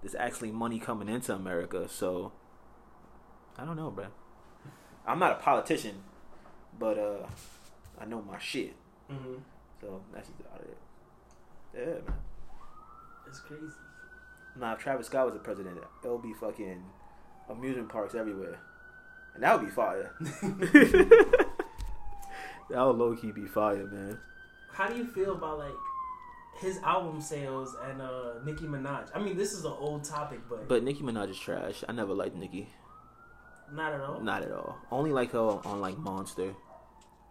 There's 0.08 0.16
actually 0.16 0.52
money 0.52 0.80
coming 0.80 1.10
into 1.10 1.34
America. 1.36 1.90
So 1.90 2.32
I 3.58 3.66
don't 3.66 3.76
know, 3.76 3.92
bro. 3.92 4.06
I'm 5.06 5.20
not 5.20 5.34
a 5.34 5.36
politician, 5.36 5.96
but 6.80 6.98
uh, 6.98 7.28
I 8.00 8.06
know 8.06 8.22
my 8.22 8.40
shit. 8.40 8.74
hmm 9.10 9.36
So 9.82 10.02
that's 10.14 10.30
just 10.30 10.40
about 10.40 10.62
it. 10.62 10.78
Yeah, 11.74 11.86
man. 11.86 12.14
It's 13.28 13.40
crazy. 13.40 13.66
Nah, 14.58 14.74
if 14.74 14.80
Travis 14.80 15.08
Scott 15.08 15.26
was 15.26 15.34
the 15.34 15.40
president, 15.40 15.78
it'll 16.04 16.18
be 16.18 16.34
fucking 16.40 16.82
amusement 17.50 17.90
parks 17.90 18.16
everywhere, 18.16 18.60
and 19.36 19.44
that 19.44 19.58
would 19.60 19.66
be 19.66 19.72
fire. 19.72 20.14
that 20.22 21.50
would 22.70 22.96
low 22.96 23.14
key 23.16 23.32
be 23.34 23.46
fire, 23.46 23.86
man. 23.86 24.18
How 24.72 24.88
do 24.88 24.96
you 24.96 25.06
feel 25.06 25.34
about 25.34 25.60
like 25.60 25.76
his 26.60 26.78
album 26.80 27.22
sales 27.22 27.76
and 27.90 28.02
uh 28.02 28.34
Nicki 28.46 28.66
Minaj? 28.66 29.10
I 29.16 29.20
mean, 29.20 29.38
this 29.38 29.54
is 29.54 29.66
an 29.66 29.74
old 29.80 30.04
topic, 30.04 30.40
but, 30.50 30.68
But 30.68 30.84
Nicki 30.84 31.02
Minaj 31.04 31.30
is 31.30 31.40
trash. 31.40 31.84
I 31.88 31.92
never 31.92 32.14
liked 32.14 32.36
Nicki. 32.36 32.68
not 33.74 33.94
at 33.94 34.02
all. 34.02 34.20
Not 34.22 34.44
at 34.44 34.52
all. 34.52 34.78
Only 34.92 35.12
like 35.12 35.32
her 35.32 35.40
on 35.40 35.82
like 35.82 35.98
Monster. 35.98 36.54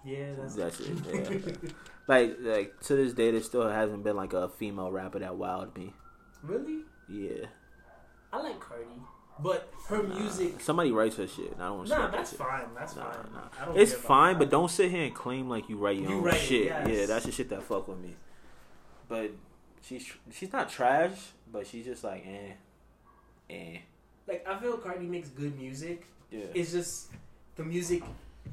Yeah, 0.04 0.34
that's 0.38 0.54
That's 0.54 0.80
it. 0.80 0.96
Yeah. 1.12 1.70
like 2.08 2.36
like 2.40 2.80
to 2.82 2.94
this 2.96 3.12
day, 3.12 3.30
there 3.32 3.40
still 3.42 3.68
hasn't 3.68 4.04
been 4.04 4.16
like 4.16 4.32
a 4.32 4.48
female 4.48 4.90
rapper 4.92 5.18
that 5.18 5.32
wowed 5.32 5.76
me. 5.76 5.92
really. 6.42 6.80
Yeah. 7.08 7.46
I 8.32 8.40
like 8.42 8.58
Cardi, 8.60 8.84
but 9.40 9.72
her 9.88 10.02
music. 10.02 10.60
Somebody 10.60 10.90
writes 10.92 11.16
her 11.16 11.26
shit. 11.26 11.54
I 11.58 11.66
don't 11.68 11.76
want 11.78 11.88
to. 11.88 11.94
Nah, 11.96 12.10
that's 12.10 12.32
fine. 12.34 12.64
That's 12.76 12.96
Nah, 12.96 13.10
fine. 13.10 13.32
nah. 13.32 13.40
I 13.60 13.64
don't 13.64 13.78
It's 13.78 13.92
fine, 13.94 14.34
that. 14.34 14.38
but 14.40 14.50
don't 14.50 14.70
sit 14.70 14.90
here 14.90 15.04
and 15.04 15.14
claim 15.14 15.48
like 15.48 15.68
you 15.68 15.76
write 15.78 15.96
your 15.98 16.10
You 16.10 16.16
own 16.18 16.22
write 16.24 16.34
it, 16.36 16.40
shit. 16.40 16.64
yes. 16.66 16.88
Yeah, 16.88 17.06
that's 17.06 17.24
the 17.26 17.32
shit 17.32 17.48
that 17.50 17.62
fuck 17.62 17.86
with 17.88 17.98
me. 17.98 18.14
But 19.08 19.30
she's 19.82 20.06
she's 20.32 20.52
not 20.52 20.68
trash, 20.68 21.12
but 21.52 21.66
she's 21.66 21.84
just 21.84 22.02
like 22.04 22.26
eh, 22.26 22.52
eh. 23.50 23.78
like 24.26 24.46
I 24.48 24.58
feel 24.58 24.76
Cardi 24.78 25.06
makes 25.06 25.28
good 25.28 25.58
music. 25.58 26.06
Yeah. 26.30 26.44
It's 26.54 26.72
just 26.72 27.10
the 27.56 27.64
music 27.64 28.02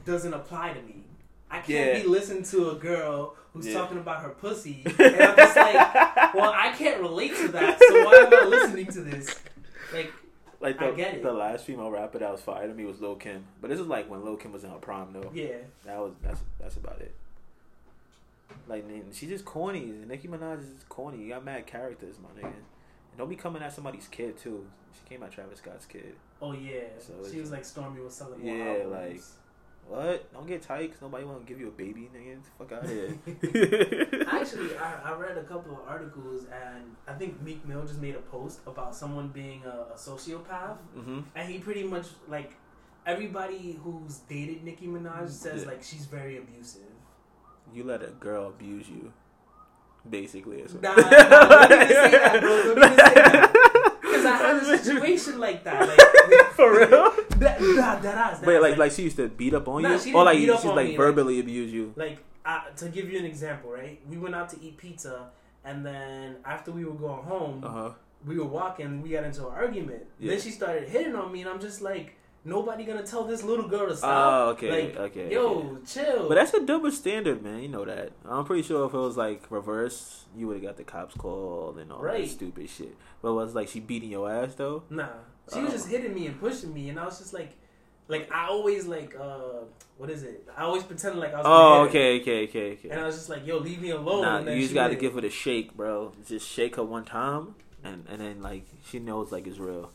doesn't 0.05 0.33
apply 0.33 0.73
to 0.73 0.81
me. 0.81 1.03
I 1.49 1.57
can't 1.59 1.69
Yeah. 1.97 2.01
be 2.01 2.07
listening 2.07 2.43
to 2.45 2.71
a 2.71 2.75
girl 2.75 3.35
who's 3.53 3.67
Yeah. 3.67 3.73
talking 3.73 3.97
about 3.97 4.21
her 4.21 4.29
pussy, 4.29 4.83
and 4.85 4.99
I'm 4.99 5.35
just 5.35 5.55
like, 5.55 6.33
well, 6.33 6.51
I 6.55 6.73
can't 6.77 6.99
relate 7.01 7.35
to 7.37 7.47
that. 7.49 7.79
So 7.79 8.05
why 8.05 8.13
am 8.27 8.33
I 8.33 8.45
listening 8.47 8.87
to 8.87 9.01
this? 9.01 9.35
Like, 9.93 10.11
Like 10.59 10.81
I 10.81 10.89
the, 10.91 10.95
get 10.97 11.13
it. 11.15 11.23
the 11.23 11.31
last 11.33 11.65
female 11.65 11.91
rapper 11.91 12.17
that 12.19 12.31
was 12.31 12.41
fired 12.41 12.67
to 12.69 12.73
me 12.73 12.85
was 12.85 12.99
Lil 13.01 13.15
Kim, 13.15 13.43
but 13.61 13.69
this 13.69 13.79
is 13.79 13.85
like 13.87 14.09
when 14.09 14.23
Lil 14.25 14.37
Kim 14.37 14.51
was 14.51 14.63
in 14.63 14.69
her 14.71 14.77
prime 14.77 15.13
though. 15.13 15.29
yeah, 15.33 15.57
That 15.85 15.99
was 15.99 16.13
that's 16.23 16.39
that's 16.59 16.75
about 16.77 16.99
it. 17.01 17.13
Like 18.67 18.85
she's 19.13 19.29
just 19.29 19.45
corny. 19.45 19.91
Nicki 20.07 20.27
Minaj 20.27 20.61
is 20.61 20.73
just 20.73 20.89
corny. 20.89 21.23
You 21.23 21.29
got 21.29 21.43
mad 21.45 21.65
characters, 21.67 22.15
my 22.21 22.29
nigga. 22.41 22.53
And 22.53 23.17
don't 23.17 23.29
be 23.29 23.35
coming 23.35 23.61
at 23.61 23.73
somebody's 23.73 24.07
kid 24.07 24.37
too. 24.37 24.65
She 24.93 25.07
came 25.09 25.23
at 25.23 25.31
Travis 25.31 25.59
Scott's 25.59 25.85
kid. 25.85 26.15
oh 26.41 26.53
yeah. 26.53 26.81
So 26.99 27.13
she 27.29 27.39
was 27.39 27.51
like, 27.51 27.63
Stormi 27.63 28.03
was 28.03 28.13
selling 28.13 28.45
Yeah, 28.45 28.83
albums. 28.83 29.33
What? 29.85 30.31
Don't 30.31 30.47
get 30.47 30.61
tight 30.61 30.87
because 30.87 31.01
nobody 31.01 31.25
want 31.25 31.45
to 31.45 31.45
give 31.45 31.59
you 31.59 31.67
a 31.67 31.71
baby, 31.71 32.09
nigga. 32.15 32.37
Fuck 32.57 32.71
out 32.71 32.83
of 32.85 32.89
here. 32.89 33.17
Actually, 34.31 34.77
I, 34.77 35.11
I 35.11 35.13
read 35.17 35.37
a 35.37 35.43
couple 35.43 35.73
of 35.73 35.79
articles, 35.85 36.45
and 36.45 36.95
I 37.05 37.13
think 37.13 37.41
Meek 37.41 37.67
Mill 37.67 37.81
just 37.85 37.99
made 37.99 38.15
a 38.15 38.19
post 38.19 38.59
about 38.65 38.95
someone 38.95 39.27
being 39.27 39.61
a, 39.65 39.93
a 39.93 39.97
sociopath, 39.97 40.77
hmm 40.95 41.19
and 41.35 41.51
he 41.51 41.59
pretty 41.59 41.83
much 41.83 42.05
like 42.29 42.53
everybody 43.05 43.77
who's 43.83 44.19
dated 44.29 44.63
Nicki 44.63 44.87
Minaj 44.87 45.29
says 45.29 45.63
Yeah. 45.63 45.67
like 45.71 45.83
she's 45.83 46.05
very 46.05 46.37
abusive. 46.37 46.81
You 47.73 47.83
let 47.83 48.03
a 48.03 48.07
girl 48.19 48.47
abuse 48.47 48.87
you, 48.89 49.11
basically. 50.09 50.57
Is 50.61 50.73
what- 50.73 50.83
Nah, 50.83 50.95
nah, 50.95 51.67
say 51.67 52.11
that, 52.11 52.37
bro. 52.41 52.63
Say 52.63 52.73
that. 52.75 53.49
Because 54.03 54.25
I 54.25 54.37
had 54.37 54.55
a 54.57 54.77
situation 54.77 55.39
like 55.39 55.63
that. 55.63 55.87
Like, 55.87 56.45
For 56.55 56.71
real? 56.71 57.11
that, 57.39 57.57
that, 57.59 58.01
that 58.03 58.15
ass, 58.15 58.39
that 58.39 58.47
Wait, 58.47 58.57
ass, 58.57 58.61
like 58.61 58.77
like 58.77 58.91
she 58.91 59.03
used 59.03 59.15
to 59.17 59.27
beat 59.27 59.53
up 59.55 59.67
on 59.67 59.81
Nah, 59.81 59.93
you, 59.93 59.99
she 59.99 60.13
or 60.13 60.23
like 60.23 60.37
beat 60.37 60.49
up 60.51 60.61
she's 60.61 60.69
on 60.69 60.75
like 60.75 60.85
me, 60.85 60.91
like- 60.91 60.97
verbally 60.97 61.39
abuse 61.39 61.73
you. 61.73 61.93
like 61.95 62.19
uh, 62.45 62.61
to 62.77 62.89
give 62.89 63.09
you 63.11 63.17
an 63.17 63.25
example, 63.25 63.71
right? 63.71 63.99
We 64.07 64.17
went 64.17 64.35
out 64.35 64.49
to 64.49 64.61
eat 64.61 64.77
pizza, 64.77 65.29
and 65.65 65.83
then 65.85 66.35
after 66.45 66.71
we 66.71 66.85
were 66.85 66.93
going 66.93 67.23
home, 67.23 67.63
Uh 67.63 67.69
huh. 67.69 67.89
we 68.25 68.37
were 68.37 68.45
walking, 68.45 69.01
we 69.01 69.09
got 69.09 69.23
into 69.23 69.47
an 69.47 69.53
argument. 69.53 70.03
Yeah. 70.19 70.31
Then 70.31 70.41
she 70.41 70.51
started 70.51 70.87
hitting 70.89 71.15
on 71.15 71.31
me, 71.31 71.41
and 71.41 71.49
I'm 71.49 71.59
just 71.59 71.81
like, 71.81 72.15
nobody 72.45 72.83
gonna 72.83 73.03
tell 73.05 73.23
this 73.23 73.43
little 73.43 73.67
girl 73.67 73.87
to 73.87 73.95
stop. 73.95 74.09
Oh, 74.33 74.49
okay, 74.51 74.87
Like, 74.89 74.97
okay. 74.97 75.31
Yo, 75.31 75.47
okay. 75.59 75.77
chill. 75.85 76.27
But 76.27 76.35
that's 76.35 76.53
a 76.53 76.65
double 76.65 76.91
standard, 76.91 77.41
man. 77.43 77.61
You 77.61 77.69
know 77.69 77.85
that. 77.85 78.11
I'm 78.25 78.45
pretty 78.45 78.63
sure 78.63 78.85
if 78.85 78.93
it 78.93 78.97
was 78.97 79.17
like 79.17 79.49
reverse, 79.49 80.25
you 80.35 80.47
would 80.47 80.55
have 80.57 80.63
got 80.63 80.77
the 80.77 80.83
cops 80.83 81.15
called 81.15 81.77
and 81.79 81.91
all 81.91 82.01
that 82.03 82.27
stupid 82.27 82.69
shit. 82.69 82.95
But 83.21 83.29
it 83.31 83.33
was 83.35 83.55
like 83.55 83.67
she 83.69 83.79
beating 83.79 84.09
your 84.11 84.29
ass 84.31 84.55
though. 84.55 84.83
nah. 84.89 85.07
She 85.53 85.59
was 85.59 85.69
Oh. 85.71 85.73
just 85.73 85.89
hitting 85.89 86.13
me 86.13 86.27
and 86.27 86.39
pushing 86.39 86.73
me, 86.73 86.87
and 86.89 86.97
I 86.97 87.03
was 87.03 87.19
just 87.19 87.33
like, 87.33 87.51
like 88.07 88.31
I 88.31 88.47
always 88.47 88.85
like, 88.85 89.13
uh, 89.19 89.65
what 89.97 90.09
is 90.09 90.23
it? 90.23 90.47
I 90.57 90.63
always 90.63 90.83
pretended 90.83 91.19
like 91.19 91.33
I 91.33 91.37
was. 91.37 91.45
Oh, 91.45 91.49
gonna 91.49 91.89
hit 91.89 91.93
her. 91.93 91.99
okay, 92.21 92.21
okay, 92.21 92.43
okay, 92.47 92.71
okay. 92.79 92.89
And 92.89 93.01
I 93.01 93.05
was 93.05 93.15
just 93.15 93.29
like, 93.29 93.45
yo, 93.45 93.57
leave 93.57 93.81
me 93.81 93.89
alone. 93.89 94.21
Nah, 94.45 94.51
you 94.51 94.61
just 94.61 94.73
gotta 94.73 94.95
give 94.95 95.13
her 95.15 95.21
the 95.21 95.29
shake, 95.29 95.75
bro. 95.75 96.13
Just 96.25 96.47
shake 96.49 96.77
her 96.77 96.83
one 96.83 97.03
time, 97.03 97.55
and 97.83 98.05
and 98.09 98.21
then 98.21 98.41
like 98.41 98.65
she 98.89 98.99
knows 98.99 99.31
like 99.33 99.47
it's 99.47 99.57
real. 99.59 99.91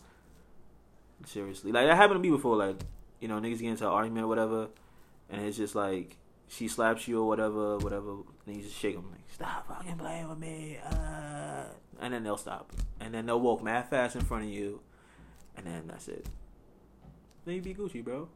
Seriously, 1.29 1.73
like 1.73 1.87
that 1.87 1.97
happened 1.97 2.23
to 2.23 2.29
me 2.31 2.35
before. 2.35 2.57
Like 2.57 2.77
you 3.21 3.29
know, 3.29 3.39
niggas 3.39 3.59
get 3.61 3.69
into 3.71 3.85
an 3.87 3.93
argument 3.93 4.25
or 4.25 4.29
whatever, 4.29 4.69
and 5.29 5.43
it's 5.45 5.57
just 5.59 5.75
like 5.75 6.17
she 6.49 6.69
slaps 6.69 7.07
you 7.07 7.21
or 7.21 7.29
whatever, 7.29 7.77
whatever. 7.79 8.13
And 8.47 8.57
you 8.57 8.63
just 8.63 8.77
shake 8.77 8.95
them 8.95 9.11
like, 9.11 9.21
stop 9.31 9.69
fucking 9.69 9.99
playing 9.99 10.27
with 10.29 10.39
me, 10.39 10.79
uh, 10.91 11.65
and 12.01 12.15
then 12.15 12.23
they'll 12.23 12.39
stop, 12.39 12.73
and 13.01 13.13
then 13.13 13.27
they'll 13.27 13.41
walk 13.41 13.63
mad 13.63 13.91
fast 13.91 14.17
in 14.17 14.23
front 14.23 14.45
of 14.45 14.51
you, 14.51 14.81
and 15.55 15.67
then 15.67 15.83
that's 15.87 16.09
it. 16.09 16.27
Then 17.45 17.57
you 17.57 17.61
be 17.61 17.75
Gucci, 17.75 18.03
bro. 18.03 18.29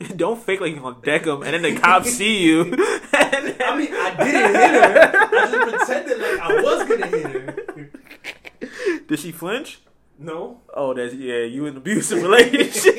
Don't 0.16 0.42
fake 0.42 0.62
like 0.62 0.72
you're 0.72 0.80
gonna 0.80 0.96
deck 1.02 1.24
them, 1.24 1.42
and 1.42 1.52
then 1.52 1.62
the 1.74 1.78
cops 1.78 2.10
see 2.10 2.38
you. 2.42 2.62
and 2.62 2.72
then- 2.72 3.56
I 3.62 3.76
mean, 3.76 3.92
I 3.92 4.24
didn't 4.24 4.54
hit 4.54 4.70
her. 4.70 5.10
I 5.12 5.50
just 5.50 5.86
pretended 5.86 6.18
like 6.20 6.40
I 6.40 6.62
was 6.62 6.88
gonna 6.88 7.06
hit 7.06 7.26
her. 7.26 9.00
Did 9.08 9.18
she 9.18 9.30
flinch? 9.30 9.80
No, 10.18 10.60
Oh, 10.72 10.94
that's 10.94 11.14
yeah. 11.14 11.40
You 11.40 11.66
in 11.66 11.72
an 11.72 11.76
abusive 11.78 12.22
relationship. 12.28 12.94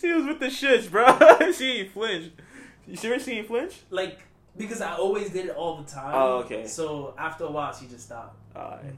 she 0.00 0.12
was 0.12 0.26
with 0.26 0.40
the 0.40 0.46
shits, 0.46 0.90
bro. 0.90 1.52
she 1.52 1.80
ain't 1.80 1.92
flinched. 1.92 2.30
You 2.86 2.96
sure 2.96 3.18
she 3.18 3.32
ain't 3.38 3.46
flinch? 3.46 3.74
like 3.90 4.20
because 4.56 4.80
I 4.80 4.94
always 4.96 5.30
did 5.30 5.46
it 5.46 5.54
all 5.56 5.76
the 5.76 5.84
time. 5.88 6.12
Oh, 6.14 6.38
okay. 6.38 6.66
So 6.66 7.14
after 7.16 7.44
a 7.44 7.50
while, 7.50 7.72
she 7.72 7.86
just 7.86 8.06
stopped. 8.06 8.36
Alright. 8.56 8.96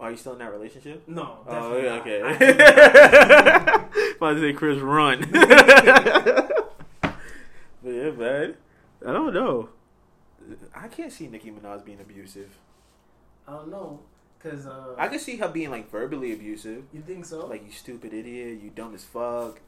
Are 0.00 0.10
you 0.10 0.16
still 0.16 0.32
in 0.32 0.38
that 0.40 0.50
relationship? 0.52 1.04
No, 1.06 1.38
Oh, 1.46 1.52
definitely 1.80 1.84
yeah, 1.84 2.00
okay. 2.00 2.20
I- 2.24 4.14
About 4.16 4.32
to 4.34 4.40
say 4.40 4.52
Chris, 4.52 4.80
run. 4.80 5.20
but 5.30 6.64
yeah, 7.84 8.10
man. 8.10 8.54
I 9.06 9.12
don't 9.12 9.32
know. 9.34 9.68
I 10.74 10.88
can't 10.88 11.12
see 11.12 11.28
Nicki 11.28 11.50
Minaj 11.52 11.84
being 11.84 12.00
abusive. 12.00 12.50
I 13.46 13.52
don't 13.52 13.68
know, 13.70 14.00
cause 14.44 14.66
uh, 14.66 14.94
I 14.98 15.08
can 15.08 15.18
see 15.18 15.36
her 15.38 15.48
being 15.48 15.70
like 15.70 15.90
verbally 15.90 16.32
abusive. 16.32 16.84
you 16.92 17.00
think 17.00 17.24
so? 17.24 17.46
Like 17.46 17.64
you 17.64 17.72
stupid 17.72 18.12
idiot, 18.12 18.60
you 18.62 18.70
dumb 18.70 18.94
as 18.94 19.02
fuck. 19.04 19.60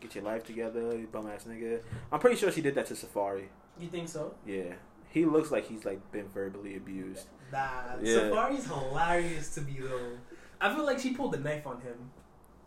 Get 0.00 0.14
your 0.16 0.24
life 0.24 0.44
together, 0.44 0.98
you 0.98 1.06
bum 1.10 1.26
ass 1.28 1.44
nigga. 1.48 1.80
I'm 2.12 2.20
pretty 2.20 2.36
sure 2.36 2.50
she 2.52 2.60
did 2.60 2.74
that 2.74 2.86
to 2.86 2.94
Safaree. 2.94 3.46
you 3.80 3.88
think 3.88 4.08
so? 4.08 4.34
Yeah, 4.46 4.74
he 5.10 5.24
looks 5.24 5.50
like 5.50 5.66
he's 5.68 5.84
like 5.84 6.00
been 6.12 6.28
verbally 6.28 6.76
abused. 6.76 7.26
Nah, 7.52 7.96
Yeah. 8.02 8.16
Safaree's 8.18 8.66
hilarious 8.66 9.54
to 9.54 9.60
me 9.62 9.78
though. 9.80 10.18
I 10.60 10.74
feel 10.74 10.84
like 10.84 10.98
she 10.98 11.14
pulled 11.14 11.32
the 11.32 11.38
knife 11.38 11.66
on 11.66 11.80
him. 11.80 12.10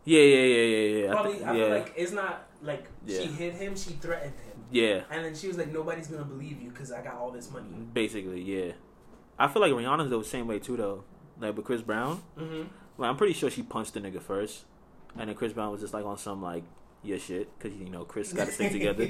Yeah, 0.04 0.20
yeah, 0.22 0.36
yeah, 0.44 0.64
yeah, 0.64 1.02
yeah. 1.04 1.08
I 1.10 1.12
Probably, 1.12 1.32
thi- 1.34 1.44
I 1.44 1.52
yeah, 1.56 1.64
feel 1.66 1.78
like 1.78 1.92
it's 1.96 2.12
not 2.12 2.46
like 2.62 2.86
Yeah. 3.06 3.20
she 3.20 3.26
hit 3.26 3.54
him; 3.54 3.76
she 3.76 3.90
threatened 3.94 4.34
him, 4.40 4.56
yeah. 4.70 5.02
and 5.10 5.24
then 5.24 5.34
she 5.34 5.48
was 5.48 5.58
like, 5.58 5.70
"Nobody's 5.70 6.06
gonna 6.06 6.24
believe 6.24 6.62
you 6.62 6.70
because 6.70 6.90
I 6.92 7.02
got 7.02 7.14
all 7.16 7.30
this 7.30 7.50
money." 7.50 7.68
Basically, 7.92 8.40
yeah. 8.40 8.72
I 9.38 9.48
feel 9.48 9.60
like 9.60 9.72
Rihanna's 9.72 10.08
the 10.10 10.22
same 10.24 10.46
way 10.46 10.58
too, 10.60 10.76
though. 10.78 11.04
Like 11.40 11.56
with 11.56 11.64
Chris 11.66 11.82
Brown, 11.82 12.22
Mm-hmm. 12.38 12.62
like 12.98 13.10
I'm 13.10 13.16
pretty 13.16 13.32
sure 13.34 13.50
she 13.50 13.62
punched 13.62 13.94
the 13.94 14.00
nigga 14.00 14.20
first, 14.20 14.64
and 15.18 15.28
then 15.28 15.36
Chris 15.36 15.52
Brown 15.52 15.70
was 15.72 15.80
just 15.80 15.94
like 15.94 16.04
on 16.04 16.18
some 16.18 16.42
like 16.42 16.64
yeah 17.02 17.16
shit 17.18 17.48
because 17.58 17.78
you 17.78 17.88
know 17.88 18.04
Chris 18.04 18.32
got 18.32 18.46
to 18.46 18.52
stick 18.52 18.72
together, 18.72 19.04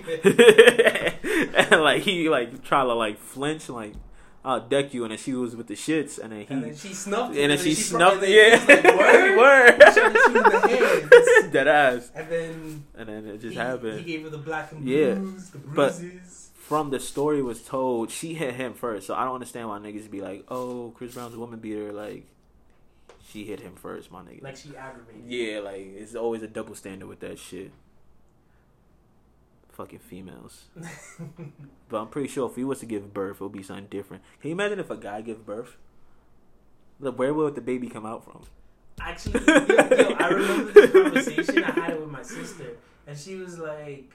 and 1.55 1.70
like 1.83 2.03
he 2.03 2.29
like 2.29 2.62
try 2.62 2.83
to 2.83 2.93
like 2.95 3.18
flinch 3.18 3.68
like 3.68 3.95
I'll 4.45 4.61
deck 4.61 4.95
you, 4.95 5.03
and 5.05 5.11
then 5.11 5.18
she 5.18 5.35
was 5.35 5.57
with 5.57 5.66
the 5.66 5.74
shits, 5.74 6.18
and 6.18 6.33
then 6.33 6.41
he 6.41 6.47
And 6.49 6.64
then 6.64 6.76
she 6.76 6.95
snuffed 6.95 7.35
it. 7.35 7.43
and 7.43 7.51
then 7.51 7.59
she 7.59 7.74
fr- 7.74 7.81
snuffed 7.97 8.22
it. 8.22 8.31
Yeah, 8.31 8.64
like, 8.68 8.85
word. 8.97 9.37
word. 9.37 9.81
Trying 9.81 10.12
to 10.12 10.18
shoot 10.20 10.37
in 10.37 10.43
the 10.43 10.68
hands. 11.41 11.53
Dead 11.53 11.68
ass. 11.68 12.12
And 12.14 12.29
then 12.31 12.85
And 12.95 13.09
then 13.09 13.26
it 13.26 13.41
just 13.41 13.53
he, 13.55 13.59
happened. 13.59 13.99
he 13.99 14.05
gave 14.05 14.22
her 14.22 14.31
the 14.31 14.39
black 14.39 14.70
and 14.72 14.87
Yeah, 14.89 15.14
blues, 15.14 15.51
the 15.51 15.59
but- 15.59 15.74
bruises. 15.99 16.47
From 16.69 16.91
the 16.91 17.01
story 17.01 17.41
was 17.43 17.62
told, 17.62 18.11
she 18.11 18.35
hit 18.35 18.55
him 18.55 18.75
first. 18.75 19.07
So 19.07 19.14
I 19.14 19.25
don't 19.25 19.35
understand 19.35 19.69
why 19.69 19.79
niggas 19.79 20.11
be 20.11 20.21
like, 20.21 20.45
"Oh, 20.49 20.93
Chris 20.97 21.14
Brown's 21.14 21.35
a 21.35 21.39
woman 21.39 21.59
beater." 21.61 21.93
Like, 21.93 22.27
she 23.31 23.45
hit 23.45 23.61
him 23.61 23.75
first, 23.75 24.11
my 24.12 24.21
nigga. 24.21 24.43
like 24.43 24.57
she 24.57 24.77
aggravated. 24.77 25.23
yeah, 25.27 25.61
like 25.61 25.81
it's 25.97 26.14
always 26.14 26.43
a 26.43 26.47
double 26.47 26.75
standard 26.75 27.07
with 27.09 27.21
that 27.21 27.39
shit. 27.39 27.71
Fucking 29.73 30.01
females. 30.01 30.64
but 31.89 31.99
I'm 32.01 32.09
pretty 32.09 32.29
sure 32.29 32.51
if 32.51 32.57
he 32.57 32.64
was 32.64 32.81
to 32.81 32.87
give 32.87 33.14
birth, 33.14 33.37
it 33.37 33.41
would 33.43 33.53
be 33.53 33.62
something 33.62 33.87
different. 33.87 34.23
Can 34.41 34.49
you 34.51 34.55
imagine 34.55 34.81
if 34.81 34.91
a 34.91 34.97
guy 34.97 35.21
give 35.21 35.47
birth? 35.47 35.77
The- 37.01 37.12
Where 37.12 37.33
would 37.33 37.55
the 37.55 37.61
baby 37.61 37.89
come 37.89 38.05
out 38.05 38.25
from? 38.25 38.43
Actually, 39.01 39.45
yo, 39.47 39.55
yo, 39.55 40.16
I 40.19 40.29
remember 40.29 40.73
this 40.73 40.91
conversation. 40.93 41.64
I 41.64 41.71
had 41.71 41.91
it 41.93 42.01
with 42.01 42.11
my 42.11 42.23
sister, 42.23 42.77
and 43.07 43.16
she 43.16 43.37
was 43.37 43.57
like, 43.59 44.11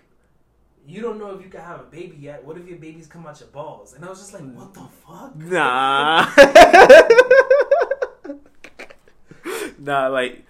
"You 0.86 1.02
don't 1.02 1.18
know 1.18 1.36
if 1.36 1.42
you 1.44 1.50
can 1.50 1.62
have 1.62 1.80
a 1.80 1.84
baby 1.84 2.18
yet. 2.20 2.44
What 2.44 2.58
if 2.58 2.68
your 2.68 2.78
babies 2.78 3.08
come 3.08 3.26
out 3.28 3.40
your 3.40 3.50
balls?" 3.50 3.94
And 3.94 4.04
I 4.06 4.10
was 4.10 4.20
just 4.20 4.34
like, 4.34 4.44
"What 4.54 4.74
the 4.74 4.82
fuck?" 5.06 5.36
Nah. 5.36 6.30
nah, 9.80 10.08
like 10.08 10.44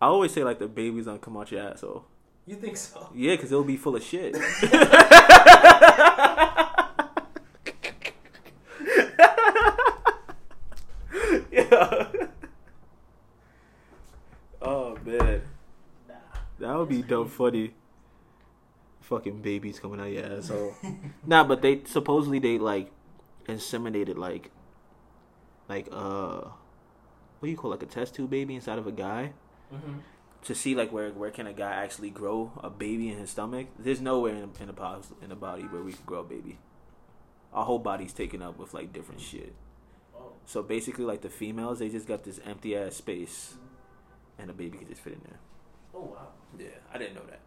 I 0.00 0.06
always 0.06 0.32
say, 0.32 0.44
like 0.44 0.58
the 0.58 0.68
babies 0.68 1.06
gonna 1.06 1.18
come 1.18 1.36
out 1.36 1.50
your 1.50 1.62
asshole. 1.62 2.04
You 2.46 2.56
think 2.56 2.76
so? 2.76 3.10
Yeah, 3.14 3.34
because 3.36 3.52
it'll 3.52 3.64
be 3.64 3.76
full 3.76 3.96
of 3.96 4.02
shit. 4.02 4.34
yeah. 11.50 12.06
Oh 14.60 14.96
man, 15.04 15.42
Nah. 16.08 16.14
that 16.58 16.76
would 16.76 16.88
be 16.88 17.02
dumb 17.02 17.28
funny. 17.28 17.72
Fucking 19.08 19.40
babies 19.40 19.80
coming 19.80 20.00
out 20.00 20.10
your 20.10 20.24
asshole. 20.24 20.74
nah, 21.26 21.44
but 21.44 21.62
they 21.62 21.82
supposedly 21.84 22.38
they 22.38 22.58
like 22.58 22.90
inseminated 23.46 24.16
like 24.16 24.50
like 25.68 25.88
uh 25.90 26.40
what 27.38 27.46
do 27.46 27.48
you 27.48 27.56
call 27.56 27.72
it, 27.72 27.80
like 27.80 27.82
a 27.82 27.86
test 27.86 28.14
tube 28.14 28.28
baby 28.28 28.54
inside 28.54 28.78
of 28.78 28.86
a 28.86 28.92
guy 28.92 29.32
hmm 29.70 29.98
to 30.42 30.54
see 30.54 30.74
like 30.74 30.92
where 30.92 31.10
where 31.10 31.30
can 31.30 31.46
a 31.46 31.52
guy 31.52 31.72
actually 31.72 32.10
grow 32.10 32.52
a 32.62 32.70
baby 32.70 33.08
in 33.08 33.18
his 33.18 33.30
stomach. 33.30 33.66
There's 33.78 34.00
nowhere 34.00 34.34
in 34.34 34.50
in 34.60 34.66
the 34.66 34.72
body 34.72 35.02
in 35.22 35.28
the 35.30 35.36
body 35.36 35.62
where 35.62 35.82
we 35.82 35.92
can 35.92 36.04
grow 36.04 36.20
a 36.20 36.24
baby. 36.24 36.58
Our 37.52 37.64
whole 37.64 37.78
body's 37.78 38.12
taken 38.12 38.42
up 38.42 38.58
with 38.58 38.74
like 38.74 38.92
different 38.92 39.20
shit. 39.20 39.54
Oh. 40.16 40.32
So 40.46 40.62
basically, 40.62 41.04
like 41.04 41.22
the 41.22 41.30
females, 41.30 41.78
they 41.78 41.88
just 41.88 42.06
got 42.06 42.24
this 42.24 42.40
empty 42.44 42.76
ass 42.76 42.96
space, 42.96 43.54
and 44.38 44.50
a 44.50 44.52
baby 44.52 44.78
can 44.78 44.88
just 44.88 45.00
fit 45.00 45.14
in 45.14 45.20
there. 45.24 45.38
Oh 45.94 46.14
wow. 46.14 46.28
Yeah, 46.58 46.78
I 46.92 46.98
didn't 46.98 47.14
know 47.14 47.26
that. 47.28 47.40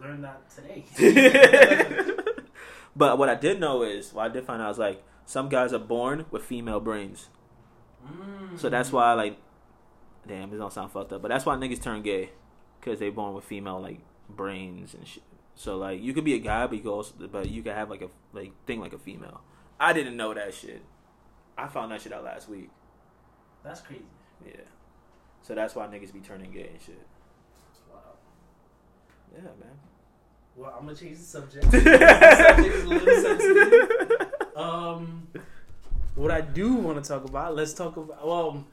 Learned 0.00 0.24
that 0.24 0.50
today. 0.50 0.84
but 2.96 3.18
what 3.18 3.28
I 3.28 3.34
did 3.34 3.60
know 3.60 3.82
is, 3.82 4.12
what 4.12 4.30
I 4.30 4.32
did 4.32 4.44
find 4.46 4.62
out 4.62 4.70
is 4.70 4.78
like 4.78 5.02
some 5.26 5.48
guys 5.48 5.72
are 5.72 5.78
born 5.78 6.24
with 6.30 6.42
female 6.42 6.80
brains. 6.80 7.28
Mm. 8.06 8.58
So 8.58 8.68
that's 8.68 8.90
why 8.90 9.12
like, 9.12 9.38
damn, 10.26 10.50
this 10.50 10.58
don't 10.58 10.72
sound 10.72 10.90
fucked 10.90 11.12
up, 11.12 11.22
but 11.22 11.28
that's 11.28 11.44
why 11.44 11.54
niggas 11.56 11.82
turn 11.82 12.02
gay, 12.02 12.30
cause 12.80 12.98
they 12.98 13.10
born 13.10 13.34
with 13.34 13.44
female 13.44 13.80
like 13.80 14.00
brains 14.28 14.94
and 14.94 15.06
shit. 15.06 15.22
So 15.54 15.76
like 15.76 16.00
you 16.02 16.14
could 16.14 16.24
be 16.24 16.34
a 16.34 16.38
guy, 16.38 16.66
but 16.66 16.76
you 16.76 16.82
could 16.82 16.92
also, 16.92 17.14
but 17.30 17.50
you 17.50 17.62
could 17.62 17.74
have 17.74 17.90
like 17.90 18.02
a 18.02 18.08
like 18.32 18.52
thing 18.66 18.80
like 18.80 18.94
a 18.94 18.98
female. 18.98 19.42
I 19.78 19.92
didn't 19.92 20.16
know 20.16 20.32
that 20.32 20.54
shit. 20.54 20.82
I 21.58 21.68
found 21.68 21.92
that 21.92 22.00
shit 22.00 22.12
out 22.12 22.24
last 22.24 22.48
week. 22.48 22.70
That's 23.62 23.82
crazy. 23.82 24.04
Yeah. 24.46 24.62
So 25.42 25.54
that's 25.54 25.74
why 25.74 25.86
niggas 25.86 26.12
be 26.12 26.20
turning 26.20 26.52
gay 26.52 26.70
and 26.72 26.80
shit. 26.80 27.06
Wow. 29.32 29.38
Yeah, 29.38 29.42
man. 29.60 29.76
Well, 30.56 30.74
I'm 30.78 30.84
gonna 30.86 30.96
change 30.96 31.18
the 31.18 31.24
subject. 31.24 31.70
the 31.70 33.22
subject 33.22 34.32
a. 34.56 34.60
Um, 34.60 35.26
what 36.14 36.30
I 36.30 36.40
do 36.40 36.74
want 36.74 37.02
to 37.02 37.08
talk 37.08 37.24
about, 37.24 37.54
let's 37.54 37.72
talk 37.72 37.96
about. 37.96 38.26
Well, 38.26 38.64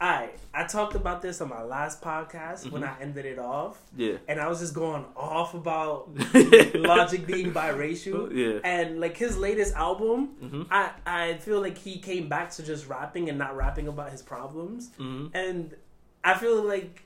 I 0.00 0.30
I 0.54 0.64
talked 0.64 0.94
about 0.94 1.22
this 1.22 1.40
on 1.40 1.48
my 1.48 1.62
last 1.62 2.00
podcast 2.02 2.70
when 2.70 2.82
Mhm. 2.82 2.88
I 2.98 3.02
ended 3.02 3.26
it 3.26 3.38
off, 3.38 3.78
Yeah. 3.96 4.16
and 4.26 4.40
I 4.40 4.48
was 4.48 4.60
just 4.60 4.74
going 4.74 5.04
off 5.16 5.54
about 5.54 6.08
Logic 6.74 7.24
being 7.26 7.52
biracial, 7.52 8.32
Yeah. 8.34 8.60
and 8.64 9.00
like 9.00 9.16
his 9.16 9.36
latest 9.36 9.74
album. 9.74 10.30
Mm-hmm. 10.42 10.62
I 10.70 10.90
I 11.06 11.34
feel 11.34 11.60
like 11.60 11.78
he 11.78 11.98
came 11.98 12.28
back 12.28 12.50
to 12.52 12.62
just 12.62 12.88
rapping 12.88 13.28
and 13.28 13.38
not 13.38 13.56
rapping 13.56 13.86
about 13.88 14.10
his 14.10 14.22
problems, 14.22 14.90
Mm-hmm. 14.98 15.36
and 15.36 15.74
I 16.24 16.34
feel 16.34 16.62
like. 16.62 17.04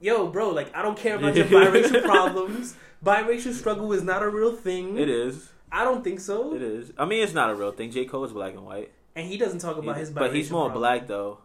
Yo, 0.00 0.26
bro, 0.28 0.50
like 0.50 0.74
I 0.76 0.82
don't 0.82 0.96
care 0.98 1.16
about 1.16 1.34
your 1.36 1.44
biracial 1.56 2.02
problems. 2.04 2.74
Biracial 3.04 3.52
struggle 3.52 3.92
is 3.92 4.02
not 4.02 4.22
a 4.22 4.28
real 4.28 4.52
thing. 4.52 4.98
It 4.98 5.08
is. 5.08 5.50
I 5.72 5.84
don't 5.84 6.02
think 6.04 6.20
so. 6.20 6.54
It 6.54 6.62
is. 6.62 6.92
I 6.98 7.04
mean, 7.04 7.22
it's 7.22 7.34
not 7.34 7.50
a 7.50 7.54
real 7.54 7.72
thing. 7.72 7.90
J. 7.90 8.04
Cole 8.04 8.24
is 8.24 8.32
black 8.32 8.52
and 8.54 8.64
white. 8.64 8.92
And 9.14 9.26
he 9.26 9.36
doesn't 9.36 9.58
talk 9.60 9.76
about 9.78 9.96
He- 9.96 10.00
his 10.00 10.10
but 10.10 10.34
he's 10.34 10.50
more 10.50 10.66
problem. 10.70 10.80
black 10.80 11.06
though. 11.06 11.38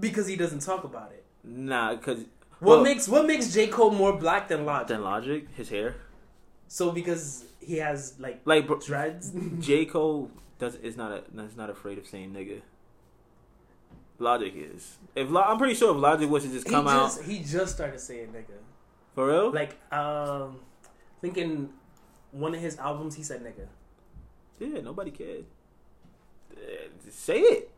because 0.00 0.26
he 0.26 0.36
doesn't 0.36 0.60
talk 0.60 0.84
about 0.84 1.12
it. 1.12 1.24
Nah, 1.44 1.94
because 1.94 2.20
What 2.58 2.76
Well- 2.76 2.82
makes 2.84 3.06
what 3.08 3.26
makes 3.26 3.52
J 3.52 3.66
Cole 3.68 3.90
more 3.90 4.12
black 4.16 4.48
than 4.48 4.64
Logic? 4.64 4.88
then 4.88 5.02
Logic, 5.02 5.46
his 5.56 5.68
hair, 5.68 5.96
So 6.68 6.90
because 6.90 7.44
he 7.60 7.76
has 7.76 8.14
like 8.18 8.40
like 8.44 8.66
bro, 8.66 8.78
dreads. 8.78 9.32
J. 9.60 9.84
Cole 9.92 10.30
does 10.58 10.74
is 10.76 10.96
not 10.96 11.10
a 11.12 11.22
is 11.42 11.56
not 11.56 11.68
afraid 11.70 11.98
of 11.98 12.06
saying 12.06 12.32
nigga. 12.32 12.62
Logic 14.18 14.52
is. 14.56 14.96
If 15.14 15.30
Lo- 15.30 15.42
I'm 15.42 15.58
pretty 15.58 15.74
sure 15.74 15.94
if 15.94 16.00
Logic 16.00 16.28
was 16.28 16.44
to 16.44 16.50
just 16.50 16.66
he 16.66 16.72
come 16.72 16.88
out 16.88 17.12
he 17.24 17.40
just 17.40 17.74
started 17.74 18.00
saying 18.00 18.28
nigga. 18.28 18.56
for 19.14 19.26
real, 19.28 19.50
Like 19.52 19.76
um, 19.92 20.60
thinking 21.20 21.70
one 22.32 22.54
of 22.54 22.60
his 22.60 22.78
albums 22.78 23.14
he 23.14 23.22
said 23.22 23.42
nigga. 23.42 23.66
yeah, 24.58 24.80
nobody 24.80 25.10
cared. 25.10 25.44
Just 27.04 27.20
Say 27.24 27.40
it. 27.40 27.70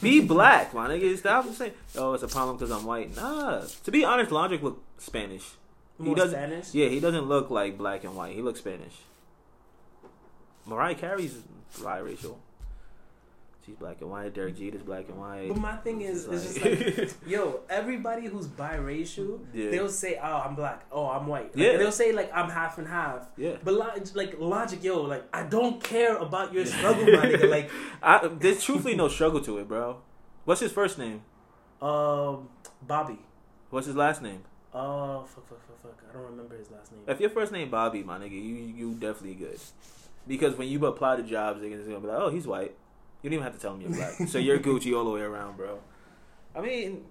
Be 0.00 0.20
black, 0.26 0.74
my 0.74 0.88
nigga. 0.88 1.16
Stop 1.18 1.48
saying, 1.54 1.72
"Oh, 1.96 2.14
it's 2.14 2.22
a 2.24 2.28
problem 2.28 2.56
because 2.56 2.70
I'm 2.72 2.84
white." 2.84 3.14
Nah. 3.14 3.62
To 3.84 3.90
be 3.90 4.04
honest, 4.04 4.30
Logic 4.32 4.60
look 4.62 4.82
Spanish. 4.98 5.48
He 6.02 6.14
doesn't- 6.14 6.30
Spanish. 6.38 6.74
Yeah, 6.74 6.88
he 6.88 6.98
doesn't 7.00 7.26
look 7.26 7.48
like 7.50 7.78
black 7.78 8.02
and 8.04 8.16
white. 8.16 8.34
He 8.34 8.42
looks 8.42 8.58
Spanish. 8.60 8.94
Mariah 10.66 10.94
Carey's 10.96 11.38
biracial. 11.76 12.36
She's 13.64 13.76
black 13.76 14.00
and 14.00 14.10
white. 14.10 14.34
Derek 14.34 14.56
Jeter's 14.56 14.82
black 14.82 15.08
and 15.08 15.18
white. 15.18 15.46
But 15.48 15.56
my 15.58 15.76
thing 15.76 16.00
is, 16.02 16.26
it's 16.26 16.42
just 16.54 16.64
Like- 16.64 16.98
like, 16.98 17.10
yo, 17.26 17.60
everybody 17.70 18.26
who's 18.26 18.48
biracial, 18.48 19.38
Yeah. 19.54 19.70
they'll 19.70 19.88
say, 19.88 20.18
"Oh, 20.20 20.42
I'm 20.44 20.56
black. 20.56 20.84
Oh, 20.90 21.06
I'm 21.06 21.28
white." 21.28 21.54
Like, 21.54 21.64
Yeah. 21.64 21.76
they'll 21.76 21.92
say 21.92 22.10
like 22.12 22.28
I'm 22.34 22.50
half 22.50 22.78
and 22.78 22.88
half. 22.88 23.28
yeah. 23.36 23.58
But 23.62 23.74
lo- 23.74 23.92
like 24.14 24.34
logic, 24.40 24.82
yo, 24.82 25.02
like 25.02 25.24
I 25.32 25.44
don't 25.44 25.82
care 25.82 26.16
about 26.16 26.52
your 26.52 26.66
struggle, 26.74 27.04
my 27.04 27.26
nigga. 27.26 27.48
Like, 27.48 27.70
I, 28.02 28.26
there's 28.26 28.64
truthfully 28.64 28.96
no 28.96 29.06
struggle 29.08 29.40
to 29.42 29.58
it, 29.58 29.68
bro. 29.68 29.98
What's 30.44 30.60
his 30.60 30.72
first 30.72 30.98
name? 30.98 31.22
um, 31.80 32.48
Bobby. 32.86 33.18
What's 33.70 33.86
his 33.86 33.96
last 33.96 34.22
name? 34.22 34.42
Oh, 34.74 35.22
fuck, 35.24 35.48
fuck, 35.48 35.60
fuck, 35.66 35.82
fuck. 35.82 36.02
I 36.08 36.12
don't 36.14 36.24
remember 36.30 36.56
his 36.56 36.70
last 36.70 36.90
name. 36.92 37.02
If 37.06 37.20
your 37.20 37.30
first 37.30 37.52
name 37.52 37.70
Bobby, 37.70 38.02
my 38.02 38.18
nigga, 38.18 38.32
you 38.32 38.54
you 38.76 38.94
definitely 38.94 39.34
good. 39.34 39.58
Because 40.26 40.56
when 40.58 40.68
you 40.68 40.84
apply 40.86 41.16
to 41.16 41.22
jobs, 41.22 41.60
they're 41.60 41.70
gonna 41.70 41.82
be 42.00 42.06
like, 42.08 42.18
"Oh, 42.18 42.28
he's 42.30 42.46
white." 42.46 42.74
You 43.22 43.30
don't 43.30 43.34
even 43.34 43.44
have 43.44 43.54
to 43.54 43.60
tell 43.60 43.72
them 43.72 43.80
you're 43.82 43.90
black. 43.90 44.28
so 44.28 44.38
you're 44.38 44.58
Gucci 44.58 44.96
all 44.96 45.04
the 45.04 45.10
way 45.10 45.20
around, 45.20 45.56
bro. 45.56 45.78
I 46.54 46.60
mean, 46.60 47.04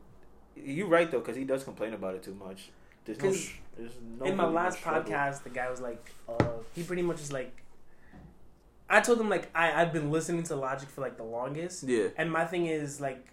you're 0.56 0.88
right 0.88 1.10
though, 1.10 1.20
because 1.20 1.36
he 1.38 1.44
does 1.46 1.64
complain 1.64 1.94
about 1.94 2.16
it 2.16 2.24
too 2.24 2.36
much. 2.36 2.70
There's 3.06 3.22
no. 3.22 3.32
sh- 3.34 3.56
There's 3.78 3.94
no 4.20 4.26
In 4.26 4.36
my 4.36 4.44
really 4.44 4.56
last 4.56 4.80
struggle. 4.80 5.12
podcast, 5.12 5.44
the 5.44 5.50
guy 5.50 5.70
was 5.70 5.80
like, 5.82 6.12
uh, 6.28 6.44
he 6.76 6.84
pretty 6.84 7.02
much 7.02 7.22
is 7.22 7.32
like, 7.32 7.64
I 8.90 9.00
told 9.00 9.20
him 9.22 9.30
like 9.30 9.50
I 9.56 9.82
I've 9.82 9.94
been 9.94 10.12
listening 10.12 10.44
to 10.44 10.56
Logic 10.56 10.90
for 10.90 11.02
like 11.02 11.18
the 11.18 11.24
longest, 11.24 11.84
Yeah, 11.84 12.08
and 12.18 12.30
my 12.32 12.46
thing 12.46 12.66
is 12.68 13.00
like, 13.00 13.26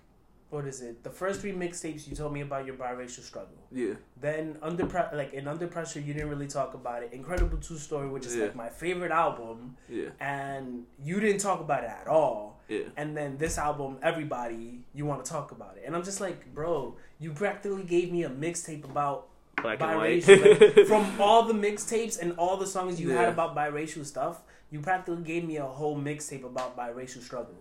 what 0.50 0.64
is 0.66 0.80
it? 0.80 1.02
The 1.02 1.10
first 1.10 1.40
three 1.40 1.52
mixtapes 1.52 2.08
you 2.08 2.14
told 2.14 2.32
me 2.32 2.40
about 2.40 2.64
your 2.64 2.76
biracial 2.76 3.20
struggle. 3.22 3.58
yeah, 3.72 3.94
Then 4.18 4.56
under 4.62 4.86
pre- 4.86 5.02
like 5.12 5.34
in 5.34 5.48
under 5.48 5.66
pressure, 5.66 6.00
you 6.00 6.14
didn't 6.14 6.30
really 6.30 6.46
talk 6.46 6.74
about 6.74 7.02
it. 7.02 7.12
Incredible 7.12 7.58
True 7.58 7.76
Story, 7.76 8.08
which 8.08 8.24
is 8.24 8.36
Yeah. 8.36 8.44
like 8.44 8.54
my 8.56 8.68
favorite 8.68 9.10
album, 9.10 9.76
yeah, 9.88 10.10
and 10.20 10.84
you 11.02 11.18
didn't 11.20 11.40
talk 11.40 11.60
about 11.60 11.82
it 11.84 11.90
at 11.90 12.06
all. 12.06 12.57
Yeah. 12.68 12.80
And 12.96 13.16
then 13.16 13.38
this 13.38 13.58
album, 13.58 13.98
everybody, 14.02 14.80
you 14.94 15.04
want 15.06 15.24
to 15.24 15.30
talk 15.30 15.50
about 15.52 15.76
it, 15.76 15.84
and 15.86 15.96
I'm 15.96 16.04
just 16.04 16.20
like, 16.20 16.52
bro, 16.54 16.96
you 17.18 17.32
practically 17.32 17.82
gave 17.84 18.12
me 18.12 18.24
a 18.24 18.30
mixtape 18.30 18.84
about 18.84 19.28
Black 19.62 19.78
biracial. 19.78 20.76
like, 20.76 20.86
from 20.86 21.20
all 21.20 21.44
the 21.44 21.54
mixtapes 21.54 22.20
and 22.20 22.32
all 22.38 22.56
the 22.56 22.66
songs 22.66 23.00
you 23.00 23.10
had 23.10 23.28
about 23.28 23.56
biracial 23.56 24.04
stuff, 24.06 24.42
you 24.70 24.80
practically 24.80 25.22
gave 25.22 25.44
me 25.44 25.56
a 25.56 25.64
whole 25.64 25.98
mixtape 25.98 26.44
about 26.44 26.76
biracial 26.76 27.22
struggle. 27.22 27.54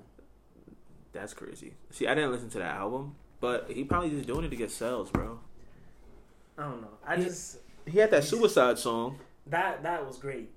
That's 1.14 1.34
crazy. 1.34 1.74
See, 1.90 2.06
I 2.06 2.14
didn't 2.14 2.32
listen 2.32 2.50
to 2.52 2.60
that 2.60 2.76
album, 2.76 3.16
but 3.40 3.72
he 3.72 3.84
probably 3.84 4.10
just 4.12 4.28
doing 4.28 4.44
it 4.46 4.50
to 4.50 4.56
get 4.56 4.70
sales, 4.70 5.10
bro. 5.10 5.40
I 6.58 6.64
don't 6.64 6.82
know. 6.82 6.90
I 7.06 7.16
Yeah. 7.16 7.24
just 7.24 7.58
He 7.86 7.98
had 7.98 8.12
that 8.12 8.24
suicide 8.24 8.78
song. 8.78 9.18
that 9.48 9.82
that 9.84 10.06
was 10.06 10.18
great. 10.18 10.52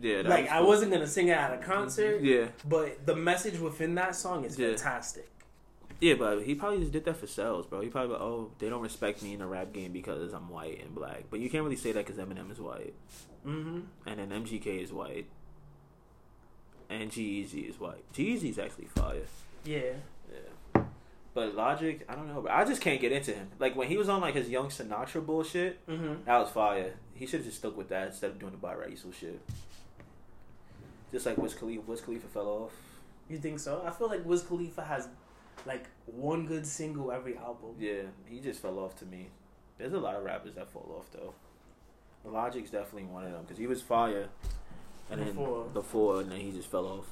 Yeah, 0.00 0.22
like 0.24 0.44
was 0.44 0.52
I 0.52 0.60
wasn't 0.60 0.92
gonna 0.92 1.06
sing 1.06 1.28
it 1.28 1.32
at 1.36 1.52
a 1.54 1.58
concert, 1.58 2.20
Yeah, 2.22 2.48
but 2.68 3.06
the 3.06 3.14
message 3.14 3.58
within 3.58 3.94
that 3.96 4.16
song 4.16 4.44
is 4.44 4.58
Yeah. 4.58 4.68
fantastic. 4.70 5.28
yeah, 6.00 6.14
but 6.14 6.42
he 6.42 6.54
probably 6.54 6.80
just 6.80 6.92
did 6.92 7.04
that 7.04 7.16
for 7.16 7.26
sales, 7.26 7.66
bro. 7.66 7.80
He 7.80 7.88
probably 7.88 8.12
like, 8.12 8.20
oh, 8.22 8.50
they 8.58 8.68
don't 8.68 8.82
respect 8.82 9.22
me 9.22 9.32
in 9.34 9.38
the 9.38 9.46
rap 9.46 9.72
game 9.72 9.92
because 9.92 10.32
I'm 10.32 10.48
white 10.48 10.82
and 10.82 10.94
black. 10.94 11.24
But 11.30 11.40
you 11.40 11.48
can't 11.48 11.62
really 11.64 11.76
say 11.76 11.92
that 11.92 12.04
because 12.06 12.20
Eminem 12.20 12.50
is 12.50 12.60
white, 12.60 12.94
Mm-hmm. 13.46 13.80
and 14.06 14.18
then 14.18 14.30
MGK 14.30 14.82
is 14.82 14.92
white, 14.92 15.26
and 16.90 17.10
G-Eazy 17.10 17.68
is 17.70 17.78
white. 17.80 18.04
G-Eazy 18.12 18.50
is 18.50 18.58
actually 18.58 18.86
fire. 18.86 19.22
Yeah. 19.64 19.80
Yeah. 20.30 20.82
But 21.34 21.54
Logic, 21.54 22.04
I 22.08 22.14
don't 22.14 22.28
know, 22.28 22.42
bro. 22.42 22.52
I 22.52 22.64
just 22.64 22.80
can't 22.80 23.00
get 23.00 23.10
into 23.12 23.32
him. 23.32 23.48
Like 23.58 23.74
when 23.76 23.88
he 23.88 23.96
was 23.96 24.08
on 24.08 24.20
like 24.20 24.34
his 24.34 24.48
Young 24.48 24.68
Sinatra 24.68 25.24
bullshit, 25.24 25.84
Mm-hmm. 25.86 26.24
that 26.26 26.38
was 26.38 26.50
fire. 26.50 26.94
He 27.14 27.26
should 27.26 27.40
have 27.40 27.46
just 27.46 27.58
stuck 27.58 27.76
with 27.76 27.88
that 27.88 28.08
instead 28.08 28.30
of 28.32 28.38
doing 28.38 28.52
the 28.52 28.58
biracial 28.66 29.12
shit. 29.14 29.40
Just 31.14 31.26
like 31.26 31.38
Wiz 31.38 31.54
Khalifa, 31.54 31.82
Wiz 31.82 32.00
Khalifa 32.00 32.26
fell 32.26 32.48
off. 32.48 32.72
You 33.28 33.38
think 33.38 33.60
so? 33.60 33.84
I 33.86 33.90
feel 33.92 34.08
like 34.08 34.26
Wiz 34.26 34.42
Khalifa 34.42 34.82
has 34.82 35.06
like 35.64 35.84
one 36.06 36.44
good 36.44 36.66
single 36.66 37.12
every 37.12 37.36
album. 37.36 37.76
Yeah, 37.78 38.02
he 38.26 38.40
just 38.40 38.60
fell 38.60 38.80
off 38.80 38.96
to 38.96 39.06
me. 39.06 39.28
There's 39.78 39.92
a 39.92 39.98
lot 40.00 40.16
of 40.16 40.24
rappers 40.24 40.56
that 40.56 40.68
fall 40.68 40.92
off 40.98 41.06
though. 41.12 41.32
The 42.24 42.30
Logic's 42.30 42.70
definitely 42.70 43.04
one 43.04 43.24
of 43.26 43.30
them 43.30 43.42
because 43.42 43.58
he 43.58 43.68
was 43.68 43.80
fire, 43.80 44.26
and 45.08 45.20
then 45.20 45.28
Before. 45.28 45.64
before, 45.66 46.20
and 46.20 46.32
then 46.32 46.40
he 46.40 46.50
just 46.50 46.68
fell 46.68 46.84
off. 46.86 47.06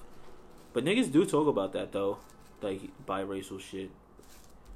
But 0.73 0.85
niggas 0.85 1.13
do 1.13 1.25
talk 1.25 1.47
about 1.47 1.73
that 1.75 1.93
though, 1.93 2.19
like 2.61 2.81
biracial 3.07 3.61
shit. 3.61 3.91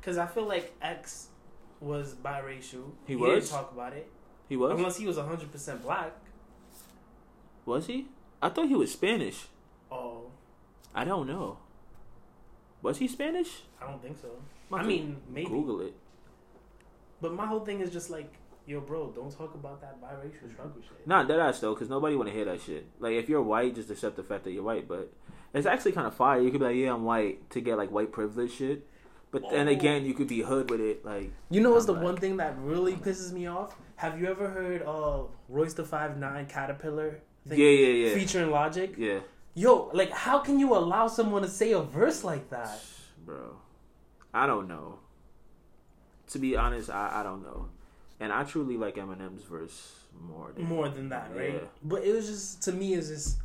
Cause 0.02 0.18
I 0.18 0.26
feel 0.26 0.46
like 0.46 0.72
X 0.80 1.30
was 1.80 2.14
biracial. 2.14 2.92
He 3.06 3.14
didn't 3.16 3.28
was? 3.34 3.50
talk 3.50 3.72
about 3.72 3.92
it 3.92 4.08
He 4.48 4.56
was. 4.56 4.70
unless 4.78 4.96
he 4.98 5.04
was 5.06 5.18
hundred 5.18 5.50
percent 5.50 5.82
black. 5.82 6.12
Was 7.64 7.88
he? 7.88 8.06
I 8.42 8.48
thought 8.48 8.68
he 8.68 8.74
was 8.74 8.92
Spanish. 8.92 9.46
Oh, 9.90 10.24
I 10.94 11.04
don't 11.04 11.26
know. 11.26 11.58
Was 12.82 12.98
he 12.98 13.08
Spanish? 13.08 13.62
I 13.80 13.86
don't 13.90 14.02
think 14.02 14.18
so. 14.20 14.28
I 14.72 14.82
mean, 14.84 15.16
maybe. 15.32 15.48
Google 15.48 15.80
it. 15.80 15.94
But 17.20 17.32
my 17.32 17.46
whole 17.46 17.60
thing 17.60 17.80
is 17.80 17.90
just 17.90 18.10
like, 18.10 18.32
yo, 18.66 18.80
bro, 18.80 19.10
don't 19.10 19.36
talk 19.36 19.54
about 19.54 19.80
that 19.80 20.00
biracial 20.02 20.52
struggle 20.52 20.80
shit. 20.82 21.06
Not 21.06 21.28
that 21.28 21.40
ass 21.40 21.60
though, 21.60 21.74
because 21.74 21.88
nobody 21.88 22.14
want 22.16 22.28
to 22.28 22.34
hear 22.34 22.44
that 22.44 22.60
shit. 22.60 22.86
Like 23.00 23.14
if 23.14 23.28
you're 23.28 23.42
white, 23.42 23.74
just 23.74 23.90
accept 23.90 24.16
the 24.16 24.22
fact 24.22 24.44
that 24.44 24.52
you're 24.52 24.62
white. 24.62 24.86
But 24.86 25.12
it's 25.54 25.66
actually 25.66 25.92
kind 25.92 26.06
of 26.06 26.14
fire. 26.14 26.40
You 26.40 26.50
could 26.50 26.60
be 26.60 26.66
like, 26.66 26.76
yeah, 26.76 26.92
I'm 26.92 27.04
white 27.04 27.48
to 27.50 27.60
get 27.60 27.78
like 27.78 27.90
white 27.90 28.12
privilege 28.12 28.52
shit. 28.52 28.86
But 29.30 29.50
then 29.50 29.68
Oh. 29.68 29.72
again, 29.72 30.04
you 30.04 30.14
could 30.14 30.28
be 30.28 30.40
hood 30.40 30.70
with 30.70 30.80
it. 30.80 31.04
Like 31.04 31.30
You 31.50 31.60
know 31.60 31.70
what's 31.72 31.86
the 31.86 31.94
I'm 31.94 32.02
one 32.02 32.14
like- 32.14 32.20
thing 32.20 32.36
that 32.36 32.56
really 32.58 32.94
pisses 32.94 33.32
me 33.32 33.46
off? 33.46 33.74
Have 33.96 34.20
you 34.20 34.26
ever 34.26 34.48
heard 34.50 34.82
of 34.82 35.30
Royce 35.48 35.72
the 35.74 35.84
Five 35.84 36.18
Nine 36.18 36.46
Caterpillar? 36.46 37.20
Thing 37.48 37.58
yeah, 37.58 37.66
yeah, 37.66 38.08
yeah, 38.08 38.14
Featuring 38.14 38.50
Logic? 38.50 38.94
yeah, 38.96 39.20
Yo, 39.54 39.90
like, 39.94 40.10
how 40.10 40.38
can 40.38 40.58
you 40.58 40.74
allow 40.74 41.08
someone 41.08 41.42
to 41.42 41.48
say 41.48 41.72
a 41.72 41.80
verse 41.80 42.24
like 42.24 42.50
that? 42.50 42.82
bro. 43.24 43.56
I 44.34 44.46
don't 44.46 44.68
know. 44.68 44.98
To 46.28 46.38
be 46.38 46.56
honest, 46.56 46.90
I, 46.90 47.20
I 47.20 47.22
don't 47.22 47.42
know. 47.42 47.68
And 48.20 48.32
I 48.32 48.44
truly 48.44 48.76
like 48.76 48.96
Eminem's 48.96 49.44
verse 49.44 49.94
more. 50.20 50.52
Than, 50.54 50.64
More 50.64 50.88
than 50.88 51.08
that, 51.10 51.30
right? 51.34 51.54
Yeah. 51.54 51.68
But 51.82 52.04
it 52.04 52.12
was 52.14 52.26
just 52.26 52.62
to 52.64 52.72
me, 52.72 52.94
it's 52.94 53.08
just 53.08 53.38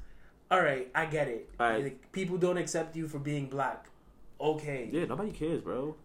all 0.49 0.61
right. 0.61 0.89
I 0.93 1.05
get 1.05 1.27
it. 1.27 1.49
Right. 1.59 1.83
Like, 1.83 2.11
people 2.11 2.37
don't 2.37 2.57
accept 2.57 2.95
you 2.95 3.07
for 3.07 3.19
being 3.19 3.45
black. 3.45 3.87
Okay. 4.39 4.89
Yeah, 4.91 5.05
nobody 5.05 5.31
cares, 5.31 5.61
bro. 5.61 5.95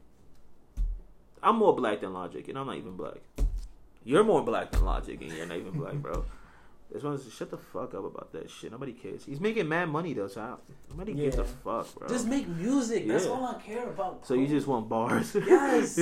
I'm 1.42 1.56
more 1.56 1.74
black 1.74 2.00
than 2.00 2.12
Logic, 2.12 2.46
and 2.48 2.58
I'm 2.58 2.66
not 2.66 2.76
even 2.76 2.96
black. 2.96 3.18
You're 4.04 4.24
more 4.24 4.42
black 4.42 4.70
than 4.70 4.84
Logic, 4.84 5.20
and 5.20 5.32
you're 5.32 5.46
not 5.46 5.58
even 5.58 5.72
black, 5.72 5.94
bro. 5.94 6.24
This 6.92 7.02
one's 7.02 7.30
shut 7.32 7.50
the 7.50 7.58
fuck 7.58 7.94
up 7.94 8.04
about 8.04 8.32
that 8.32 8.48
shit. 8.48 8.70
Nobody 8.70 8.92
cares. 8.92 9.24
He's 9.24 9.40
making 9.40 9.68
mad 9.68 9.88
money 9.88 10.14
though, 10.14 10.28
so 10.28 10.40
I, 10.40 10.54
nobody 10.90 11.14
gives 11.14 11.36
a 11.36 11.44
fuck, 11.44 11.92
bro. 11.96 12.08
Just 12.08 12.26
make 12.28 12.46
music. 12.48 13.06
That's 13.08 13.24
Yeah. 13.24 13.30
all 13.32 13.44
I 13.44 13.54
care 13.60 13.88
about. 13.88 14.24
so 14.26 14.34
you 14.34 14.46
just 14.46 14.66
want 14.66 14.88
bars? 14.88 15.34
Yes. 15.46 15.98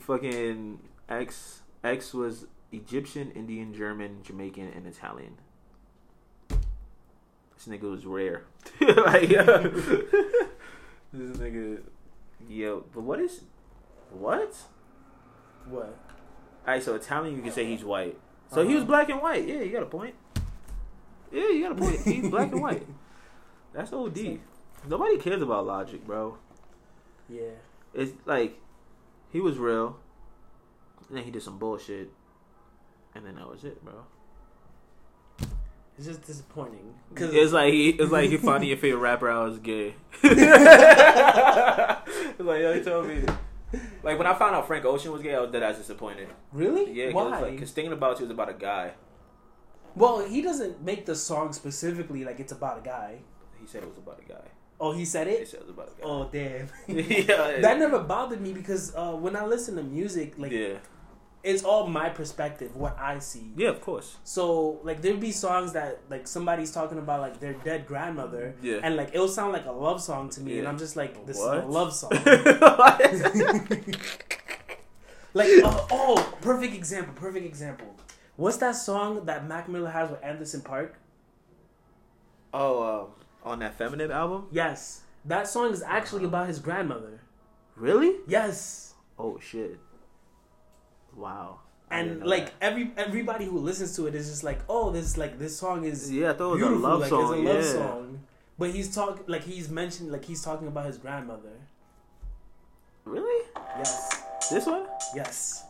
Fucking 0.00 0.78
X 1.08 1.62
X 1.82 2.14
was 2.14 2.46
Egyptian, 2.72 3.30
Indian, 3.32 3.74
German, 3.74 4.22
Jamaican, 4.22 4.68
and 4.74 4.86
Italian. 4.86 5.36
This 6.48 7.66
nigga 7.68 7.90
was 7.90 8.04
rare. 8.06 8.44
like, 8.80 9.28
this 11.12 11.36
nigga, 11.36 11.80
yo. 12.48 12.84
But 12.92 13.02
what 13.02 13.20
is 13.20 13.42
what? 14.10 14.54
what? 15.68 15.96
Alright, 16.66 16.82
so 16.82 16.94
Italian, 16.94 17.36
you 17.36 17.42
can 17.42 17.52
say 17.52 17.64
he's 17.66 17.84
white. 17.84 18.18
So 18.52 18.66
he 18.66 18.74
was 18.74 18.82
Uh-huh. 18.82 18.88
black 18.92 19.08
and 19.08 19.20
white. 19.22 19.46
Yeah, 19.48 19.60
you 19.62 19.70
got 19.72 19.82
a 19.82 19.86
point. 19.86 20.14
Yeah, 21.32 21.48
you 21.48 21.62
got 21.62 21.72
a 21.72 21.74
point. 21.74 22.00
He's 22.00 22.28
black 22.28 22.52
and 22.52 22.60
white. 22.60 22.86
That's 23.72 23.92
OD. 23.92 24.38
Nobody 24.88 25.16
cares 25.18 25.40
about 25.42 25.64
logic, 25.66 26.04
bro. 26.06 26.36
Yeah. 27.28 27.52
It's 27.94 28.12
like 28.26 28.60
he 29.30 29.40
was 29.40 29.56
real, 29.58 29.96
and 31.08 31.16
then 31.16 31.24
he 31.24 31.30
did 31.30 31.42
some 31.42 31.58
bullshit, 31.58 32.10
and 33.14 33.24
then 33.24 33.36
that 33.36 33.48
was 33.48 33.64
it, 33.64 33.82
bro. 33.84 33.94
It's 35.96 36.06
just 36.06 36.26
disappointing. 36.26 36.94
Cause 37.14 37.30
It's 37.32 37.52
like 37.52 37.72
he, 37.72 37.90
it's 37.90 38.10
like 38.10 38.28
he 38.30 38.36
finding 38.38 38.68
your 38.70 38.78
favorite 38.78 39.00
rapper 39.00 39.30
I 39.30 39.44
was 39.44 39.58
gay. 39.58 39.94
it's 40.22 40.40
like 42.40 42.60
yo, 42.60 42.74
he 42.74 42.80
told 42.82 43.06
me. 43.08 43.22
Like 44.02 44.18
when 44.18 44.26
I 44.26 44.34
found 44.34 44.54
out 44.54 44.66
Frank 44.66 44.84
Ocean 44.84 45.12
was 45.12 45.22
gay, 45.22 45.34
I 45.34 45.40
was 45.40 45.50
dead 45.50 45.62
ass 45.62 45.78
disappointed. 45.78 46.28
really? 46.52 46.92
Yeah, 46.92 47.12
Why? 47.12 47.30
cause, 47.30 47.42
like, 47.42 47.66
thinking 47.68 47.92
about 47.92 48.18
you 48.18 48.24
was 48.26 48.30
about 48.32 48.48
a 48.48 48.54
guy. 48.54 48.92
well, 49.94 50.24
he 50.24 50.42
doesn't 50.42 50.82
make 50.82 51.06
the 51.06 51.14
song 51.14 51.52
specifically 51.52 52.24
like 52.24 52.40
it's 52.40 52.52
about 52.52 52.78
a 52.78 52.82
guy. 52.82 53.18
He 53.60 53.66
said 53.66 53.82
it 53.82 53.88
was 53.88 53.98
about 53.98 54.20
a 54.24 54.28
guy. 54.28 54.48
Oh, 54.80 54.90
he 54.92 55.04
said 55.04 55.28
it. 55.28 55.38
He 55.40 55.44
said 55.44 55.60
it 55.60 55.66
was 55.66 55.70
about 55.70 55.92
a 55.96 56.00
guy. 56.02 56.08
Oh, 56.08 56.28
damn. 56.32 56.68
yeah, 56.88 57.60
that 57.60 57.78
never 57.78 58.00
bothered 58.00 58.40
me 58.40 58.52
because 58.52 58.92
uh, 58.96 59.12
when 59.12 59.36
I 59.36 59.44
listen 59.46 59.76
to 59.76 59.82
music, 59.84 60.34
like 60.38 60.50
yeah, 60.50 60.78
it's 61.44 61.64
all 61.64 61.86
my 61.88 62.08
perspective, 62.08 62.76
what 62.76 62.96
I 63.00 63.18
see. 63.18 63.50
yeah, 63.56 63.68
of 63.70 63.80
course. 63.80 64.16
So 64.24 64.78
like 64.84 65.02
there'd 65.02 65.18
be 65.20 65.32
songs 65.32 65.72
that 65.72 66.00
like 66.08 66.26
somebody's 66.28 66.70
talking 66.72 66.98
about 66.98 67.20
like 67.20 67.40
their 67.40 67.54
dead 67.54 67.84
grandmother, 67.86 68.54
Yeah. 68.62 68.78
and 68.82 68.94
like 68.96 69.08
it'll 69.14 69.26
sound 69.28 69.52
like 69.52 69.66
a 69.66 69.72
love 69.72 70.00
song 70.00 70.30
to 70.30 70.40
me, 70.40 70.58
and 70.60 70.68
I'm 70.68 70.78
just 70.78 70.94
like, 70.96 71.26
this 71.26 71.38
What? 71.38 71.58
is 71.58 71.64
a 71.64 71.66
love 71.66 71.92
song. 71.92 72.10
like 75.34 75.48
uh, 75.64 75.86
oh, 75.90 76.34
perfect 76.40 76.74
example, 76.74 77.14
perfect 77.14 77.46
example. 77.46 77.94
What's 78.36 78.56
that 78.58 78.72
song 78.76 79.24
that 79.26 79.46
Mac 79.46 79.68
Miller 79.68 79.90
has 79.90 80.10
with 80.10 80.22
Anderson 80.22 80.60
.Paak? 80.62 80.90
oh, 82.54 82.82
um, 82.82 83.06
on 83.44 83.58
that 83.60 83.76
feminine 83.76 84.10
album, 84.10 84.46
Yes, 84.52 85.02
that 85.24 85.48
song 85.48 85.72
is 85.72 85.82
actually 85.82 86.24
about 86.24 86.48
his 86.48 86.58
grandmother. 86.58 87.20
really? 87.76 88.16
Yes, 88.26 88.94
Oh 89.18 89.38
shit! 89.40 89.78
Wow. 91.16 91.60
And 91.90 92.24
like 92.24 92.46
that. 92.46 92.54
every 92.62 92.90
everybody 92.96 93.44
who 93.44 93.58
listens 93.58 93.94
to 93.96 94.06
it 94.06 94.14
is 94.14 94.28
just 94.30 94.42
like, 94.44 94.60
oh, 94.68 94.90
this 94.90 95.16
like 95.18 95.38
this 95.38 95.56
song 95.58 95.84
is 95.84 96.10
yeah, 96.10 96.30
I 96.30 96.32
thought 96.32 96.52
it 96.52 96.52
was 96.52 96.58
beautiful, 96.62 96.86
a 96.86 96.88
love 96.88 97.00
like 97.00 97.10
song. 97.10 97.22
it's 97.22 97.32
a 97.32 97.52
love 97.52 97.64
yeah. 97.64 97.72
song. 97.72 98.20
But 98.58 98.70
he's 98.70 98.94
talking 98.94 99.24
like 99.26 99.44
he's 99.44 99.68
mentioned 99.68 100.10
like 100.10 100.24
he's 100.24 100.42
talking 100.42 100.68
about 100.68 100.86
his 100.86 100.96
grandmother. 100.98 101.52
Really? 103.04 103.46
Yes, 103.78 104.22
This 104.50 104.64
one? 104.66 104.86
yes, 105.14 105.64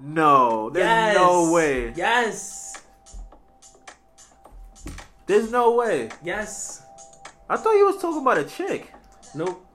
No, 0.00 0.70
there's 0.70 0.84
yes, 0.86 1.14
no 1.16 1.52
way. 1.52 1.92
Yes, 1.96 2.82
There's 5.26 5.50
no 5.50 5.72
way. 5.74 6.10
yes. 6.22 6.82
I 7.50 7.56
thought 7.56 7.72
you 7.74 7.86
was 7.86 8.00
talking 8.00 8.20
about 8.22 8.38
a 8.38 8.44
chick. 8.44 8.92
Nope. 9.34 9.66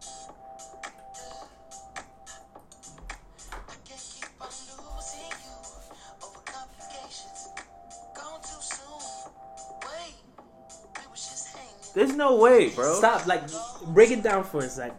There's 11.94 12.16
no 12.16 12.36
way, 12.38 12.70
bro. 12.70 12.96
Stop. 12.96 13.28
Like, 13.28 13.44
break 13.88 14.12
it 14.12 14.24
down 14.24 14.44
for 14.44 14.60
a 14.60 14.70
sec. 14.70 14.94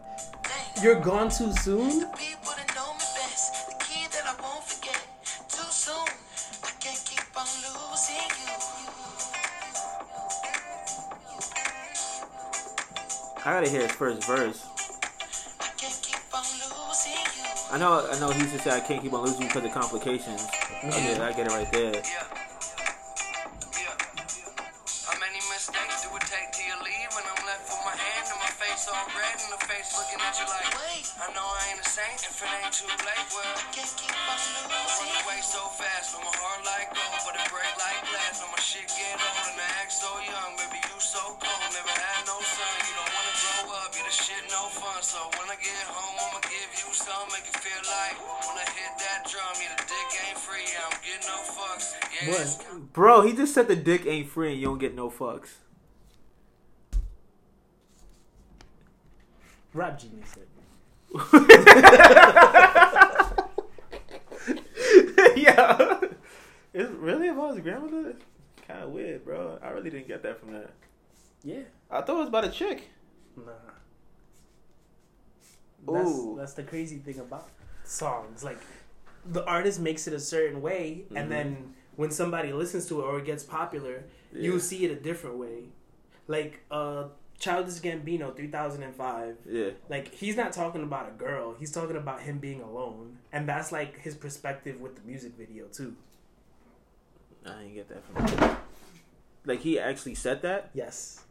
You're 0.83 1.01
gone 1.01 1.31
too 1.31 1.53
soon. 1.53 2.01
The 2.01 2.07
people 2.07 2.53
that 2.57 2.71
know 2.75 2.93
me 2.93 3.05
best, 3.17 3.69
the 3.69 3.75
kid 3.85 4.11
that 4.13 4.25
I 4.27 4.35
won't 4.43 4.65
forget. 4.65 5.01
Too 5.49 5.71
soon. 5.71 6.07
I 6.65 6.71
can't 6.81 7.03
keep 7.05 7.25
on 7.37 7.47
losing 7.65 8.17
you. 8.17 8.53
I 13.45 13.53
gotta 13.53 13.69
hear 13.69 13.83
his 13.83 13.93
first 13.93 14.25
verse. 14.27 14.67
I 15.61 15.69
can't 15.77 15.99
keep 16.03 16.35
on 16.35 16.43
losing. 16.43 17.27
I 17.73 17.79
know, 17.79 18.07
I 18.11 18.21
know. 18.21 18.31
He 18.31 18.41
used 18.43 18.53
to 18.55 18.59
say 18.61 18.71
I 18.71 18.81
can't 18.81 19.03
keep 19.03 19.13
on 19.13 19.25
losing 19.25 19.47
because 19.47 19.65
of 19.65 19.73
complications. 19.73 20.47
Okay, 20.85 21.19
I 21.19 21.33
get 21.33 21.47
it 21.47 21.53
right 21.53 21.73
there. 21.73 21.95
Yeah. 21.95 22.03
Yeah. 22.03 22.42
Said 53.55 53.69
the 53.69 53.77
dick 53.77 54.07
ain't 54.07 54.29
free 54.29 54.53
and 54.53 54.61
you 54.61 54.67
don't 54.67 54.79
get 54.79 54.95
no 54.95 55.11
fucks. 55.11 55.51
Rap 59.75 59.99
genius 59.99 60.29
said. 60.35 60.47
yeah. 65.37 66.01
It's 66.75 66.91
really 66.93 67.29
about 67.29 67.55
his 67.55 67.63
grandmother? 67.63 68.17
Kind 68.67 68.83
of 68.85 68.91
weird, 68.91 69.25
bro. 69.25 69.59
I 69.63 69.71
really 69.71 69.91
didn't 69.91 70.09
get 70.09 70.23
that 70.23 70.41
from 70.41 70.53
that. 70.53 70.71
Yeah. 71.45 71.61
I 71.91 72.01
thought 72.01 72.17
it 72.17 72.21
was 72.21 72.29
about 72.29 72.45
a 72.45 72.51
chick. 72.51 72.89
Nah. 73.37 73.53
That's, 75.87 76.11
Ooh. 76.11 76.37
that's 76.39 76.55
the 76.55 76.63
crazy 76.63 76.99
thing 76.99 77.19
about 77.19 77.49
songs. 77.85 78.45
Like 78.45 78.59
the 79.27 79.45
artist 79.45 79.81
makes 79.81 80.07
it 80.07 80.15
a 80.15 80.21
certain 80.21 80.63
way, 80.63 81.05
Mhm. 81.11 81.17
and 81.21 81.31
then 81.33 81.75
when 81.97 82.11
somebody 82.11 82.53
listens 82.53 82.87
to 82.87 83.01
it 83.01 83.05
or 83.05 83.19
it 83.19 83.25
gets 83.27 83.43
popular, 83.45 84.05
Yeah. 84.33 84.43
you 84.43 84.61
see 84.61 84.85
it 84.85 84.91
a 84.91 84.97
different 85.01 85.37
way. 85.39 85.65
Like 86.29 86.61
uh, 86.71 87.09
Childish 87.39 87.81
Gambino, 87.81 88.35
three 88.35 88.47
thousand 88.49 88.83
and 88.85 88.95
five. 88.95 89.37
Yeah. 89.49 89.71
Like 89.89 90.13
he's 90.15 90.37
not 90.37 90.53
talking 90.53 90.83
about 90.83 91.09
a 91.09 91.13
girl; 91.13 91.55
he's 91.59 91.73
talking 91.73 91.97
about 91.97 92.21
him 92.23 92.39
being 92.39 92.61
alone, 92.61 93.19
and 93.33 93.49
that's 93.49 93.73
like 93.73 93.99
his 94.01 94.15
perspective 94.15 94.81
with 94.81 94.95
the 94.97 95.03
music 95.03 95.33
video 95.37 95.67
too. 95.67 95.97
I 97.45 97.59
didn't 97.63 97.75
get 97.75 97.89
that 97.89 98.05
from 98.05 98.27
him. 98.49 98.57
Like 99.45 99.61
he 99.61 99.79
actually 99.81 100.15
said 100.15 100.43
that. 100.43 100.71
Yes. 100.75 101.25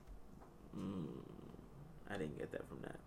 Mm, 0.78 1.06
I 2.10 2.18
didn't 2.18 2.38
get 2.38 2.52
that 2.52 2.68
from 2.68 2.80
that. 2.82 3.00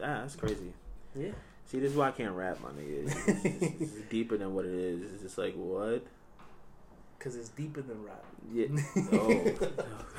Ah, 0.00 0.20
that's 0.22 0.36
crazy. 0.36 0.72
Yeah. 1.16 1.32
See, 1.72 1.78
this 1.80 1.92
is 1.92 1.96
why 1.96 2.08
I 2.08 2.10
can't 2.10 2.34
rap, 2.34 2.58
my 2.60 2.68
nigga. 2.68 3.06
It's, 3.06 3.16
it's, 3.28 3.44
it's, 3.62 3.80
it's 3.96 4.08
deeper 4.10 4.36
than 4.36 4.52
what 4.54 4.66
it 4.66 4.74
is. 4.74 5.10
It's 5.10 5.22
just 5.22 5.38
like 5.38 5.54
what? 5.54 6.04
Because 7.18 7.34
it's 7.34 7.48
deeper 7.48 7.80
than 7.80 8.04
rap. 8.04 8.22
Yeah. 8.52 8.66
Oh, 9.10 9.44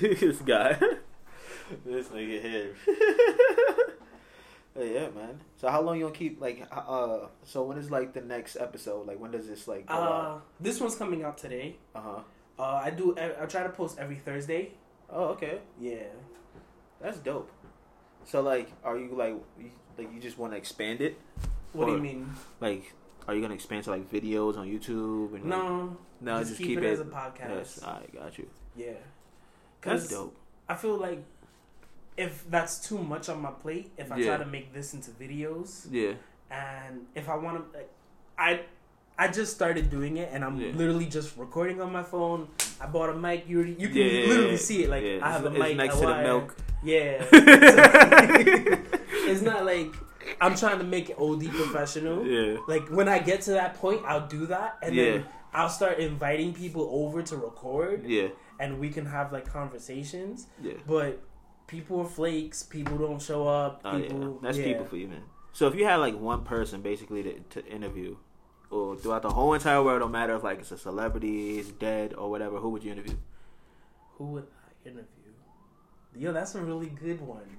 this 0.00 0.40
guy. 0.44 0.76
this 1.86 2.08
nigga 2.08 2.42
here. 2.42 2.74
Hey, 4.74 4.94
yeah, 4.94 5.10
man. 5.10 5.40
So 5.56 5.68
how 5.68 5.82
long 5.82 5.98
you 5.98 6.04
gonna 6.06 6.16
keep 6.16 6.40
like? 6.40 6.66
Uh, 6.72 7.26
so 7.44 7.62
when 7.62 7.78
is 7.78 7.88
like 7.92 8.12
the 8.12 8.20
next 8.22 8.56
episode? 8.56 9.06
Like 9.06 9.20
when 9.20 9.30
does 9.30 9.46
this 9.46 9.68
like? 9.68 9.86
Go 9.86 9.94
Uh, 9.94 10.40
this 10.58 10.80
one's 10.80 10.96
coming 10.96 11.22
out 11.22 11.38
today. 11.38 11.76
uh 11.94 12.00
huh. 12.00 12.18
Uh, 12.58 12.80
I 12.84 12.90
do. 12.90 13.14
I, 13.16 13.42
I 13.44 13.46
try 13.46 13.62
to 13.62 13.68
post 13.68 13.98
every 14.00 14.16
Thursday. 14.16 14.72
Oh, 15.08 15.26
okay. 15.26 15.60
Yeah. 15.80 16.04
That's 17.00 17.18
dope. 17.18 17.50
So 18.24 18.40
like, 18.40 18.70
are 18.84 18.98
you 18.98 19.14
like, 19.14 19.34
you, 19.58 19.70
like 19.98 20.12
you 20.12 20.20
just 20.20 20.38
want 20.38 20.52
to 20.52 20.56
expand 20.56 21.00
it? 21.00 21.18
What 21.72 21.86
do 21.86 21.92
you 21.92 21.98
mean? 21.98 22.30
Like, 22.60 22.92
are 23.28 23.34
you 23.34 23.40
gonna 23.42 23.54
expand 23.54 23.84
to 23.84 23.90
like 23.90 24.10
videos 24.10 24.56
on 24.56 24.66
YouTube? 24.68 25.34
And, 25.34 25.44
like- 25.44 25.44
No. 25.44 25.96
no, 26.20 26.38
just, 26.42 26.58
keep, 26.58 26.78
it, 26.78 26.84
as 26.84 27.00
a 27.00 27.04
podcast. 27.04 27.48
Yes, 27.48 27.80
I 27.84 28.02
got 28.12 28.36
you. 28.38 28.48
Yeah. 28.76 28.92
That's 29.80 30.08
dope. 30.08 30.36
I 30.68 30.74
feel 30.74 30.96
like 30.96 31.22
if 32.16 32.44
that's 32.50 32.86
too 32.86 32.98
much 32.98 33.28
on 33.28 33.40
my 33.40 33.50
plate, 33.50 33.90
if 33.96 34.12
I 34.12 34.16
Yeah. 34.18 34.36
try 34.36 34.44
to 34.44 34.50
make 34.50 34.72
this 34.72 34.92
into 34.94 35.10
videos, 35.12 35.86
Yeah, 35.90 36.12
and 36.50 37.06
if 37.14 37.28
I 37.28 37.36
want 37.36 37.72
to, 37.72 37.78
like, 37.78 37.90
I. 38.38 38.60
I 39.18 39.28
just 39.28 39.52
started 39.54 39.90
doing 39.90 40.16
it, 40.16 40.30
and 40.32 40.42
I'm 40.42 40.56
Yeah. 40.58 40.72
literally 40.74 41.04
just 41.04 41.36
recording 41.36 41.82
on 41.82 41.92
my 41.92 42.02
phone. 42.02 42.48
I 42.80 42.86
bought 42.86 43.10
a 43.10 43.14
mic. 43.14 43.44
You 43.46 43.60
you 43.60 43.88
can 43.88 43.96
Yeah, 43.98 44.26
literally 44.26 44.56
see 44.56 44.84
it. 44.84 44.88
Like. 44.90 45.04
I 45.04 45.30
have 45.30 45.44
It's- 45.44 45.54
a 45.54 45.62
mic 45.62 45.76
next 45.76 46.00
to 46.00 46.06
the 46.06 46.22
milk. 46.22 46.56
Yeah, 46.84 47.24
it's 47.32 48.72
not 49.42 49.64
like 49.64 49.92
I'm 50.40 50.54
trying 50.56 50.78
to 50.78 50.84
make 50.84 51.12
OD 51.18 51.48
professional. 51.50 52.26
yeah, 52.26 52.56
Like 52.66 52.88
when 52.88 53.08
I 53.08 53.18
get 53.18 53.42
to 53.42 53.52
that 53.52 53.74
point, 53.74 54.02
I'll 54.06 54.26
do 54.26 54.46
that, 54.46 54.78
and 54.82 54.94
Yeah. 54.94 55.04
then 55.04 55.24
I'll 55.52 55.68
start 55.68 55.98
inviting 55.98 56.54
people 56.54 56.88
over 56.92 57.22
to 57.22 57.36
record, 57.36 58.06
yeah, 58.06 58.28
and 58.58 58.78
we 58.80 58.88
can 58.90 59.06
have 59.06 59.32
like 59.32 59.46
conversations. 59.48 60.46
yeah. 60.62 60.74
But 60.86 61.20
people 61.66 62.00
are 62.00 62.06
flakes. 62.06 62.62
People 62.62 62.98
don't 62.98 63.20
show 63.22 63.46
up. 63.46 63.80
Oh 63.84 64.00
People, 64.00 64.20
yeah, 64.20 64.28
that's 64.42 64.58
yeah. 64.58 64.64
people 64.64 64.84
for 64.86 64.96
you, 64.96 65.08
man. 65.08 65.22
So 65.52 65.66
if 65.68 65.74
you 65.74 65.84
had 65.84 65.96
like 65.96 66.18
one 66.18 66.44
person 66.44 66.80
basically 66.82 67.22
to, 67.22 67.40
to 67.60 67.66
interview, 67.66 68.16
or 68.70 68.96
throughout 68.96 69.22
the 69.22 69.30
whole 69.30 69.52
entire 69.54 69.82
world, 69.82 70.00
no 70.00 70.08
matter 70.08 70.34
if 70.34 70.42
like 70.42 70.60
it's 70.60 70.72
a 70.72 70.78
celebrity, 70.78 71.58
it's 71.58 71.70
dead, 71.72 72.14
or 72.14 72.30
whatever, 72.30 72.58
who 72.58 72.70
would 72.70 72.82
you 72.82 72.92
interview? 72.92 73.16
Who 74.16 74.24
would 74.32 74.46
I 74.66 74.88
interview? 74.88 75.21
Yo, 76.14 76.32
that's 76.32 76.54
a 76.54 76.60
really 76.60 76.88
good 76.88 77.20
one. 77.20 77.56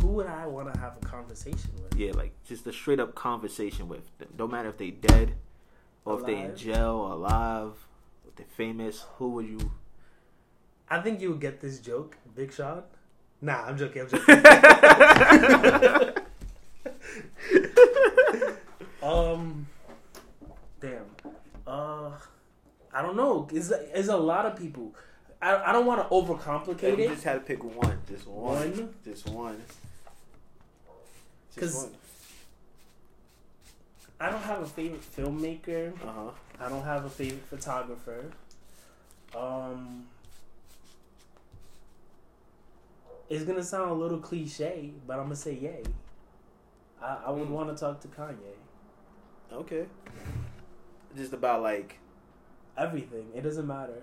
Who 0.00 0.08
would 0.08 0.26
I 0.26 0.46
want 0.46 0.72
to 0.72 0.78
have 0.78 0.96
a 1.00 1.06
conversation 1.06 1.70
with? 1.82 1.98
Yeah, 1.98 2.12
like 2.12 2.32
just 2.46 2.66
a 2.66 2.72
straight 2.72 3.00
up 3.00 3.14
conversation 3.14 3.88
with. 3.88 4.02
Don't 4.36 4.52
matter 4.52 4.68
if 4.68 4.76
they 4.76 4.90
dead, 4.90 5.34
or 6.04 6.20
if 6.20 6.26
they 6.26 6.38
in 6.38 6.54
jail, 6.54 6.90
or 6.90 7.12
alive, 7.12 7.72
if 8.28 8.36
they're 8.36 8.44
famous. 8.54 9.06
Who 9.16 9.30
would 9.30 9.46
you? 9.46 9.72
I 10.90 11.00
think 11.00 11.22
you 11.22 11.30
would 11.30 11.40
get 11.40 11.60
this 11.60 11.80
joke, 11.80 12.18
Big 12.36 12.52
Shot. 12.52 12.86
Nah, 13.40 13.64
I'm 13.64 13.78
joking. 13.78 14.02
I'm 14.02 14.08
joking. 14.08 14.34
um, 19.02 19.66
damn. 20.80 21.06
Uh, 21.66 22.10
I 22.92 23.00
don't 23.00 23.16
know. 23.16 23.48
It's 23.52 23.70
it's 23.70 24.08
a 24.08 24.16
lot 24.16 24.44
of 24.44 24.56
people. 24.56 24.94
I 25.46 25.70
I 25.70 25.72
don't 25.72 25.86
want 25.86 26.00
to 26.02 26.08
overcomplicate 26.14 26.96
you 26.98 27.04
it. 27.04 27.08
just 27.10 27.24
had 27.24 27.34
to 27.34 27.40
pick 27.40 27.62
one, 27.62 27.98
just 28.08 28.26
one, 28.26 28.56
One? 28.58 28.94
just 29.04 29.28
one. 29.28 29.62
Just 31.54 31.58
'Cause- 31.60 31.88
I 34.20 34.30
don't 34.30 34.40
have 34.42 34.62
a 34.62 34.66
favorite 34.66 35.02
filmmaker. 35.02 35.92
Uh 36.02 36.12
huh. 36.12 36.30
I 36.60 36.68
don't 36.68 36.84
have 36.84 37.04
a 37.04 37.10
favorite 37.10 37.44
photographer. 37.44 38.30
Um, 39.36 40.06
it's 43.28 43.44
gonna 43.44 43.62
sound 43.62 43.90
a 43.90 43.94
little 43.94 44.18
cliche, 44.18 44.92
but 45.06 45.14
I'm 45.18 45.24
gonna 45.24 45.36
say 45.36 45.54
Ye. 45.54 45.82
I, 47.02 47.24
I 47.26 47.30
would 47.30 47.48
Mm. 47.48 47.50
want 47.50 47.68
to 47.76 47.80
talk 47.80 48.00
to 48.00 48.08
Kanye. 48.08 48.54
Okay. 49.52 49.86
Just 51.16 51.32
about 51.32 51.62
like 51.62 51.98
Everything. 52.76 53.30
It 53.34 53.42
doesn't 53.42 53.66
matter. 53.68 54.02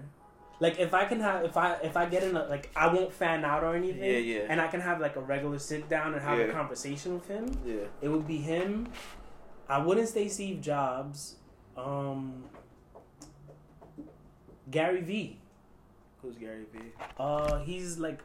Like 0.62 0.78
if 0.80 0.93
I 0.93 1.05
can 1.05 1.20
have 1.22 1.43
if 1.43 1.57
I 1.57 1.74
if 1.84 1.97
I 1.97 2.05
get 2.05 2.22
in 2.24 2.36
a 2.38 2.43
like 2.45 2.70
I 2.76 2.86
won't 2.93 3.12
fan 3.12 3.43
out 3.43 3.64
or 3.64 3.76
anything. 3.76 4.03
Yeah, 4.12 4.18
yeah. 4.34 4.39
And 4.47 4.62
I 4.62 4.68
can 4.68 4.80
have 4.80 5.01
like 5.01 5.16
a 5.16 5.20
regular 5.22 5.57
sit 5.59 5.89
down 5.89 6.14
and 6.14 6.22
have 6.22 6.39
a 6.39 6.49
conversation 6.51 7.16
with 7.16 7.28
him. 7.28 7.45
yeah. 7.66 7.86
It 8.01 8.09
would 8.09 8.28
be 8.28 8.38
him. 8.38 8.88
I 9.68 9.80
wouldn't 9.80 10.07
say 10.09 10.28
Steve 10.28 10.62
Jobs. 10.62 11.38
Um, 11.76 12.43
Gary 14.70 15.01
V. 15.01 15.39
Who's 16.22 16.38
Gary 16.38 16.66
Vee? 16.72 16.91
Uh, 17.18 17.59
he's 17.64 17.97
like 17.97 18.20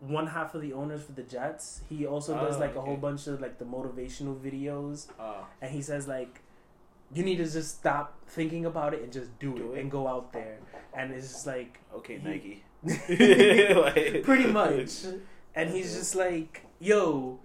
one 0.00 0.26
half 0.26 0.54
of 0.54 0.60
the 0.60 0.72
owners 0.74 1.02
for 1.02 1.12
the 1.12 1.22
Jets. 1.22 1.80
He 1.88 2.06
also 2.06 2.34
does 2.34 2.56
Oh, 2.56 2.60
like 2.60 2.74
a 2.76 2.80
whole 2.82 2.96
bunch 2.96 3.26
of 3.26 3.40
like 3.40 3.58
the 3.58 3.64
motivational 3.64 4.38
videos, 4.38 5.08
Oh. 5.18 5.46
and 5.62 5.70
he 5.70 5.80
says 5.82 6.06
like, 6.06 6.42
you 7.14 7.22
need 7.24 7.36
to 7.36 7.44
just 7.44 7.78
stop 7.78 8.16
thinking 8.28 8.66
about 8.66 8.94
it 8.94 9.02
and 9.02 9.12
just 9.12 9.36
do, 9.38 9.54
Do 9.54 9.72
it, 9.72 9.76
it. 9.76 9.80
and 9.82 9.90
go 9.90 10.06
out 10.06 10.32
there. 10.32 10.58
And 10.94 11.12
it's 11.12 11.28
just 11.32 11.46
like 11.46 11.78
Okay, 11.94 12.20
Nike. 12.22 12.62
Like- 13.74 14.22
pretty 14.22 14.46
much. 14.46 14.90
And 15.54 15.70
he's 15.70 15.94
just 15.96 16.14
like, 16.14 16.64
yo, 16.78 17.38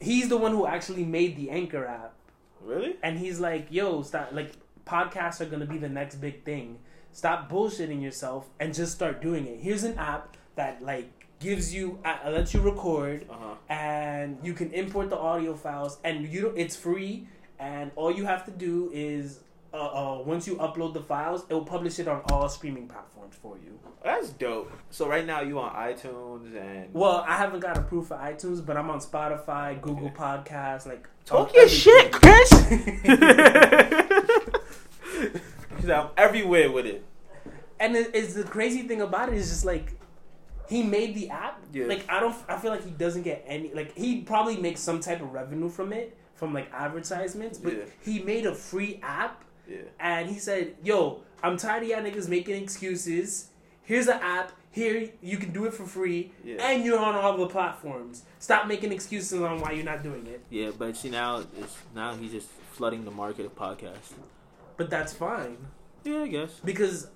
he's 0.00 0.28
the 0.28 0.36
one 0.36 0.52
who 0.52 0.66
actually 0.66 1.04
made 1.04 1.36
the 1.36 1.50
Anchor 1.50 1.86
app. 1.86 2.14
Really? 2.62 2.96
And 3.02 3.18
he's 3.18 3.38
like, 3.40 3.68
yo, 3.70 4.02
stop. 4.02 4.30
Like, 4.32 4.52
podcasts 4.84 5.40
are 5.40 5.46
going 5.46 5.60
to 5.60 5.66
be 5.66 5.78
the 5.78 5.88
next 5.88 6.16
big 6.16 6.44
thing. 6.44 6.78
Stop 7.12 7.48
bullshitting 7.50 8.02
yourself 8.02 8.48
and 8.58 8.74
just 8.74 8.92
start 8.92 9.22
doing 9.22 9.46
it. 9.46 9.60
Here's 9.60 9.84
an 9.84 9.96
app 9.96 10.36
that, 10.56 10.82
like, 10.82 11.26
gives 11.38 11.72
you, 11.72 11.98
uh, 12.04 12.30
lets 12.30 12.52
you 12.52 12.60
record, 12.60 13.24
Uh 13.30 13.34
huh. 13.38 13.54
and 13.68 14.38
you 14.42 14.52
can 14.52 14.70
import 14.72 15.08
the 15.08 15.16
audio 15.16 15.54
files, 15.54 15.98
and 16.04 16.26
you 16.28 16.42
don't, 16.42 16.58
it's 16.58 16.76
free. 16.76 17.28
And 17.60 17.90
all 17.94 18.10
you 18.10 18.24
have 18.24 18.44
to 18.46 18.50
do 18.50 18.90
is, 18.92 19.40
uh, 19.74 19.76
uh, 19.76 20.22
once 20.22 20.46
you 20.46 20.56
upload 20.56 20.94
the 20.94 21.02
files, 21.02 21.44
it 21.48 21.54
will 21.54 21.64
publish 21.66 21.98
it 21.98 22.08
on 22.08 22.22
all 22.30 22.48
streaming 22.48 22.88
platforms 22.88 23.36
for 23.40 23.56
you. 23.58 23.78
That's 24.02 24.30
dope. 24.30 24.72
So 24.88 25.06
right 25.06 25.26
now 25.26 25.42
you 25.42 25.58
on 25.60 25.74
iTunes 25.74 26.56
and 26.56 26.88
Well, 26.94 27.22
I 27.28 27.36
haven't 27.36 27.60
got 27.60 27.76
approved 27.76 28.08
for 28.08 28.16
iTunes, 28.16 28.64
but 28.64 28.78
I'm 28.78 28.88
on 28.88 28.98
Spotify, 29.00 29.78
Google 29.80 30.06
Okay. 30.06 30.16
Podcasts, 30.16 30.86
like 30.86 31.06
talk 31.26 31.54
your 31.54 31.68
shit, 31.68 32.10
Chris. 32.10 32.50
Cause 35.76 35.88
I'm 35.90 36.08
everywhere 36.16 36.70
with 36.70 36.86
it. 36.86 37.04
and 37.78 37.96
it, 37.96 38.10
it's 38.14 38.34
the 38.34 38.44
crazy 38.44 38.82
thing 38.82 39.00
about 39.02 39.28
it 39.30 39.34
is 39.36 39.48
just 39.50 39.64
like 39.64 39.92
he 40.68 40.82
made 40.82 41.14
the 41.14 41.30
app. 41.30 41.60
Yeah. 41.72 41.86
Like 41.86 42.04
I 42.08 42.20
don't, 42.20 42.34
I 42.48 42.56
feel 42.58 42.70
like 42.70 42.84
he 42.84 42.90
doesn't 42.90 43.22
get 43.22 43.44
any. 43.46 43.72
Like 43.74 43.96
he 43.96 44.22
probably 44.22 44.56
makes 44.56 44.80
some 44.80 45.00
type 45.00 45.20
of 45.20 45.32
revenue 45.32 45.68
from 45.68 45.92
it, 45.92 46.16
from 46.40 46.52
like 46.54 46.72
advertisements. 46.72 47.58
But 47.58 47.74
Yeah. 47.74 47.84
he 48.02 48.18
made 48.20 48.46
a 48.46 48.54
free 48.54 48.98
app, 49.02 49.44
Yeah. 49.68 49.82
and 50.00 50.28
he 50.28 50.38
said, 50.40 50.74
"Yo, 50.82 51.22
I'm 51.42 51.56
tired 51.56 51.82
of 51.84 51.88
y'all 51.90 52.00
niggas 52.02 52.28
making 52.28 52.60
excuses. 52.60 53.50
Here's 53.84 54.08
an 54.08 54.18
app. 54.20 54.52
Here 54.72 55.10
you 55.20 55.36
can 55.36 55.52
do 55.52 55.64
it 55.66 55.74
for 55.74 55.84
free, 55.84 56.32
Yeah. 56.44 56.56
and 56.66 56.84
you're 56.84 56.98
on 56.98 57.14
all 57.14 57.36
the 57.36 57.46
platforms. 57.46 58.24
Stop 58.38 58.66
making 58.68 58.90
excuses 58.92 59.40
on 59.42 59.60
why 59.60 59.72
you're 59.72 59.84
not 59.84 60.02
doing 60.02 60.26
it. 60.26 60.40
Yeah, 60.48 60.70
but 60.76 60.96
see 60.96 61.10
now 61.10 61.38
it's 61.60 61.76
now 61.94 62.14
he's 62.14 62.32
just 62.32 62.48
flooding 62.72 63.04
the 63.04 63.10
market 63.10 63.44
of 63.46 63.54
podcasts. 63.54 64.12
But 64.78 64.88
that's 64.88 65.12
fine 65.12 65.58
Yeah, 66.04 66.22
I 66.22 66.28
guess. 66.28 66.52
because 66.64 67.08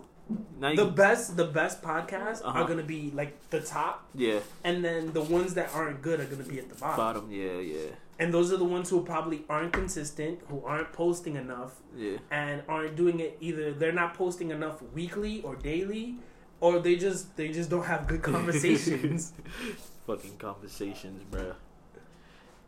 Now 0.59 0.75
the 0.75 0.87
can- 0.87 0.95
best, 0.95 1.37
the 1.37 1.45
best 1.45 1.81
podcasts 1.83 2.43
Uh-huh. 2.45 2.59
are 2.63 2.67
gonna 2.69 2.83
be 2.83 3.11
like 3.15 3.33
the 3.51 3.61
top." 3.61 4.09
yeah 4.15 4.41
and 4.65 4.85
then 4.85 5.13
the 5.13 5.23
ones 5.23 5.55
that 5.55 5.69
aren't 5.75 6.03
good 6.03 6.19
are 6.21 6.25
gonna 6.27 6.43
be 6.55 6.59
at 6.59 6.69
the 6.69 6.75
bottom. 6.75 6.97
bottom. 6.97 7.31
Yeah, 7.31 7.59
yeah, 7.61 7.91
And 8.19 8.33
those 8.33 8.53
are 8.53 8.57
the 8.57 8.65
ones 8.65 8.91
who 8.91 9.03
probably 9.03 9.45
aren't 9.49 9.73
consistent, 9.73 10.41
who 10.49 10.63
aren't 10.65 10.93
posting 10.93 11.35
enough, 11.35 11.81
yeah. 11.97 12.19
and 12.31 12.63
aren't 12.69 12.95
doing 12.95 13.19
it 13.19 13.37
either. 13.41 13.73
They're 13.73 13.93
not 13.93 14.15
posting 14.15 14.51
enough 14.51 14.81
weekly 14.95 15.43
or 15.43 15.57
daily, 15.57 16.17
or 16.61 16.79
they 16.79 16.95
just 16.97 17.37
they 17.37 17.49
just 17.49 17.71
don't 17.71 17.85
have 17.85 18.07
good 18.07 18.23
conversations. 18.23 19.33
fucking 20.07 20.37
conversations, 20.39 21.23
bruh. 21.31 21.55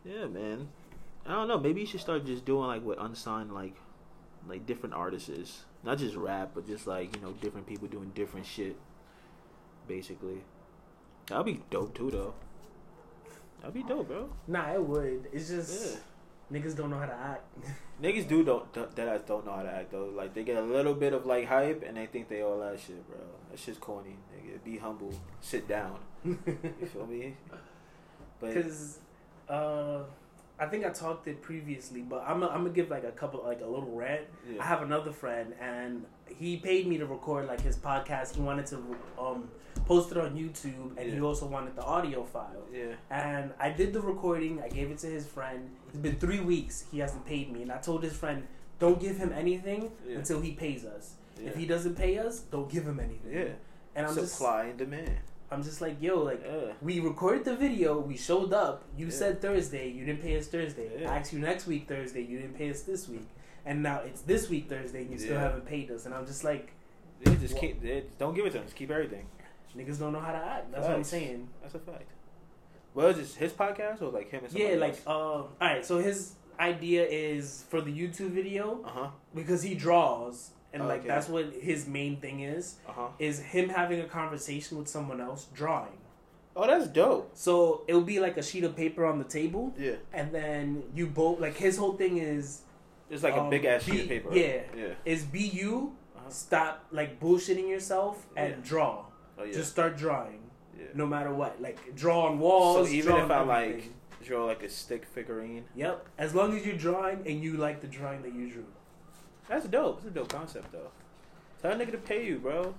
Yeah, 0.03 0.25
man. 0.25 0.67
I 1.25 1.31
don't 1.31 1.47
know. 1.47 1.59
Maybe 1.59 1.81
you 1.81 1.87
should 1.87 1.99
start 1.99 2.25
just 2.25 2.45
doing 2.45 2.67
like 2.67 2.83
what 2.83 2.97
unsigned 2.99 3.53
like, 3.53 3.75
like 4.47 4.65
different 4.65 4.95
artists 4.95 5.29
is. 5.29 5.65
Not 5.83 5.97
just 5.97 6.15
rap, 6.15 6.51
but 6.55 6.67
just 6.67 6.87
like 6.87 7.15
you 7.15 7.21
know 7.21 7.33
different 7.33 7.67
people 7.67 7.87
doing 7.87 8.11
different 8.15 8.45
shit. 8.45 8.77
Basically, 9.87 10.41
that'd 11.27 11.45
be 11.45 11.61
dope 11.69 11.95
too, 11.95 12.11
though. 12.11 12.33
That'd 13.67 13.85
be 13.85 13.87
dope, 13.93 14.07
bro. 14.07 14.29
Nah, 14.47 14.73
it 14.73 14.81
would. 14.83 15.27
It's 15.33 15.49
Yeah. 15.51 15.57
just 15.57 15.99
niggas 16.51 16.75
don't 16.77 16.89
know 16.89 16.97
how 16.99 17.05
to 17.07 17.13
act. 17.13 17.43
Niggas 18.01 18.27
do 18.27 18.43
don't 18.43 18.71
don't- 18.71 18.95
that 18.95 19.07
ass 19.07 19.21
don't 19.27 19.45
know 19.45 19.51
how 19.53 19.63
to 19.63 19.69
act 19.71 19.91
though. 19.91 20.05
Like 20.15 20.33
they 20.33 20.43
get 20.43 20.55
a 20.57 20.61
little 20.61 20.93
bit 20.93 21.11
of 21.13 21.25
like 21.25 21.47
hype 21.47 21.83
and 21.85 21.97
they 21.97 22.05
think 22.05 22.29
they 22.29 22.41
all 22.43 22.59
that 22.59 22.79
shit, 22.79 23.05
bro. 23.09 23.17
That 23.51 23.59
shit's 23.59 23.77
corny, 23.79 24.15
nigga. 24.33 24.63
Be 24.63 24.77
humble. 24.77 25.11
Sit 25.41 25.67
down. 25.67 25.97
You 26.25 26.87
feel 26.93 27.05
me? 27.07 27.35
But 28.39 28.53
Because 28.53 28.99
uh, 29.49 30.03
I 30.59 30.65
think 30.67 30.85
I 30.85 30.89
talked 30.89 31.27
it 31.27 31.41
previously, 31.41 32.01
but 32.03 32.23
I'm 32.25 32.43
I'm 32.43 32.61
gonna 32.63 32.69
give 32.69 32.89
like 32.89 33.03
a 33.03 33.11
couple 33.11 33.43
like 33.43 33.59
a 33.61 33.65
little 33.65 33.91
rant. 33.91 34.27
yeah. 34.49 34.61
I 34.61 34.65
have 34.65 34.81
another 34.83 35.11
friend, 35.11 35.53
and 35.59 36.05
he 36.37 36.57
paid 36.57 36.87
me 36.87 36.97
to 36.97 37.05
record 37.05 37.47
like 37.47 37.61
his 37.61 37.75
podcast. 37.77 38.35
He 38.35 38.41
wanted 38.41 38.65
to 38.67 38.77
um 39.19 39.49
post 39.85 40.11
it 40.11 40.17
on 40.17 40.35
YouTube, 40.35 40.97
and 40.97 41.13
he 41.13 41.21
also 41.21 41.45
wanted 41.45 41.75
the 41.75 41.83
audio 41.83 42.23
file. 42.23 42.63
yeah. 42.73 42.93
And 43.11 43.51
I 43.59 43.69
did 43.69 43.93
the 43.93 44.01
recording. 44.01 44.61
I 44.61 44.69
gave 44.69 44.89
it 44.91 44.97
to 44.99 45.07
his 45.07 45.25
friend. 45.25 45.69
It's 45.89 45.97
been 45.97 46.17
three 46.17 46.39
weeks. 46.39 46.85
He 46.91 46.99
hasn't 46.99 47.25
paid 47.25 47.51
me, 47.53 47.61
and 47.61 47.71
I 47.71 47.77
told 47.77 48.03
his 48.03 48.13
friend, 48.13 48.45
"Don't 48.79 48.99
give 48.99 49.17
him 49.17 49.31
anything 49.31 49.91
Yeah. 50.07 50.17
until 50.17 50.41
he 50.41 50.51
pays 50.53 50.83
us. 50.85 51.15
Yeah. 51.39 51.49
If 51.49 51.55
he 51.55 51.65
doesn't 51.65 51.95
pay 51.95 52.17
us, 52.17 52.39
don't 52.39 52.69
give 52.69 52.85
him 52.85 52.99
anything." 52.99 53.31
yeah. 53.31 53.53
And 53.95 54.05
I'm 54.07 54.15
just, 54.15 54.33
Supply 54.33 54.65
and 54.65 54.77
demand. 54.77 55.17
I'm 55.49 55.63
just 55.63 55.79
like, 55.81 55.95
yo, 56.01 56.21
like 56.23 56.43
Yeah. 56.45 56.73
we 56.81 56.99
recorded 56.99 57.45
the 57.45 57.55
video. 57.55 57.99
We 57.99 58.17
showed 58.17 58.51
up. 58.53 58.83
You 58.97 59.05
Yeah. 59.05 59.11
said 59.21 59.41
Thursday. 59.41 59.87
You 59.89 60.05
didn't 60.05 60.21
pay 60.21 60.37
us 60.37 60.47
Thursday. 60.47 60.89
Yeah. 61.01 61.09
I 61.11 61.17
asked 61.19 61.31
you 61.33 61.39
next 61.39 61.65
week 61.67 61.87
Thursday. 61.87 62.21
You 62.21 62.37
didn't 62.41 62.57
pay 62.57 62.69
us 62.69 62.81
this 62.81 63.07
week. 63.07 63.27
And 63.67 63.83
now 63.83 63.99
it's 63.99 64.21
this 64.21 64.49
week 64.49 64.69
Thursday, 64.69 65.01
and 65.01 65.11
you 65.11 65.19
still 65.19 65.37
haven't 65.37 65.65
paid 65.65 65.91
us. 65.91 66.05
And 66.05 66.15
I'm 66.15 66.25
just 66.25 66.43
like, 66.43 66.73
Yeah, 67.25 67.35
just 67.35 67.57
keep. 67.57 67.83
Yeah, 67.83 67.99
don't 68.17 68.33
give 68.33 68.45
it 68.45 68.51
to 68.51 68.57
them. 68.59 68.63
Just 68.65 68.75
keep 68.77 68.89
everything. 68.89 69.27
niggas 69.77 69.99
don't 69.99 70.13
know 70.13 70.19
how 70.21 70.31
to 70.31 70.37
act. 70.37 70.71
That's 70.71 70.87
what 70.87 70.95
I'm 70.95 71.03
saying. 71.03 71.49
That's 71.61 71.75
a 71.75 71.79
fact. 71.79 72.09
Well, 72.95 73.07
is 73.09 73.17
this 73.17 73.35
his 73.35 73.51
podcast 73.51 74.01
or 74.01 74.09
like 74.09 74.29
him 74.31 74.43
and 74.43 74.51
somebody 74.51 74.73
Yeah, 74.73 74.79
like, 74.79 74.95
um, 75.05 75.15
all 75.15 75.51
right. 75.61 75.85
So 75.85 75.99
his 75.99 76.33
idea 76.59 77.05
is 77.05 77.65
for 77.69 77.81
the 77.81 77.91
YouTube 77.91 78.31
video 78.31 78.81
Uh 78.85 78.89
huh. 78.89 79.07
because 79.35 79.61
he 79.61 79.75
draws, 79.75 80.51
and 80.73 80.87
like 80.87 80.99
Okay. 81.01 81.07
that's 81.09 81.27
what 81.29 81.53
his 81.53 81.87
main 81.87 82.17
thing 82.21 82.39
is. 82.39 82.77
Uh 82.87 82.93
huh. 82.93 83.07
Is 83.19 83.39
him 83.39 83.69
having 83.69 83.99
a 83.99 84.05
conversation 84.05 84.77
with 84.77 84.87
someone 84.87 85.19
else 85.21 85.45
drawing. 85.53 85.97
Oh, 86.55 86.65
that's 86.65 86.87
dope. 86.87 87.29
So 87.35 87.83
it'll 87.87 88.01
be 88.15 88.19
like 88.19 88.37
a 88.37 88.41
sheet 88.41 88.63
of 88.63 88.75
paper 88.75 89.05
on 89.05 89.19
the 89.19 89.25
table, 89.25 89.75
Yeah. 89.77 89.97
and 90.13 90.31
then 90.31 90.83
you 90.95 91.05
both 91.05 91.39
like 91.39 91.55
his 91.57 91.77
whole 91.77 91.93
thing 91.93 92.17
is 92.17 92.61
It's 93.09 93.23
like 93.23 93.35
a 93.35 93.41
Um, 93.41 93.49
big 93.49 93.65
ass 93.65 93.83
sheet 93.83 94.01
of 94.01 94.07
paper. 94.09 94.33
yeah. 94.35 94.63
Yeah. 94.75 95.15
be 95.31 95.39
you, 95.41 95.95
Uh-huh. 96.15 96.29
stop 96.29 96.85
like 96.91 97.19
bullshitting 97.19 97.67
yourself 97.69 98.25
and 98.35 98.49
Yeah. 98.51 98.69
draw. 98.69 99.05
Oh 99.37 99.43
yeah. 99.43 99.53
Just 99.53 99.71
start 99.71 99.95
drawing, 99.97 100.41
yeah. 100.77 100.85
no 100.93 101.05
matter 101.05 101.31
what. 101.33 101.61
Like 101.61 101.95
draw 101.95 102.25
on 102.27 102.39
walls. 102.39 102.87
So 102.89 102.93
even 102.93 103.15
if 103.15 103.31
I 103.31 103.41
everything. 103.41 103.89
like 103.91 104.25
draw 104.25 104.45
like 104.45 104.63
a 104.63 104.69
stick 104.69 105.05
figurine, 105.05 105.65
Yep. 105.75 106.05
As 106.17 106.35
long 106.35 106.55
as 106.57 106.65
you're 106.65 106.75
drawing 106.75 107.25
and 107.25 107.41
you 107.41 107.53
like 107.57 107.79
the 107.81 107.87
drawing 107.87 108.21
that 108.23 108.33
you 108.33 108.49
drew. 108.49 108.65
that's 109.47 109.65
dope. 109.67 109.99
It's 109.99 110.07
a 110.07 110.11
dope 110.11 110.27
concept 110.29 110.71
though. 110.73 110.91
Tell 111.61 111.75
that 111.75 111.79
nigga 111.87 111.91
to 111.93 111.97
pay 111.97 112.25
you, 112.25 112.39
bro. 112.39 112.75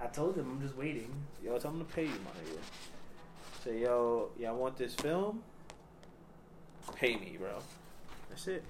I 0.00 0.06
told 0.06 0.36
him 0.36 0.48
I'm 0.50 0.60
just 0.62 0.76
waiting. 0.76 1.12
Yo, 1.44 1.58
tell 1.58 1.70
him 1.72 1.78
to 1.80 1.84
pay 1.92 2.04
you, 2.04 2.08
my 2.24 2.30
nigga. 2.40 2.58
Say, 3.62 3.80
yo, 3.82 4.30
yeah, 4.38 4.50
I 4.50 4.52
want 4.52 4.76
this 4.76 4.94
film. 4.94 5.42
Pay 6.94 7.16
me, 7.16 7.36
bro. 7.38 7.58
That's 8.28 8.46
it. 8.46 8.64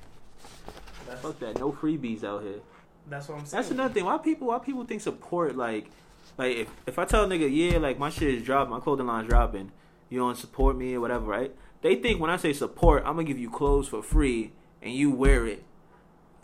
That's, 1.07 1.21
Fuck 1.21 1.39
that. 1.41 1.59
No 1.59 1.73
freebies 1.73 2.25
out 2.25 2.43
here. 2.43 2.61
that's 3.09 3.29
what 3.29 3.39
I'm 3.39 3.47
saying. 3.47 3.63
That's 3.63 3.71
another 3.71 3.95
thing. 3.95 4.05
Why 4.05 4.19
people? 4.19 4.49
Why 4.49 4.59
people 4.59 4.85
think 4.85 5.01
support 5.01 5.57
like, 5.57 5.91
like 6.37 6.57
if 6.57 6.69
if 6.87 6.99
I 6.99 7.05
tell 7.05 7.25
a 7.25 7.27
nigga, 7.29 7.49
yeah, 7.53 7.79
like 7.79 7.99
my 7.99 8.11
shit 8.11 8.35
is 8.35 8.43
dropping, 8.43 8.73
my 8.73 8.81
clothing 8.81 9.07
line's 9.07 9.29
dropping, 9.29 9.73
you 10.09 10.19
don't 10.19 10.37
support 10.37 10.77
me 10.77 10.95
or 10.95 11.01
whatever, 11.01 11.27
right? 11.27 11.55
They 11.83 11.97
think 11.97 12.21
when 12.21 12.31
I 12.31 12.37
say 12.37 12.53
support, 12.53 13.03
I'm 13.07 13.15
gonna 13.15 13.25
give 13.25 13.39
you 13.39 13.51
clothes 13.51 13.89
for 13.89 14.03
free 14.03 14.53
and 14.83 14.93
you 14.93 15.11
wear 15.11 15.47
it. 15.47 15.63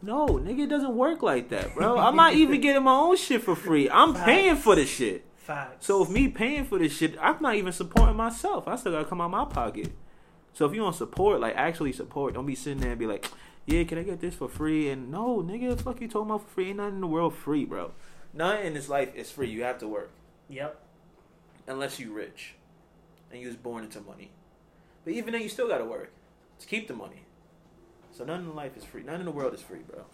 No, 0.00 0.26
nigga, 0.26 0.64
it 0.64 0.68
doesn't 0.68 0.96
work 0.96 1.22
like 1.22 1.48
that, 1.50 1.74
bro. 1.74 1.96
I'm 1.98 2.16
not 2.16 2.34
even 2.34 2.60
getting 2.60 2.82
my 2.82 2.94
own 2.94 3.16
shit 3.16 3.42
for 3.42 3.54
free. 3.54 3.88
I'm 3.88 4.14
paying 4.14 4.56
for 4.56 4.74
the 4.74 4.84
shit. 4.84 5.24
Facts. 5.36 5.86
So 5.86 6.02
if 6.02 6.08
me 6.08 6.28
paying 6.28 6.64
for 6.64 6.78
this 6.78 6.96
shit, 6.96 7.16
I'm 7.20 7.40
not 7.40 7.56
even 7.56 7.72
supporting 7.72 8.16
myself. 8.16 8.68
I 8.68 8.76
still 8.76 8.92
gotta 8.92 9.04
come 9.04 9.20
out 9.20 9.30
my 9.30 9.44
pocket. 9.44 9.92
So 10.52 10.66
if 10.66 10.74
you 10.74 10.80
don't 10.80 10.94
support, 10.94 11.40
like 11.40 11.54
actually 11.56 11.92
support, 11.92 12.34
don't 12.34 12.46
be 12.46 12.54
sitting 12.54 12.80
there 12.80 12.90
and 12.90 12.98
be 12.98 13.06
like, 13.06 13.28
yeah, 13.66 13.84
can 13.84 13.98
I 13.98 14.02
get 14.02 14.20
this 14.20 14.34
for 14.34 14.48
free? 14.48 14.90
And 14.90 15.10
no, 15.10 15.42
nigga, 15.42 15.80
fuck 15.80 16.00
you 16.00 16.08
talking 16.08 16.30
about 16.30 16.42
for 16.42 16.54
free. 16.54 16.68
Ain't 16.68 16.78
nothing 16.78 16.96
in 16.96 17.00
the 17.00 17.06
world 17.06 17.34
free, 17.34 17.64
bro. 17.64 17.92
Nothing 18.34 18.66
in 18.66 18.74
this 18.74 18.88
life 18.88 19.14
is 19.14 19.30
free. 19.30 19.50
You 19.50 19.62
have 19.64 19.78
to 19.78 19.88
work. 19.88 20.10
Yep. 20.48 20.80
Unless 21.66 21.98
you 22.00 22.12
rich. 22.12 22.54
And 23.30 23.40
you 23.40 23.46
was 23.46 23.56
born 23.56 23.84
into 23.84 24.00
money. 24.00 24.30
But 25.04 25.14
even 25.14 25.32
then 25.32 25.42
you 25.42 25.48
still 25.48 25.68
gotta 25.68 25.84
work. 25.84 26.10
To 26.60 26.66
keep 26.66 26.88
the 26.88 26.94
money. 26.94 27.22
So 28.12 28.24
nothing 28.24 28.46
in 28.46 28.54
life 28.54 28.76
is 28.76 28.84
free. 28.84 29.02
Nothing 29.02 29.20
in 29.20 29.26
the 29.26 29.32
world 29.32 29.54
is 29.54 29.60
free, 29.62 29.80
bro. 29.88 30.04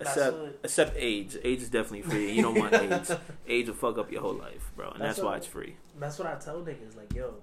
Except 0.00 0.36
what- 0.36 0.58
except 0.62 0.96
AIDS. 0.96 1.36
AIDS 1.44 1.64
is 1.64 1.70
definitely 1.70 2.02
free. 2.02 2.32
You 2.32 2.42
don't 2.42 2.58
want 2.58 2.72
AIDS. 2.74 3.12
AIDS 3.46 3.68
will 3.68 3.76
fuck 3.76 3.98
up 3.98 4.12
your 4.12 4.20
whole 4.22 4.34
life, 4.34 4.70
bro. 4.76 4.90
And 4.90 5.00
That's 5.00 5.16
that's, 5.16 5.24
why 5.26 5.36
it's 5.36 5.46
free. 5.46 5.76
That's 5.98 6.18
what 6.18 6.28
I 6.28 6.36
tell 6.36 6.60
niggas. 6.62 6.96
Like, 6.96 7.12
yo, 7.14 7.34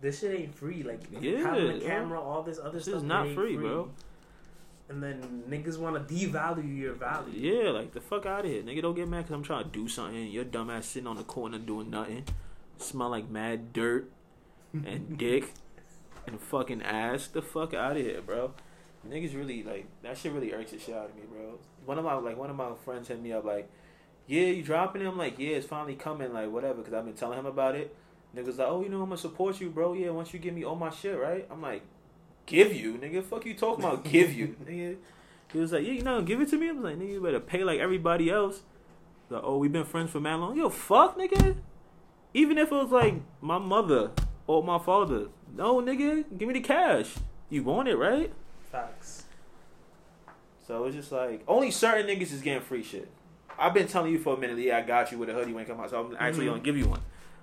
this 0.00 0.20
shit 0.20 0.38
ain't 0.38 0.54
free. 0.54 0.82
Like, 0.82 1.00
Yeah, 1.20 1.38
having 1.38 1.70
a 1.76 1.80
camera, 1.80 2.20
all 2.20 2.42
this 2.42 2.58
other 2.58 2.70
This 2.72 2.84
stuff. 2.84 2.96
is 2.96 3.02
not 3.02 3.26
ain't 3.26 3.34
free, 3.36 3.56
bro. 3.56 3.90
And 4.90 5.00
then 5.00 5.44
niggas 5.48 5.78
want 5.78 6.08
to 6.08 6.12
devalue 6.12 6.76
your 6.76 6.94
value. 6.94 7.32
Yeah, 7.32 7.70
like 7.70 7.92
the 7.92 8.00
fuck 8.00 8.26
out 8.26 8.44
of 8.44 8.50
here, 8.50 8.60
nigga. 8.60 8.82
Don't 8.82 8.96
get 8.96 9.08
mad 9.08 9.18
because 9.18 9.34
I'm 9.34 9.44
trying 9.44 9.62
to 9.62 9.70
do 9.70 9.86
something. 9.86 10.26
Your 10.26 10.42
dumb 10.42 10.68
ass 10.68 10.86
sitting 10.86 11.06
on 11.06 11.16
the 11.16 11.22
corner 11.22 11.58
doing 11.58 11.90
nothing. 11.90 12.24
Smell 12.76 13.10
like 13.10 13.30
mad 13.30 13.72
dirt 13.72 14.10
and 14.72 15.16
dick 15.18 15.52
and 16.26 16.40
fucking 16.40 16.82
ass. 16.82 17.28
The 17.28 17.40
fuck 17.40 17.72
out 17.72 17.96
of 17.96 18.02
here, 18.02 18.20
bro. 18.20 18.52
Niggas 19.08 19.36
really 19.36 19.62
like 19.62 19.86
that. 20.02 20.18
Shit 20.18 20.32
really 20.32 20.52
irks 20.52 20.72
the 20.72 20.80
shit 20.80 20.94
out 20.94 21.10
of 21.10 21.14
me, 21.14 21.22
bro. 21.30 21.60
One 21.86 21.98
of 21.98 22.04
my 22.04 22.14
like 22.14 22.36
one 22.36 22.50
of 22.50 22.56
my 22.56 22.72
friends 22.84 23.06
hit 23.06 23.22
me 23.22 23.32
up 23.32 23.44
like, 23.44 23.70
"Yeah, 24.26 24.46
you 24.46 24.64
dropping 24.64 25.02
it?" 25.02 25.06
I'm 25.06 25.16
like, 25.16 25.38
"Yeah, 25.38 25.50
it's 25.50 25.68
finally 25.68 25.94
coming." 25.94 26.32
Like 26.34 26.50
whatever, 26.50 26.78
because 26.78 26.94
I've 26.94 27.04
been 27.04 27.14
telling 27.14 27.38
him 27.38 27.46
about 27.46 27.76
it. 27.76 27.94
Niggas 28.36 28.58
like, 28.58 28.68
"Oh, 28.68 28.82
you 28.82 28.88
know, 28.88 29.02
I'm 29.02 29.08
gonna 29.08 29.18
support 29.18 29.60
you, 29.60 29.70
bro. 29.70 29.92
Yeah, 29.92 30.10
once 30.10 30.34
you 30.34 30.40
give 30.40 30.52
me 30.52 30.64
all 30.64 30.74
my 30.74 30.90
shit, 30.90 31.16
right?" 31.16 31.46
I'm 31.48 31.62
like, 31.62 31.82
"Give 32.50 32.74
you, 32.74 32.94
nigga? 32.94 33.22
Fuck 33.24 33.46
you 33.46 33.54
talking 33.54 33.84
about? 33.84 34.04
give 34.04 34.32
you, 34.34 34.56
nigga?" 34.66 34.96
He 35.52 35.58
was 35.58 35.72
like, 35.72 35.84
"Yeah, 35.86 35.92
you 35.92 36.02
know, 36.02 36.20
give 36.22 36.40
it 36.40 36.48
to 36.50 36.58
me." 36.58 36.68
I 36.68 36.72
was 36.72 36.84
like, 36.84 36.96
"Nigga, 36.98 37.12
you 37.12 37.20
better 37.22 37.40
pay 37.40 37.64
like 37.64 37.80
everybody 37.80 38.30
else." 38.30 38.62
Like, 39.30 39.42
oh, 39.44 39.58
we've 39.58 39.72
been 39.72 39.84
friends 39.84 40.10
for 40.10 40.20
mad 40.20 40.36
long. 40.40 40.56
Yo, 40.56 40.68
fuck, 40.68 41.16
nigga. 41.16 41.56
Even 42.34 42.58
if 42.58 42.68
it 42.72 42.74
was 42.74 42.90
like 42.90 43.14
my 43.40 43.58
mother 43.58 44.10
or 44.46 44.62
my 44.62 44.78
father, 44.78 45.28
no, 45.56 45.80
nigga, 45.80 46.24
give 46.36 46.48
me 46.48 46.54
the 46.54 46.60
cash. 46.60 47.14
You 47.48 47.62
want 47.62 47.88
it, 47.88 47.96
right? 47.96 48.32
Facts. 48.70 49.24
So 50.66 50.84
it's 50.84 50.94
just 50.96 51.10
like 51.12 51.42
only 51.48 51.70
certain 51.70 52.06
niggas 52.06 52.32
is 52.32 52.40
getting 52.42 52.62
free 52.62 52.82
shit. 52.82 53.08
I've 53.58 53.74
been 53.74 53.88
telling 53.88 54.12
you 54.12 54.18
for 54.18 54.34
a 54.36 54.38
minute, 54.38 54.58
yeah, 54.58 54.78
I 54.78 54.82
got 54.82 55.10
you 55.12 55.18
with 55.18 55.28
a 55.28 55.32
hoodie 55.34 55.52
when 55.52 55.64
it 55.64 55.68
come 55.68 55.80
out, 55.80 55.90
so 55.90 56.04
I'm 56.06 56.16
actually 56.18 56.46
Mhm. 56.46 56.50
gonna 56.50 56.62
give 56.62 56.76
you 56.76 56.88
one. 56.88 57.00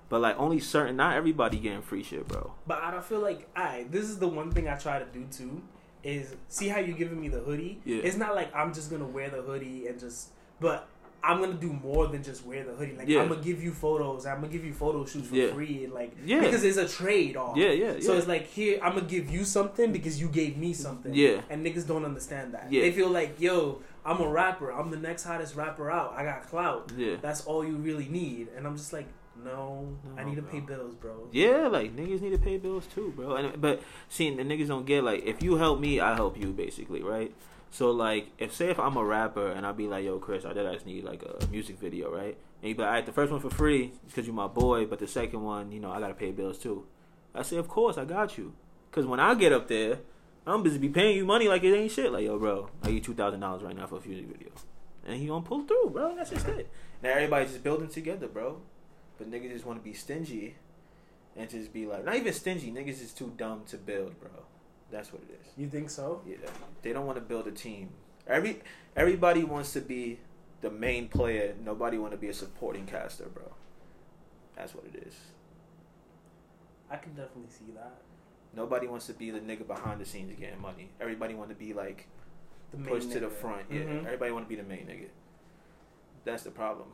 But 0.08 0.20
like 0.20 0.38
only 0.38 0.58
certain, 0.60 0.96
not 0.96 1.16
everybody 1.16 1.58
getting 1.58 1.82
free 1.82 2.02
shit, 2.02 2.26
bro. 2.26 2.52
But 2.66 2.82
I 2.82 2.90
don't 2.90 3.04
feel 3.04 3.20
like 3.20 3.48
I. 3.54 3.86
This 3.90 4.04
is 4.04 4.18
the 4.18 4.28
one 4.28 4.50
thing 4.50 4.68
I 4.68 4.74
try 4.76 4.98
to 4.98 5.04
do 5.06 5.26
too. 5.30 5.62
Is 6.04 6.34
see 6.48 6.68
how 6.68 6.78
you 6.78 6.94
giving 6.94 7.20
me 7.20 7.28
the 7.28 7.40
hoodie. 7.40 7.80
Yeah. 7.84 8.02
It's 8.02 8.16
not 8.16 8.34
like 8.34 8.54
I'm 8.54 8.72
just 8.72 8.90
gonna 8.90 9.04
wear 9.06 9.28
the 9.30 9.42
hoodie 9.42 9.86
and 9.88 9.98
just. 9.98 10.30
But 10.60 10.88
I'm 11.22 11.40
gonna 11.40 11.54
do 11.54 11.72
more 11.72 12.06
than 12.06 12.22
just 12.22 12.46
wear 12.46 12.64
the 12.64 12.72
hoodie. 12.72 12.94
Like 12.96 13.08
Yeah. 13.08 13.20
I'm 13.20 13.28
gonna 13.28 13.42
give 13.42 13.60
you 13.62 13.72
photos. 13.72 14.24
I'm 14.24 14.36
gonna 14.40 14.52
give 14.52 14.64
you 14.64 14.72
photo 14.72 15.04
shoots 15.04 15.28
for 15.28 15.34
Yeah. 15.34 15.52
free. 15.52 15.84
And 15.84 15.92
like 15.92 16.12
Yeah. 16.24 16.40
because 16.40 16.62
it's 16.64 16.76
a 16.78 16.88
trade 16.88 17.36
off. 17.36 17.56
Yeah, 17.56 17.70
yeah, 17.70 18.00
So 18.00 18.14
it's 18.16 18.28
like 18.28 18.46
here 18.46 18.78
I'm 18.82 18.94
gonna 18.94 19.06
give 19.06 19.28
you 19.28 19.44
something 19.44 19.90
because 19.92 20.20
you 20.20 20.28
gave 20.28 20.56
me 20.56 20.72
something. 20.72 21.12
Yeah. 21.12 21.40
And 21.50 21.66
niggas 21.66 21.86
don't 21.86 22.04
understand 22.04 22.54
that. 22.54 22.68
Yeah. 22.72 22.82
They 22.82 22.92
feel 22.92 23.08
like 23.10 23.40
yo, 23.40 23.82
I'm 24.06 24.20
a 24.20 24.28
rapper. 24.28 24.70
I'm 24.70 24.90
the 24.90 24.96
next 24.96 25.24
hottest 25.24 25.56
rapper 25.56 25.90
out. 25.90 26.14
I 26.16 26.22
got 26.24 26.48
clout. 26.48 26.92
Yeah. 26.96 27.16
That's 27.20 27.44
all 27.44 27.64
you 27.64 27.74
really 27.76 28.08
need. 28.08 28.48
And 28.56 28.66
I'm 28.66 28.76
just 28.76 28.92
like, 28.92 29.06
no, 29.44 29.96
I 30.16 30.24
need 30.24 30.36
to 30.36 30.42
pay 30.42 30.60
bills, 30.60 30.94
bro. 30.94 31.28
Yeah, 31.32 31.68
like 31.68 31.94
niggas 31.94 32.20
need 32.20 32.30
to 32.30 32.38
pay 32.38 32.58
bills 32.58 32.86
too, 32.86 33.12
bro. 33.16 33.36
And 33.36 33.60
but 33.60 33.82
see, 34.08 34.34
the 34.34 34.42
niggas 34.42 34.68
don't 34.68 34.86
get 34.86 35.04
like 35.04 35.24
if 35.24 35.42
you 35.42 35.56
help 35.56 35.80
me, 35.80 36.00
I 36.00 36.14
help 36.14 36.38
you, 36.38 36.52
basically, 36.52 37.02
right? 37.02 37.32
So 37.70 37.90
like, 37.90 38.28
if 38.38 38.54
say 38.54 38.70
if 38.70 38.78
I'm 38.78 38.96
a 38.96 39.04
rapper 39.04 39.50
and 39.50 39.66
I 39.66 39.72
be 39.72 39.86
like, 39.86 40.04
yo, 40.04 40.18
Chris, 40.18 40.44
I 40.44 40.52
did 40.52 40.70
just 40.72 40.86
need 40.86 41.04
like 41.04 41.22
a 41.22 41.46
music 41.48 41.78
video, 41.78 42.10
right? 42.10 42.36
And 42.62 42.68
you 42.68 42.74
be 42.74 42.82
like, 42.82 42.88
alright, 42.88 43.06
the 43.06 43.12
first 43.12 43.30
one 43.30 43.40
for 43.40 43.50
free 43.50 43.92
because 44.06 44.26
you're 44.26 44.34
my 44.34 44.46
boy, 44.46 44.86
but 44.86 44.98
the 44.98 45.06
second 45.06 45.42
one, 45.42 45.70
you 45.70 45.80
know, 45.80 45.90
I 45.90 46.00
gotta 46.00 46.14
pay 46.14 46.30
bills 46.32 46.58
too. 46.58 46.86
I 47.34 47.42
say, 47.42 47.56
of 47.56 47.68
course, 47.68 47.98
I 47.98 48.04
got 48.04 48.38
you, 48.38 48.54
because 48.90 49.06
when 49.06 49.20
I 49.20 49.34
get 49.34 49.52
up 49.52 49.68
there, 49.68 49.98
I'm 50.46 50.62
busy 50.62 50.78
be 50.78 50.88
paying 50.88 51.16
you 51.16 51.26
money 51.26 51.46
like 51.46 51.62
it 51.62 51.74
ain't 51.74 51.92
shit. 51.92 52.10
Like, 52.10 52.24
yo, 52.24 52.38
bro, 52.38 52.70
I 52.82 52.92
get 52.92 53.04
two 53.04 53.14
thousand 53.14 53.40
dollars 53.40 53.62
right 53.62 53.76
now 53.76 53.86
for 53.86 53.98
a 53.98 54.08
music 54.08 54.26
video, 54.28 54.48
and 55.06 55.20
he 55.20 55.26
gonna 55.26 55.44
pull 55.44 55.62
through, 55.62 55.90
bro. 55.90 56.16
That's 56.16 56.30
just 56.30 56.48
it. 56.48 56.70
Now 57.02 57.10
everybody's 57.10 57.50
just 57.50 57.62
building 57.62 57.88
together, 57.88 58.28
bro. 58.28 58.62
But 59.18 59.30
niggas 59.30 59.50
just 59.50 59.66
want 59.66 59.78
to 59.78 59.84
be 59.84 59.92
stingy 59.92 60.54
and 61.36 61.50
just 61.50 61.72
be 61.72 61.86
like, 61.86 62.04
not 62.04 62.16
even 62.16 62.32
stingy. 62.32 62.70
Niggas 62.70 63.02
is 63.02 63.12
too 63.12 63.32
dumb 63.36 63.62
to 63.68 63.76
build, 63.76 64.18
bro. 64.20 64.30
That's 64.90 65.12
what 65.12 65.22
it 65.22 65.38
is. 65.40 65.52
You 65.56 65.68
think 65.68 65.90
so? 65.90 66.22
Yeah, 66.26 66.36
they 66.82 66.92
don't 66.92 67.06
want 67.06 67.16
to 67.18 67.22
build 67.24 67.46
a 67.46 67.50
team. 67.50 67.90
Every 68.26 68.60
everybody 68.96 69.44
wants 69.44 69.72
to 69.74 69.80
be 69.80 70.18
the 70.60 70.70
main 70.70 71.08
player. 71.08 71.54
Nobody 71.64 71.98
want 71.98 72.12
to 72.12 72.18
be 72.18 72.28
a 72.28 72.34
supporting 72.34 72.86
caster, 72.86 73.26
bro. 73.26 73.52
That's 74.56 74.74
what 74.74 74.84
it 74.86 75.02
is. 75.06 75.14
I 76.90 76.96
can 76.96 77.10
definitely 77.14 77.50
see 77.50 77.72
that. 77.74 77.98
Nobody 78.54 78.86
wants 78.86 79.06
to 79.06 79.12
be 79.12 79.30
the 79.30 79.40
nigga 79.40 79.66
behind 79.66 80.00
the 80.00 80.06
scenes 80.06 80.32
getting 80.38 80.60
money. 80.60 80.88
Everybody 81.00 81.34
want 81.34 81.50
to 81.50 81.54
be 81.54 81.74
like 81.74 82.06
The 82.70 82.78
pushed 82.78 83.12
to 83.12 83.20
the 83.20 83.28
front. 83.28 83.66
Yeah, 83.70 83.80
Mhm. 83.82 84.06
everybody 84.06 84.32
want 84.32 84.46
to 84.46 84.48
be 84.48 84.56
the 84.56 84.66
main 84.66 84.86
nigga. 84.86 85.08
That's 86.24 86.44
the 86.44 86.50
problem. 86.50 86.88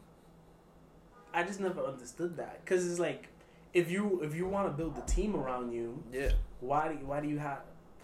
I 1.35 1.43
just 1.43 1.61
never 1.61 1.81
understood 1.83 2.37
that. 2.37 2.65
Because 2.65 2.89
it's 2.91 3.01
like, 3.01 3.29
if 3.73 3.91
you 3.91 4.21
if 4.23 4.35
you 4.35 4.47
want 4.47 4.67
to 4.69 4.73
build 4.73 4.97
a 4.97 5.03
team 5.03 5.35
around 5.35 5.73
you, 5.73 6.03
Yeah. 6.13 6.31
why 6.61 6.89
do 6.89 6.95
why 7.07 7.21
do 7.21 7.29
you 7.29 7.39
have? 7.39 7.59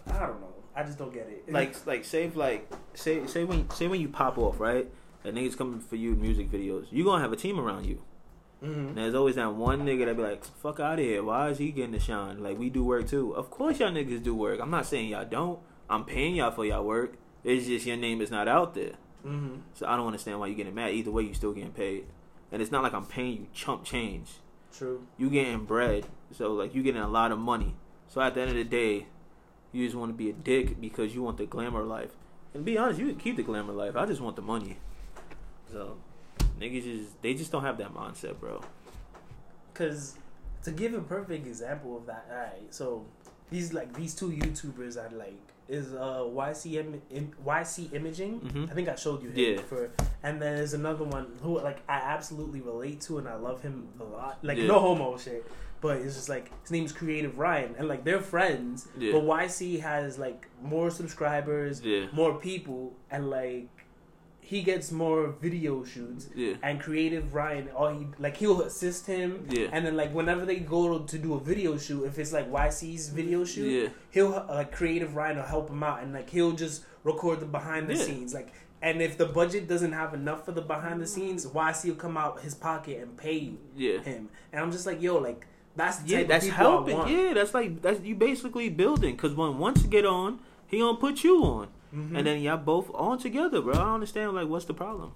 I 0.09 0.18
don't 0.18 0.41
know. 0.41 0.55
I 0.74 0.83
just 0.85 0.99
don't 0.99 1.12
get 1.12 1.28
it. 1.28 1.53
like 1.53 1.74
like 1.87 2.05
say 2.05 2.24
if, 2.24 2.37
like 2.37 2.70
say 2.95 3.26
say 3.26 3.45
when 3.45 3.68
say 3.70 3.87
when 3.89 4.01
you 4.01 4.09
pop 4.09 4.39
off 4.39 4.59
right? 4.61 4.89
And 5.24 5.37
niggas 5.37 5.57
coming 5.57 5.81
for 5.81 5.97
you 5.97 6.14
music 6.14 6.51
videos 6.51 6.87
you 6.91 7.05
gonna 7.05 7.20
have 7.22 7.33
a 7.33 7.37
team 7.37 7.59
around 7.61 7.87
you. 7.87 8.03
Hmm 8.61 8.89
and 8.89 8.97
there's 8.97 9.14
always 9.14 9.35
that 9.37 9.55
one 9.55 9.85
nigga 9.85 10.07
that 10.07 10.16
be 10.16 10.22
like 10.22 10.45
fuck 10.45 10.81
out 10.81 10.99
of 10.99 11.05
here. 11.05 11.22
Why 11.22 11.49
is 11.51 11.59
he 11.59 11.70
getting 11.72 11.93
the 11.93 12.01
shine? 12.01 12.43
Like 12.43 12.59
we 12.59 12.70
do 12.70 12.85
work 12.85 13.09
too. 13.09 13.33
Of 13.35 13.51
course 13.51 13.78
y'all 13.81 13.91
niggas 13.91 14.22
do 14.22 14.35
work. 14.35 14.61
I'm 14.61 14.70
not 14.70 14.87
saying 14.87 15.09
y'all 15.09 15.24
don't. 15.24 15.59
I'm 15.89 16.05
paying 16.05 16.37
y'all 16.37 16.51
for 16.53 16.64
y'all 16.64 16.85
work. 16.85 17.14
It's 17.45 17.66
just 17.66 17.85
your 17.87 17.97
name 17.97 18.20
is 18.20 18.31
not 18.31 18.49
out 18.49 18.74
there. 18.74 18.95
Hmm 19.22 19.57
so 19.74 19.87
i 19.87 19.97
don't 19.97 20.07
understand 20.07 20.41
why 20.41 20.47
you 20.47 20.55
getting 20.55 20.74
mad. 20.74 20.93
Either 20.93 21.11
way 21.11 21.24
you 21.24 21.35
still 21.35 21.53
getting 21.53 21.72
paid 21.72 22.07
and 22.53 22.61
it's 22.62 22.70
not 22.70 22.82
like 22.82 22.92
i'm 22.92 23.07
paying 23.07 23.32
you 23.32 23.46
chump 23.53 23.84
change. 23.84 24.28
True. 24.72 25.05
you 25.18 25.28
getting 25.30 25.64
bread 25.64 26.07
so 26.32 26.53
like 26.53 26.74
you 26.74 26.82
getting 26.82 27.03
a 27.03 27.09
lot 27.09 27.32
of 27.32 27.38
money. 27.38 27.74
So 28.09 28.20
at 28.20 28.34
the 28.34 28.40
end 28.40 28.51
of 28.51 28.57
the 28.57 28.64
day 28.64 29.07
you 29.72 29.84
just 29.84 29.96
want 29.96 30.11
to 30.11 30.16
be 30.16 30.30
a 30.30 30.32
dick 30.32 30.80
because 30.80 31.14
you 31.14 31.22
want 31.22 31.38
the 31.38 31.46
glamour 31.46 31.82
life. 31.82 32.11
And 32.55 32.64
be 32.64 32.78
honest 32.78 33.01
you 33.01 33.07
can 33.07 33.16
keep 33.16 33.36
the 33.36 33.42
glamour 33.42 33.72
life. 33.72 33.96
I 33.96 34.07
just 34.07 34.20
want 34.20 34.36
the 34.36 34.42
money. 34.42 34.78
So 35.70 35.96
niggas 36.61 36.84
just 36.84 37.22
they 37.22 37.34
just 37.34 37.53
don't 37.53 37.62
have 37.62 37.78
that 37.78 37.94
mindset 37.94 38.38
bro. 38.38 38.62
Because 39.72 40.16
to 40.62 40.70
give 40.70 40.94
a 40.94 41.01
perfect 41.01 41.46
example 41.46 41.96
of 41.96 42.07
that, 42.07 42.26
alright, 42.30 42.72
so 42.72 43.07
these 43.51 43.72
like 43.72 43.94
these 43.94 44.14
two 44.14 44.30
YouTubers 44.30 44.96
are 44.96 45.14
like 45.16 45.49
is 45.70 45.94
uh 45.94 46.24
YC 46.26 46.74
Im- 47.10 47.32
YC 47.46 47.92
Imaging. 47.94 48.40
Mhm. 48.40 48.70
I 48.70 48.74
think 48.74 48.88
I 48.88 48.96
showed 48.96 49.22
you 49.22 49.30
him 49.30 49.36
Yeah. 49.56 49.60
for, 49.62 49.90
and 50.22 50.42
then 50.42 50.56
there's 50.56 50.74
another 50.74 51.04
one 51.04 51.26
who 51.42 51.60
like 51.60 51.78
I 51.88 51.98
absolutely 51.98 52.60
relate 52.60 53.00
to 53.02 53.18
and 53.18 53.28
I 53.28 53.36
love 53.36 53.62
him 53.62 53.88
a 54.00 54.04
lot. 54.04 54.38
Like 54.42 54.58
Yeah. 54.58 54.66
no 54.66 54.80
homo 54.80 55.16
shit, 55.16 55.46
but 55.80 55.98
it's 55.98 56.16
just 56.16 56.28
like 56.28 56.50
his 56.62 56.70
name's 56.72 56.92
Creative 56.92 57.38
Ryan, 57.38 57.74
and 57.78 57.86
like 57.88 58.04
they're 58.04 58.20
friends. 58.20 58.88
Yeah. 58.98 59.12
But 59.12 59.22
YC 59.24 59.78
has 59.80 60.18
like 60.18 60.48
more 60.62 60.90
subscribers, 60.90 61.80
Yeah. 61.82 62.06
more 62.12 62.34
people, 62.38 62.92
and 63.10 63.30
like 63.30 63.68
he 64.51 64.62
gets 64.62 64.90
more 64.90 65.20
video 65.46 65.84
shoots 65.84 66.28
yeah 66.34 66.55
and 66.66 66.80
creative 66.80 67.34
Ryan, 67.40 67.68
all 67.68 67.86
oh, 67.86 67.98
he 67.98 68.07
like 68.18 68.36
he'll 68.36 68.62
assist 68.62 69.07
him. 69.07 69.46
Yeah. 69.48 69.68
And 69.72 69.86
then 69.86 69.96
like 69.96 70.12
whenever 70.12 70.44
they 70.44 70.59
go 70.76 70.98
to, 70.98 71.18
do 71.18 71.34
a 71.34 71.40
video 71.40 71.78
shoot, 71.78 72.03
if 72.11 72.18
it's 72.18 72.32
like 72.32 72.51
YC's 72.51 73.11
video 73.11 73.44
shoot, 73.44 73.70
yeah 73.70 73.88
he'll 74.11 74.30
like 74.48 74.72
creative 74.72 75.14
Ryan 75.14 75.36
will 75.36 75.44
help 75.57 75.70
him 75.70 75.82
out, 75.84 76.03
and 76.03 76.12
like 76.12 76.28
he'll 76.30 76.57
just 76.64 76.82
record 77.05 77.38
the 77.38 77.46
behind 77.46 77.86
the 77.88 77.94
Yeah. 77.94 78.05
scenes, 78.07 78.34
like. 78.34 78.51
And 78.82 79.03
if 79.03 79.18
the 79.18 79.26
budget 79.26 79.68
doesn't 79.68 79.92
have 79.92 80.14
enough 80.14 80.46
for 80.46 80.53
the 80.53 80.62
behind 80.62 81.03
the 81.03 81.07
scenes, 81.07 81.44
YC 81.46 81.84
will 81.90 81.96
come 82.07 82.16
out 82.16 82.40
his 82.40 82.55
pocket 82.55 82.96
and 83.03 83.14
pay 83.14 83.53
yeah 83.76 83.98
him. 84.01 84.30
And 84.53 84.59
I'm 84.62 84.72
just 84.72 84.86
like, 84.86 85.03
yo, 85.03 85.18
like 85.18 85.46
that's 85.76 85.98
the 85.98 86.09
yeah 86.12 86.22
that's 86.24 86.46
of 86.46 86.51
people 86.51 86.66
I 86.66 86.70
helping 86.70 86.96
want. 86.96 87.11
yeah 87.11 87.34
that's 87.34 87.55
like 87.55 87.82
that's 87.82 88.01
you 88.03 88.14
basically 88.16 88.68
building 88.70 89.14
because 89.16 89.34
when 89.34 89.59
once 89.59 89.82
you 89.84 89.88
get 89.88 90.07
on 90.07 90.40
he 90.66 90.78
gonna 90.80 90.98
put 90.98 91.22
you 91.22 91.44
on 91.44 91.68
Mhm. 91.95 92.16
and 92.16 92.26
then 92.26 92.41
y'all 92.41 92.57
both 92.57 92.91
on 92.95 93.18
together, 93.18 93.61
bro. 93.61 93.74
I 93.74 93.78
don't 93.78 93.95
understand 93.95 94.32
like 94.34 94.49
what's 94.49 94.64
the 94.64 94.74
problem. 94.74 95.12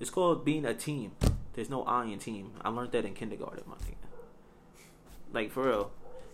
It's 0.00 0.10
called 0.10 0.44
being 0.44 0.64
a 0.64 0.74
team. 0.74 1.12
There's 1.54 1.70
no 1.70 1.84
I 1.84 2.04
in 2.06 2.18
team. 2.18 2.50
I 2.62 2.68
learned 2.70 2.92
that 2.92 3.04
in 3.04 3.14
kindergarten, 3.14 3.62
my 3.68 3.76
nigga. 3.76 3.94
Like 5.32 5.50
for 5.50 5.64
real, 5.64 5.90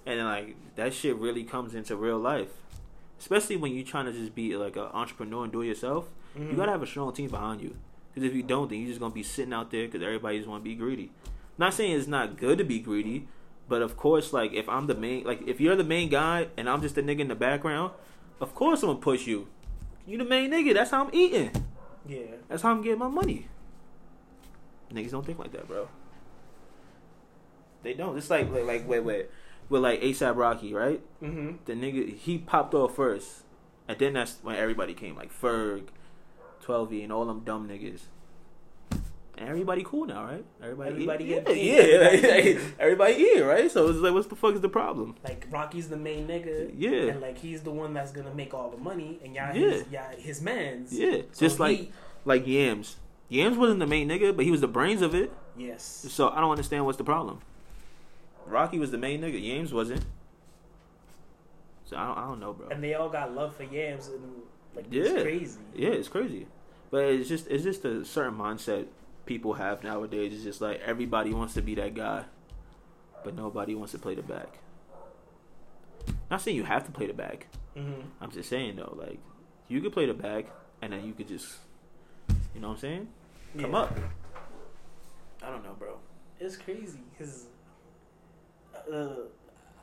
and 0.07 0.19
then 0.19 0.27
like 0.27 0.57
that 0.77 0.93
shit 0.95 1.17
really 1.17 1.45
comes 1.45 1.75
into 1.75 1.97
real 1.97 2.19
life, 2.19 2.49
especially 3.19 3.57
when 3.57 3.73
you're 3.73 3.85
trying 3.85 4.07
to 4.07 4.13
just 4.13 4.35
be 4.35 4.57
like 4.57 4.77
an 4.77 4.89
entrepreneur 4.93 5.45
and 5.45 5.53
do 5.53 5.61
it 5.63 5.67
yourself. 5.67 6.09
You 6.37 6.43
Mhm. 6.45 6.57
gotta 6.57 6.73
have 6.73 6.83
a 6.83 6.87
strong 6.87 7.13
team 7.13 7.31
behind 7.31 7.61
you. 7.61 7.75
Because 8.15 8.29
if 8.29 8.35
you 8.35 8.43
don't, 8.43 8.69
then 8.71 8.79
you're 8.81 8.89
just 8.89 9.01
gonna 9.01 9.15
be 9.15 9.23
sitting 9.23 9.53
out 9.53 9.71
there 9.71 9.87
because 9.87 10.03
everybody 10.03 10.39
just 10.39 10.49
want 10.49 10.65
to 10.65 10.69
be 10.69 10.75
greedy. 10.75 11.11
Not 11.59 11.75
saying 11.75 11.93
it's 11.93 12.09
not 12.09 12.37
good 12.37 12.59
to 12.59 12.65
be 12.65 12.79
greedy, 12.79 13.29
but 13.69 13.83
of 13.83 13.97
course, 13.97 14.33
like 14.33 14.53
if 14.53 14.69
I'm 14.69 14.87
the 14.87 14.95
main, 14.95 15.25
like 15.25 15.47
if 15.47 15.61
you're 15.61 15.77
the 15.77 15.85
main 15.85 16.09
guy 16.09 16.49
and 16.57 16.69
I'm 16.69 16.81
just 16.83 16.95
the 16.95 17.03
nigga 17.03 17.21
in 17.21 17.29
the 17.29 17.35
background, 17.35 17.93
of 18.41 18.55
course 18.55 18.83
I'm 18.83 18.89
gonna 18.89 18.99
push 19.01 19.27
you. 19.27 19.49
You 20.07 20.19
the 20.19 20.25
main 20.25 20.51
nigga. 20.51 20.75
That's 20.75 20.91
how 20.91 21.05
I'm 21.05 21.11
eating. 21.15 21.51
yeah. 22.07 22.21
That's 22.49 22.63
how 22.63 22.71
I'm 22.71 22.83
getting 22.83 22.99
my 22.99 23.09
money. 23.09 23.49
Niggas 24.93 25.11
don't 25.13 25.25
think 25.25 25.39
like 25.39 25.53
that, 25.53 25.69
bro. 25.69 25.89
They 27.83 27.95
don't. 27.95 28.17
It's 28.19 28.31
like 28.31 28.51
like, 28.51 28.65
like 28.65 28.89
wait 28.89 29.01
wait, 29.01 29.31
with 29.69 29.83
like 29.83 30.01
ASAP 30.01 30.37
Rocky, 30.37 30.75
right? 30.75 31.01
Mm-hmm. 31.23 31.57
The 31.65 31.73
nigga 31.75 32.17
he 32.17 32.39
popped 32.39 32.75
off 32.75 32.97
first, 32.97 33.43
and 33.89 33.99
then 33.99 34.15
that's 34.15 34.39
when 34.43 34.57
everybody 34.57 34.95
came 34.95 35.17
like 35.17 35.33
Ferg, 35.33 35.85
Twelvyy, 36.65 37.03
and 37.03 37.13
all 37.13 37.25
them 37.25 37.41
dumb 37.41 37.69
niggas. 37.69 38.03
And 39.41 39.49
everybody 39.49 39.83
cool 39.85 40.05
now, 40.05 40.23
right? 40.25 40.45
Everybody, 40.63 40.91
Everybody 40.91 41.25
eat, 41.25 41.29
get 41.29 41.49
yeah, 41.49 42.09
paid. 42.11 42.23
yeah, 42.23 42.31
like, 42.59 42.63
everybody 42.79 43.15
eat, 43.15 43.41
right? 43.41 43.71
So 43.71 43.89
it's 43.89 43.99
like, 43.99 44.13
what's 44.13 44.27
the 44.29 44.37
fuck 44.37 44.55
is 44.55 44.61
the 44.61 44.69
problem? 44.69 45.17
Like 45.25 45.47
Rocky's 45.51 45.89
the 45.89 45.97
main 45.97 46.27
nigga, 46.29 46.71
Yeah. 46.77 46.91
and 47.13 47.21
like 47.23 47.39
he's 47.39 47.63
the 47.63 47.71
one 47.71 47.95
that's 47.95 48.13
gonna 48.13 48.35
make 48.35 48.53
all 48.53 48.69
the 48.71 48.77
money, 48.77 49.19
and 49.25 49.35
y'all 49.35 49.57
Yeah. 49.57 49.71
his, 49.71 49.85
y'all 49.91 50.11
his 50.19 50.43
man's. 50.43 50.93
Yeah, 50.93 51.23
So 51.33 51.47
just 51.47 51.59
like 51.59 51.91
like 52.27 52.47
Yams. 52.47 52.97
Yams 53.31 53.57
wasn't 53.57 53.81
the 53.81 53.87
main 53.87 54.09
nigga, 54.11 54.37
but 54.37 54.45
he 54.45 54.51
was 54.51 54.61
the 54.61 54.69
brains 54.69 55.01
of 55.01 55.15
it. 55.15 55.33
yes, 55.57 56.07
So 56.11 56.29
I 56.29 56.41
don't 56.41 56.51
understand 56.51 56.85
what's 56.85 56.99
the 56.99 57.05
problem. 57.05 57.41
Rocky 58.47 58.79
was 58.79 58.91
the 58.91 58.99
main 58.99 59.23
nigga. 59.23 59.43
Yams 59.43 59.73
wasn't. 59.73 60.05
So 61.87 61.97
I 61.97 62.07
don't, 62.07 62.19
I 62.19 62.23
don't 62.27 62.41
know, 62.41 62.53
bro. 62.53 62.69
and 62.69 62.85
they 62.85 62.93
all 62.95 63.09
got 63.09 63.35
love 63.35 63.57
for 63.57 63.63
yams, 63.65 64.09
and 64.09 64.21
like 64.77 64.85
Yeah. 64.91 65.05
it's 65.05 65.23
crazy. 65.23 65.61
Yeah, 65.75 65.89
it's 65.91 66.09
crazy. 66.09 66.47
But 66.91 67.05
it's 67.05 67.29
just 67.29 67.47
it's 67.49 67.65
just 67.65 67.85
a 67.87 68.05
certain 68.05 68.35
mindset 68.37 68.87
people 69.31 69.53
have 69.53 69.85
nowadays. 69.85 70.33
It's 70.35 70.43
just 70.43 70.61
like 70.61 70.81
everybody 70.85 71.33
wants 71.33 71.55
to 71.55 71.63
be 71.63 71.77
that 71.77 71.95
guy, 71.95 72.25
but 73.23 73.37
nobody 73.37 73.77
wants 73.77 73.93
to 73.93 73.99
play 74.01 74.17
the 74.17 74.23
back. 74.23 74.59
Not 76.29 76.41
saying 76.43 76.57
you 76.57 76.65
have 76.65 76.85
to 76.87 76.91
play 76.91 77.07
the 77.07 77.13
back. 77.13 77.47
Mm-hmm. 77.77 78.01
I'm 78.21 78.33
just 78.33 78.49
saying 78.49 78.75
though, 78.75 78.93
like 78.99 79.21
you 79.69 79.81
could 79.81 79.93
play 79.93 80.07
the 80.07 80.15
back, 80.15 80.47
and 80.83 80.93
then 80.93 81.07
you 81.07 81.13
could 81.13 81.29
just, 81.29 81.59
you 82.57 82.61
know 82.61 82.71
what 82.71 82.75
I'm 82.75 82.81
saying? 82.81 83.09
Come 83.61 83.73
up. 83.77 83.97
I 85.45 85.49
don't 85.49 85.63
know, 85.63 85.77
bro. 85.79 85.99
It's 86.41 86.57
crazy 86.57 86.99
because, 87.13 87.47
uh, 88.93 89.11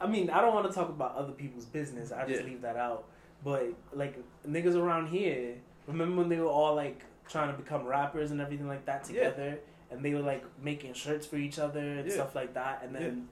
I 0.01 0.07
mean, 0.07 0.29
I 0.29 0.41
don't 0.41 0.53
want 0.53 0.67
to 0.67 0.73
talk 0.73 0.89
about 0.89 1.15
other 1.15 1.31
people's 1.31 1.65
business. 1.65 2.11
I 2.11 2.27
just 2.27 2.41
Yeah. 2.41 2.47
leave 2.47 2.61
that 2.63 2.75
out. 2.75 3.05
But 3.45 3.67
like 3.93 4.17
niggas 4.45 4.75
around 4.75 5.07
here, 5.07 5.55
remember 5.87 6.17
when 6.17 6.27
they 6.27 6.41
were 6.41 6.47
all 6.47 6.75
like 6.75 7.05
trying 7.29 7.51
to 7.51 7.57
become 7.61 7.85
rappers 7.85 8.31
and 8.31 8.39
everything 8.41 8.67
like 8.67 8.85
that 8.85 9.09
Yeah. 9.09 9.29
together, 9.29 9.59
and 9.91 10.03
they 10.03 10.13
were 10.13 10.21
like 10.21 10.43
making 10.61 10.93
shirts 10.93 11.25
for 11.25 11.37
each 11.37 11.59
other 11.59 11.79
and 11.79 12.07
Yeah. 12.07 12.13
stuff 12.13 12.35
like 12.35 12.53
that, 12.53 12.81
and 12.83 12.95
then 12.95 13.29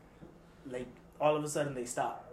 like 0.69 0.87
all 1.19 1.35
of 1.35 1.43
a 1.43 1.49
sudden 1.49 1.73
they 1.73 1.85
stop, 1.85 2.31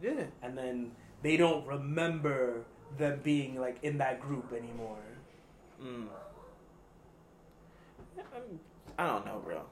Yeah. 0.00 0.24
and 0.42 0.56
then 0.56 0.92
they 1.22 1.36
don't 1.36 1.66
remember 1.66 2.64
them 2.96 3.20
being 3.22 3.60
like 3.60 3.78
in 3.82 3.98
that 3.98 4.20
group 4.20 4.52
anymore. 4.52 4.98
Mm. 5.82 6.08
I 8.98 9.06
don't 9.06 9.24
know, 9.24 9.40
bro. 9.44 9.62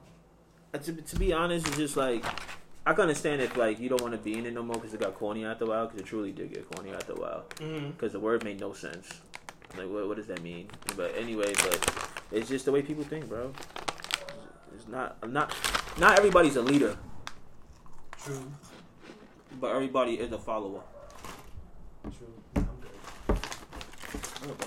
Uh, 0.73 0.77
To, 0.79 0.93
to 0.93 1.15
be 1.17 1.33
honest, 1.33 1.67
it's 1.67 1.77
just 1.77 1.97
like 1.97 2.23
I 2.85 2.93
can 2.93 3.01
understand 3.03 3.41
if 3.41 3.55
like 3.57 3.79
you 3.79 3.89
don't 3.89 4.01
want 4.01 4.13
to 4.13 4.17
be 4.19 4.33
in 4.37 4.45
it 4.45 4.53
no 4.53 4.63
more 4.63 4.75
because 4.75 4.93
it 4.93 4.99
got 4.99 5.13
corny 5.15 5.45
after 5.45 5.65
a 5.65 5.67
while. 5.67 5.85
Because 5.85 6.01
it 6.01 6.05
truly 6.07 6.31
did 6.31 6.53
get 6.53 6.69
corny 6.71 6.91
after 6.91 7.13
a 7.13 7.15
while. 7.15 7.45
Mm-hmm. 7.57 7.91
Because 7.91 8.13
the 8.13 8.19
word 8.19 8.43
made 8.43 8.59
no 8.59 8.73
sense. 8.73 9.21
Like, 9.77 9.89
what, 9.89 10.07
what 10.07 10.17
does 10.17 10.27
that 10.27 10.41
mean? 10.41 10.67
But 10.95 11.15
anyway, 11.17 11.53
but 11.53 12.11
it's 12.31 12.49
just 12.49 12.65
the 12.65 12.71
way 12.71 12.81
people 12.81 13.03
think, 13.03 13.29
bro. 13.29 13.53
It's 14.75 14.87
not. 14.87 15.17
I'm 15.21 15.33
not. 15.33 15.53
Not 15.99 16.17
everybody's 16.17 16.55
a 16.55 16.61
leader, 16.61 16.95
True. 18.23 18.51
but 19.59 19.75
everybody 19.75 20.13
is 20.13 20.31
a 20.31 20.37
follower. 20.37 20.81
True. 22.03 22.33
I'm 22.55 22.67
good. 22.79 22.91
Alright. 24.47 24.57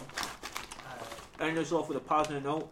And 1.41 1.57
this 1.57 1.73
off 1.73 1.89
with 1.89 1.97
a 1.97 2.01
positive 2.01 2.43
note. 2.45 2.71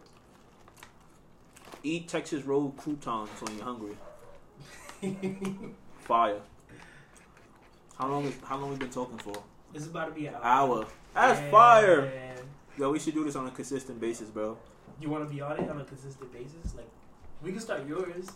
Eat 1.83 2.07
Texas 2.07 2.43
Road 2.43 2.77
croutons 2.77 3.29
when 3.41 3.55
you're 3.57 3.65
hungry. 3.65 3.97
Fire. 6.01 6.41
How 7.97 8.07
long? 8.07 8.25
Is, 8.25 8.35
how 8.43 8.57
long 8.57 8.69
we 8.69 8.75
been 8.75 8.89
talking 8.89 9.17
for? 9.17 9.41
It's 9.73 9.87
about 9.87 10.07
to 10.07 10.11
be 10.11 10.27
an 10.27 10.35
Hour. 10.41 10.85
That's 11.13 11.39
Man. 11.39 11.51
fire. 11.51 12.11
Yo, 12.77 12.91
we 12.91 12.99
should 12.99 13.13
do 13.13 13.23
this 13.23 13.35
on 13.35 13.47
a 13.47 13.51
consistent 13.51 13.99
basis, 13.99 14.29
bro. 14.29 14.57
You 14.99 15.09
want 15.09 15.27
to 15.27 15.33
be 15.33 15.41
on 15.41 15.59
it 15.59 15.69
on 15.69 15.79
a 15.79 15.83
consistent 15.83 16.31
basis? 16.31 16.75
Like, 16.75 16.89
we 17.41 17.51
can 17.51 17.59
start 17.59 17.87
yours. 17.87 18.27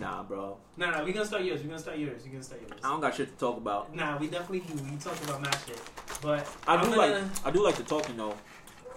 Nah, 0.00 0.22
bro. 0.24 0.56
Nah, 0.76 0.90
nah, 0.90 1.04
we 1.04 1.12
gonna 1.12 1.24
start 1.24 1.44
yours. 1.44 1.62
We 1.62 1.68
gonna 1.68 1.78
start 1.78 1.98
yours. 1.98 2.22
We 2.24 2.30
gonna 2.30 2.42
start 2.42 2.60
yours. 2.62 2.80
I 2.82 2.88
don't 2.88 3.00
got 3.00 3.14
shit 3.14 3.30
to 3.32 3.38
talk 3.38 3.56
about. 3.56 3.94
Nah, 3.94 4.18
we 4.18 4.26
definitely 4.26 4.60
do. 4.60 4.82
We 4.82 4.96
talk 4.96 5.22
about 5.22 5.40
mad 5.40 5.56
shit, 5.66 5.80
but 6.20 6.48
I 6.66 6.76
do 6.82 6.90
gonna, 6.90 6.96
like 6.96 7.46
I 7.46 7.50
do 7.52 7.62
like 7.62 7.76
to 7.76 7.84
talk, 7.84 8.08
you 8.08 8.14
know. 8.14 8.34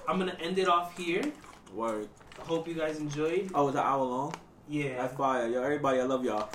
I'm 0.08 0.18
gonna 0.18 0.36
end 0.42 0.58
it 0.58 0.68
off 0.68 0.98
here. 0.98 1.22
Word. 1.74 2.08
Hope 2.40 2.68
you 2.68 2.74
guys 2.74 3.00
enjoyed. 3.00 3.52
Oh, 3.54 3.68
it's 3.68 3.78
an 3.78 3.84
hour 3.84 4.04
long. 4.04 4.34
Yeah. 4.68 4.98
That's 4.98 5.16
fire. 5.16 5.48
Yo, 5.48 5.62
everybody, 5.62 6.00
I 6.00 6.04
love 6.04 6.26
y'all. 6.26 6.50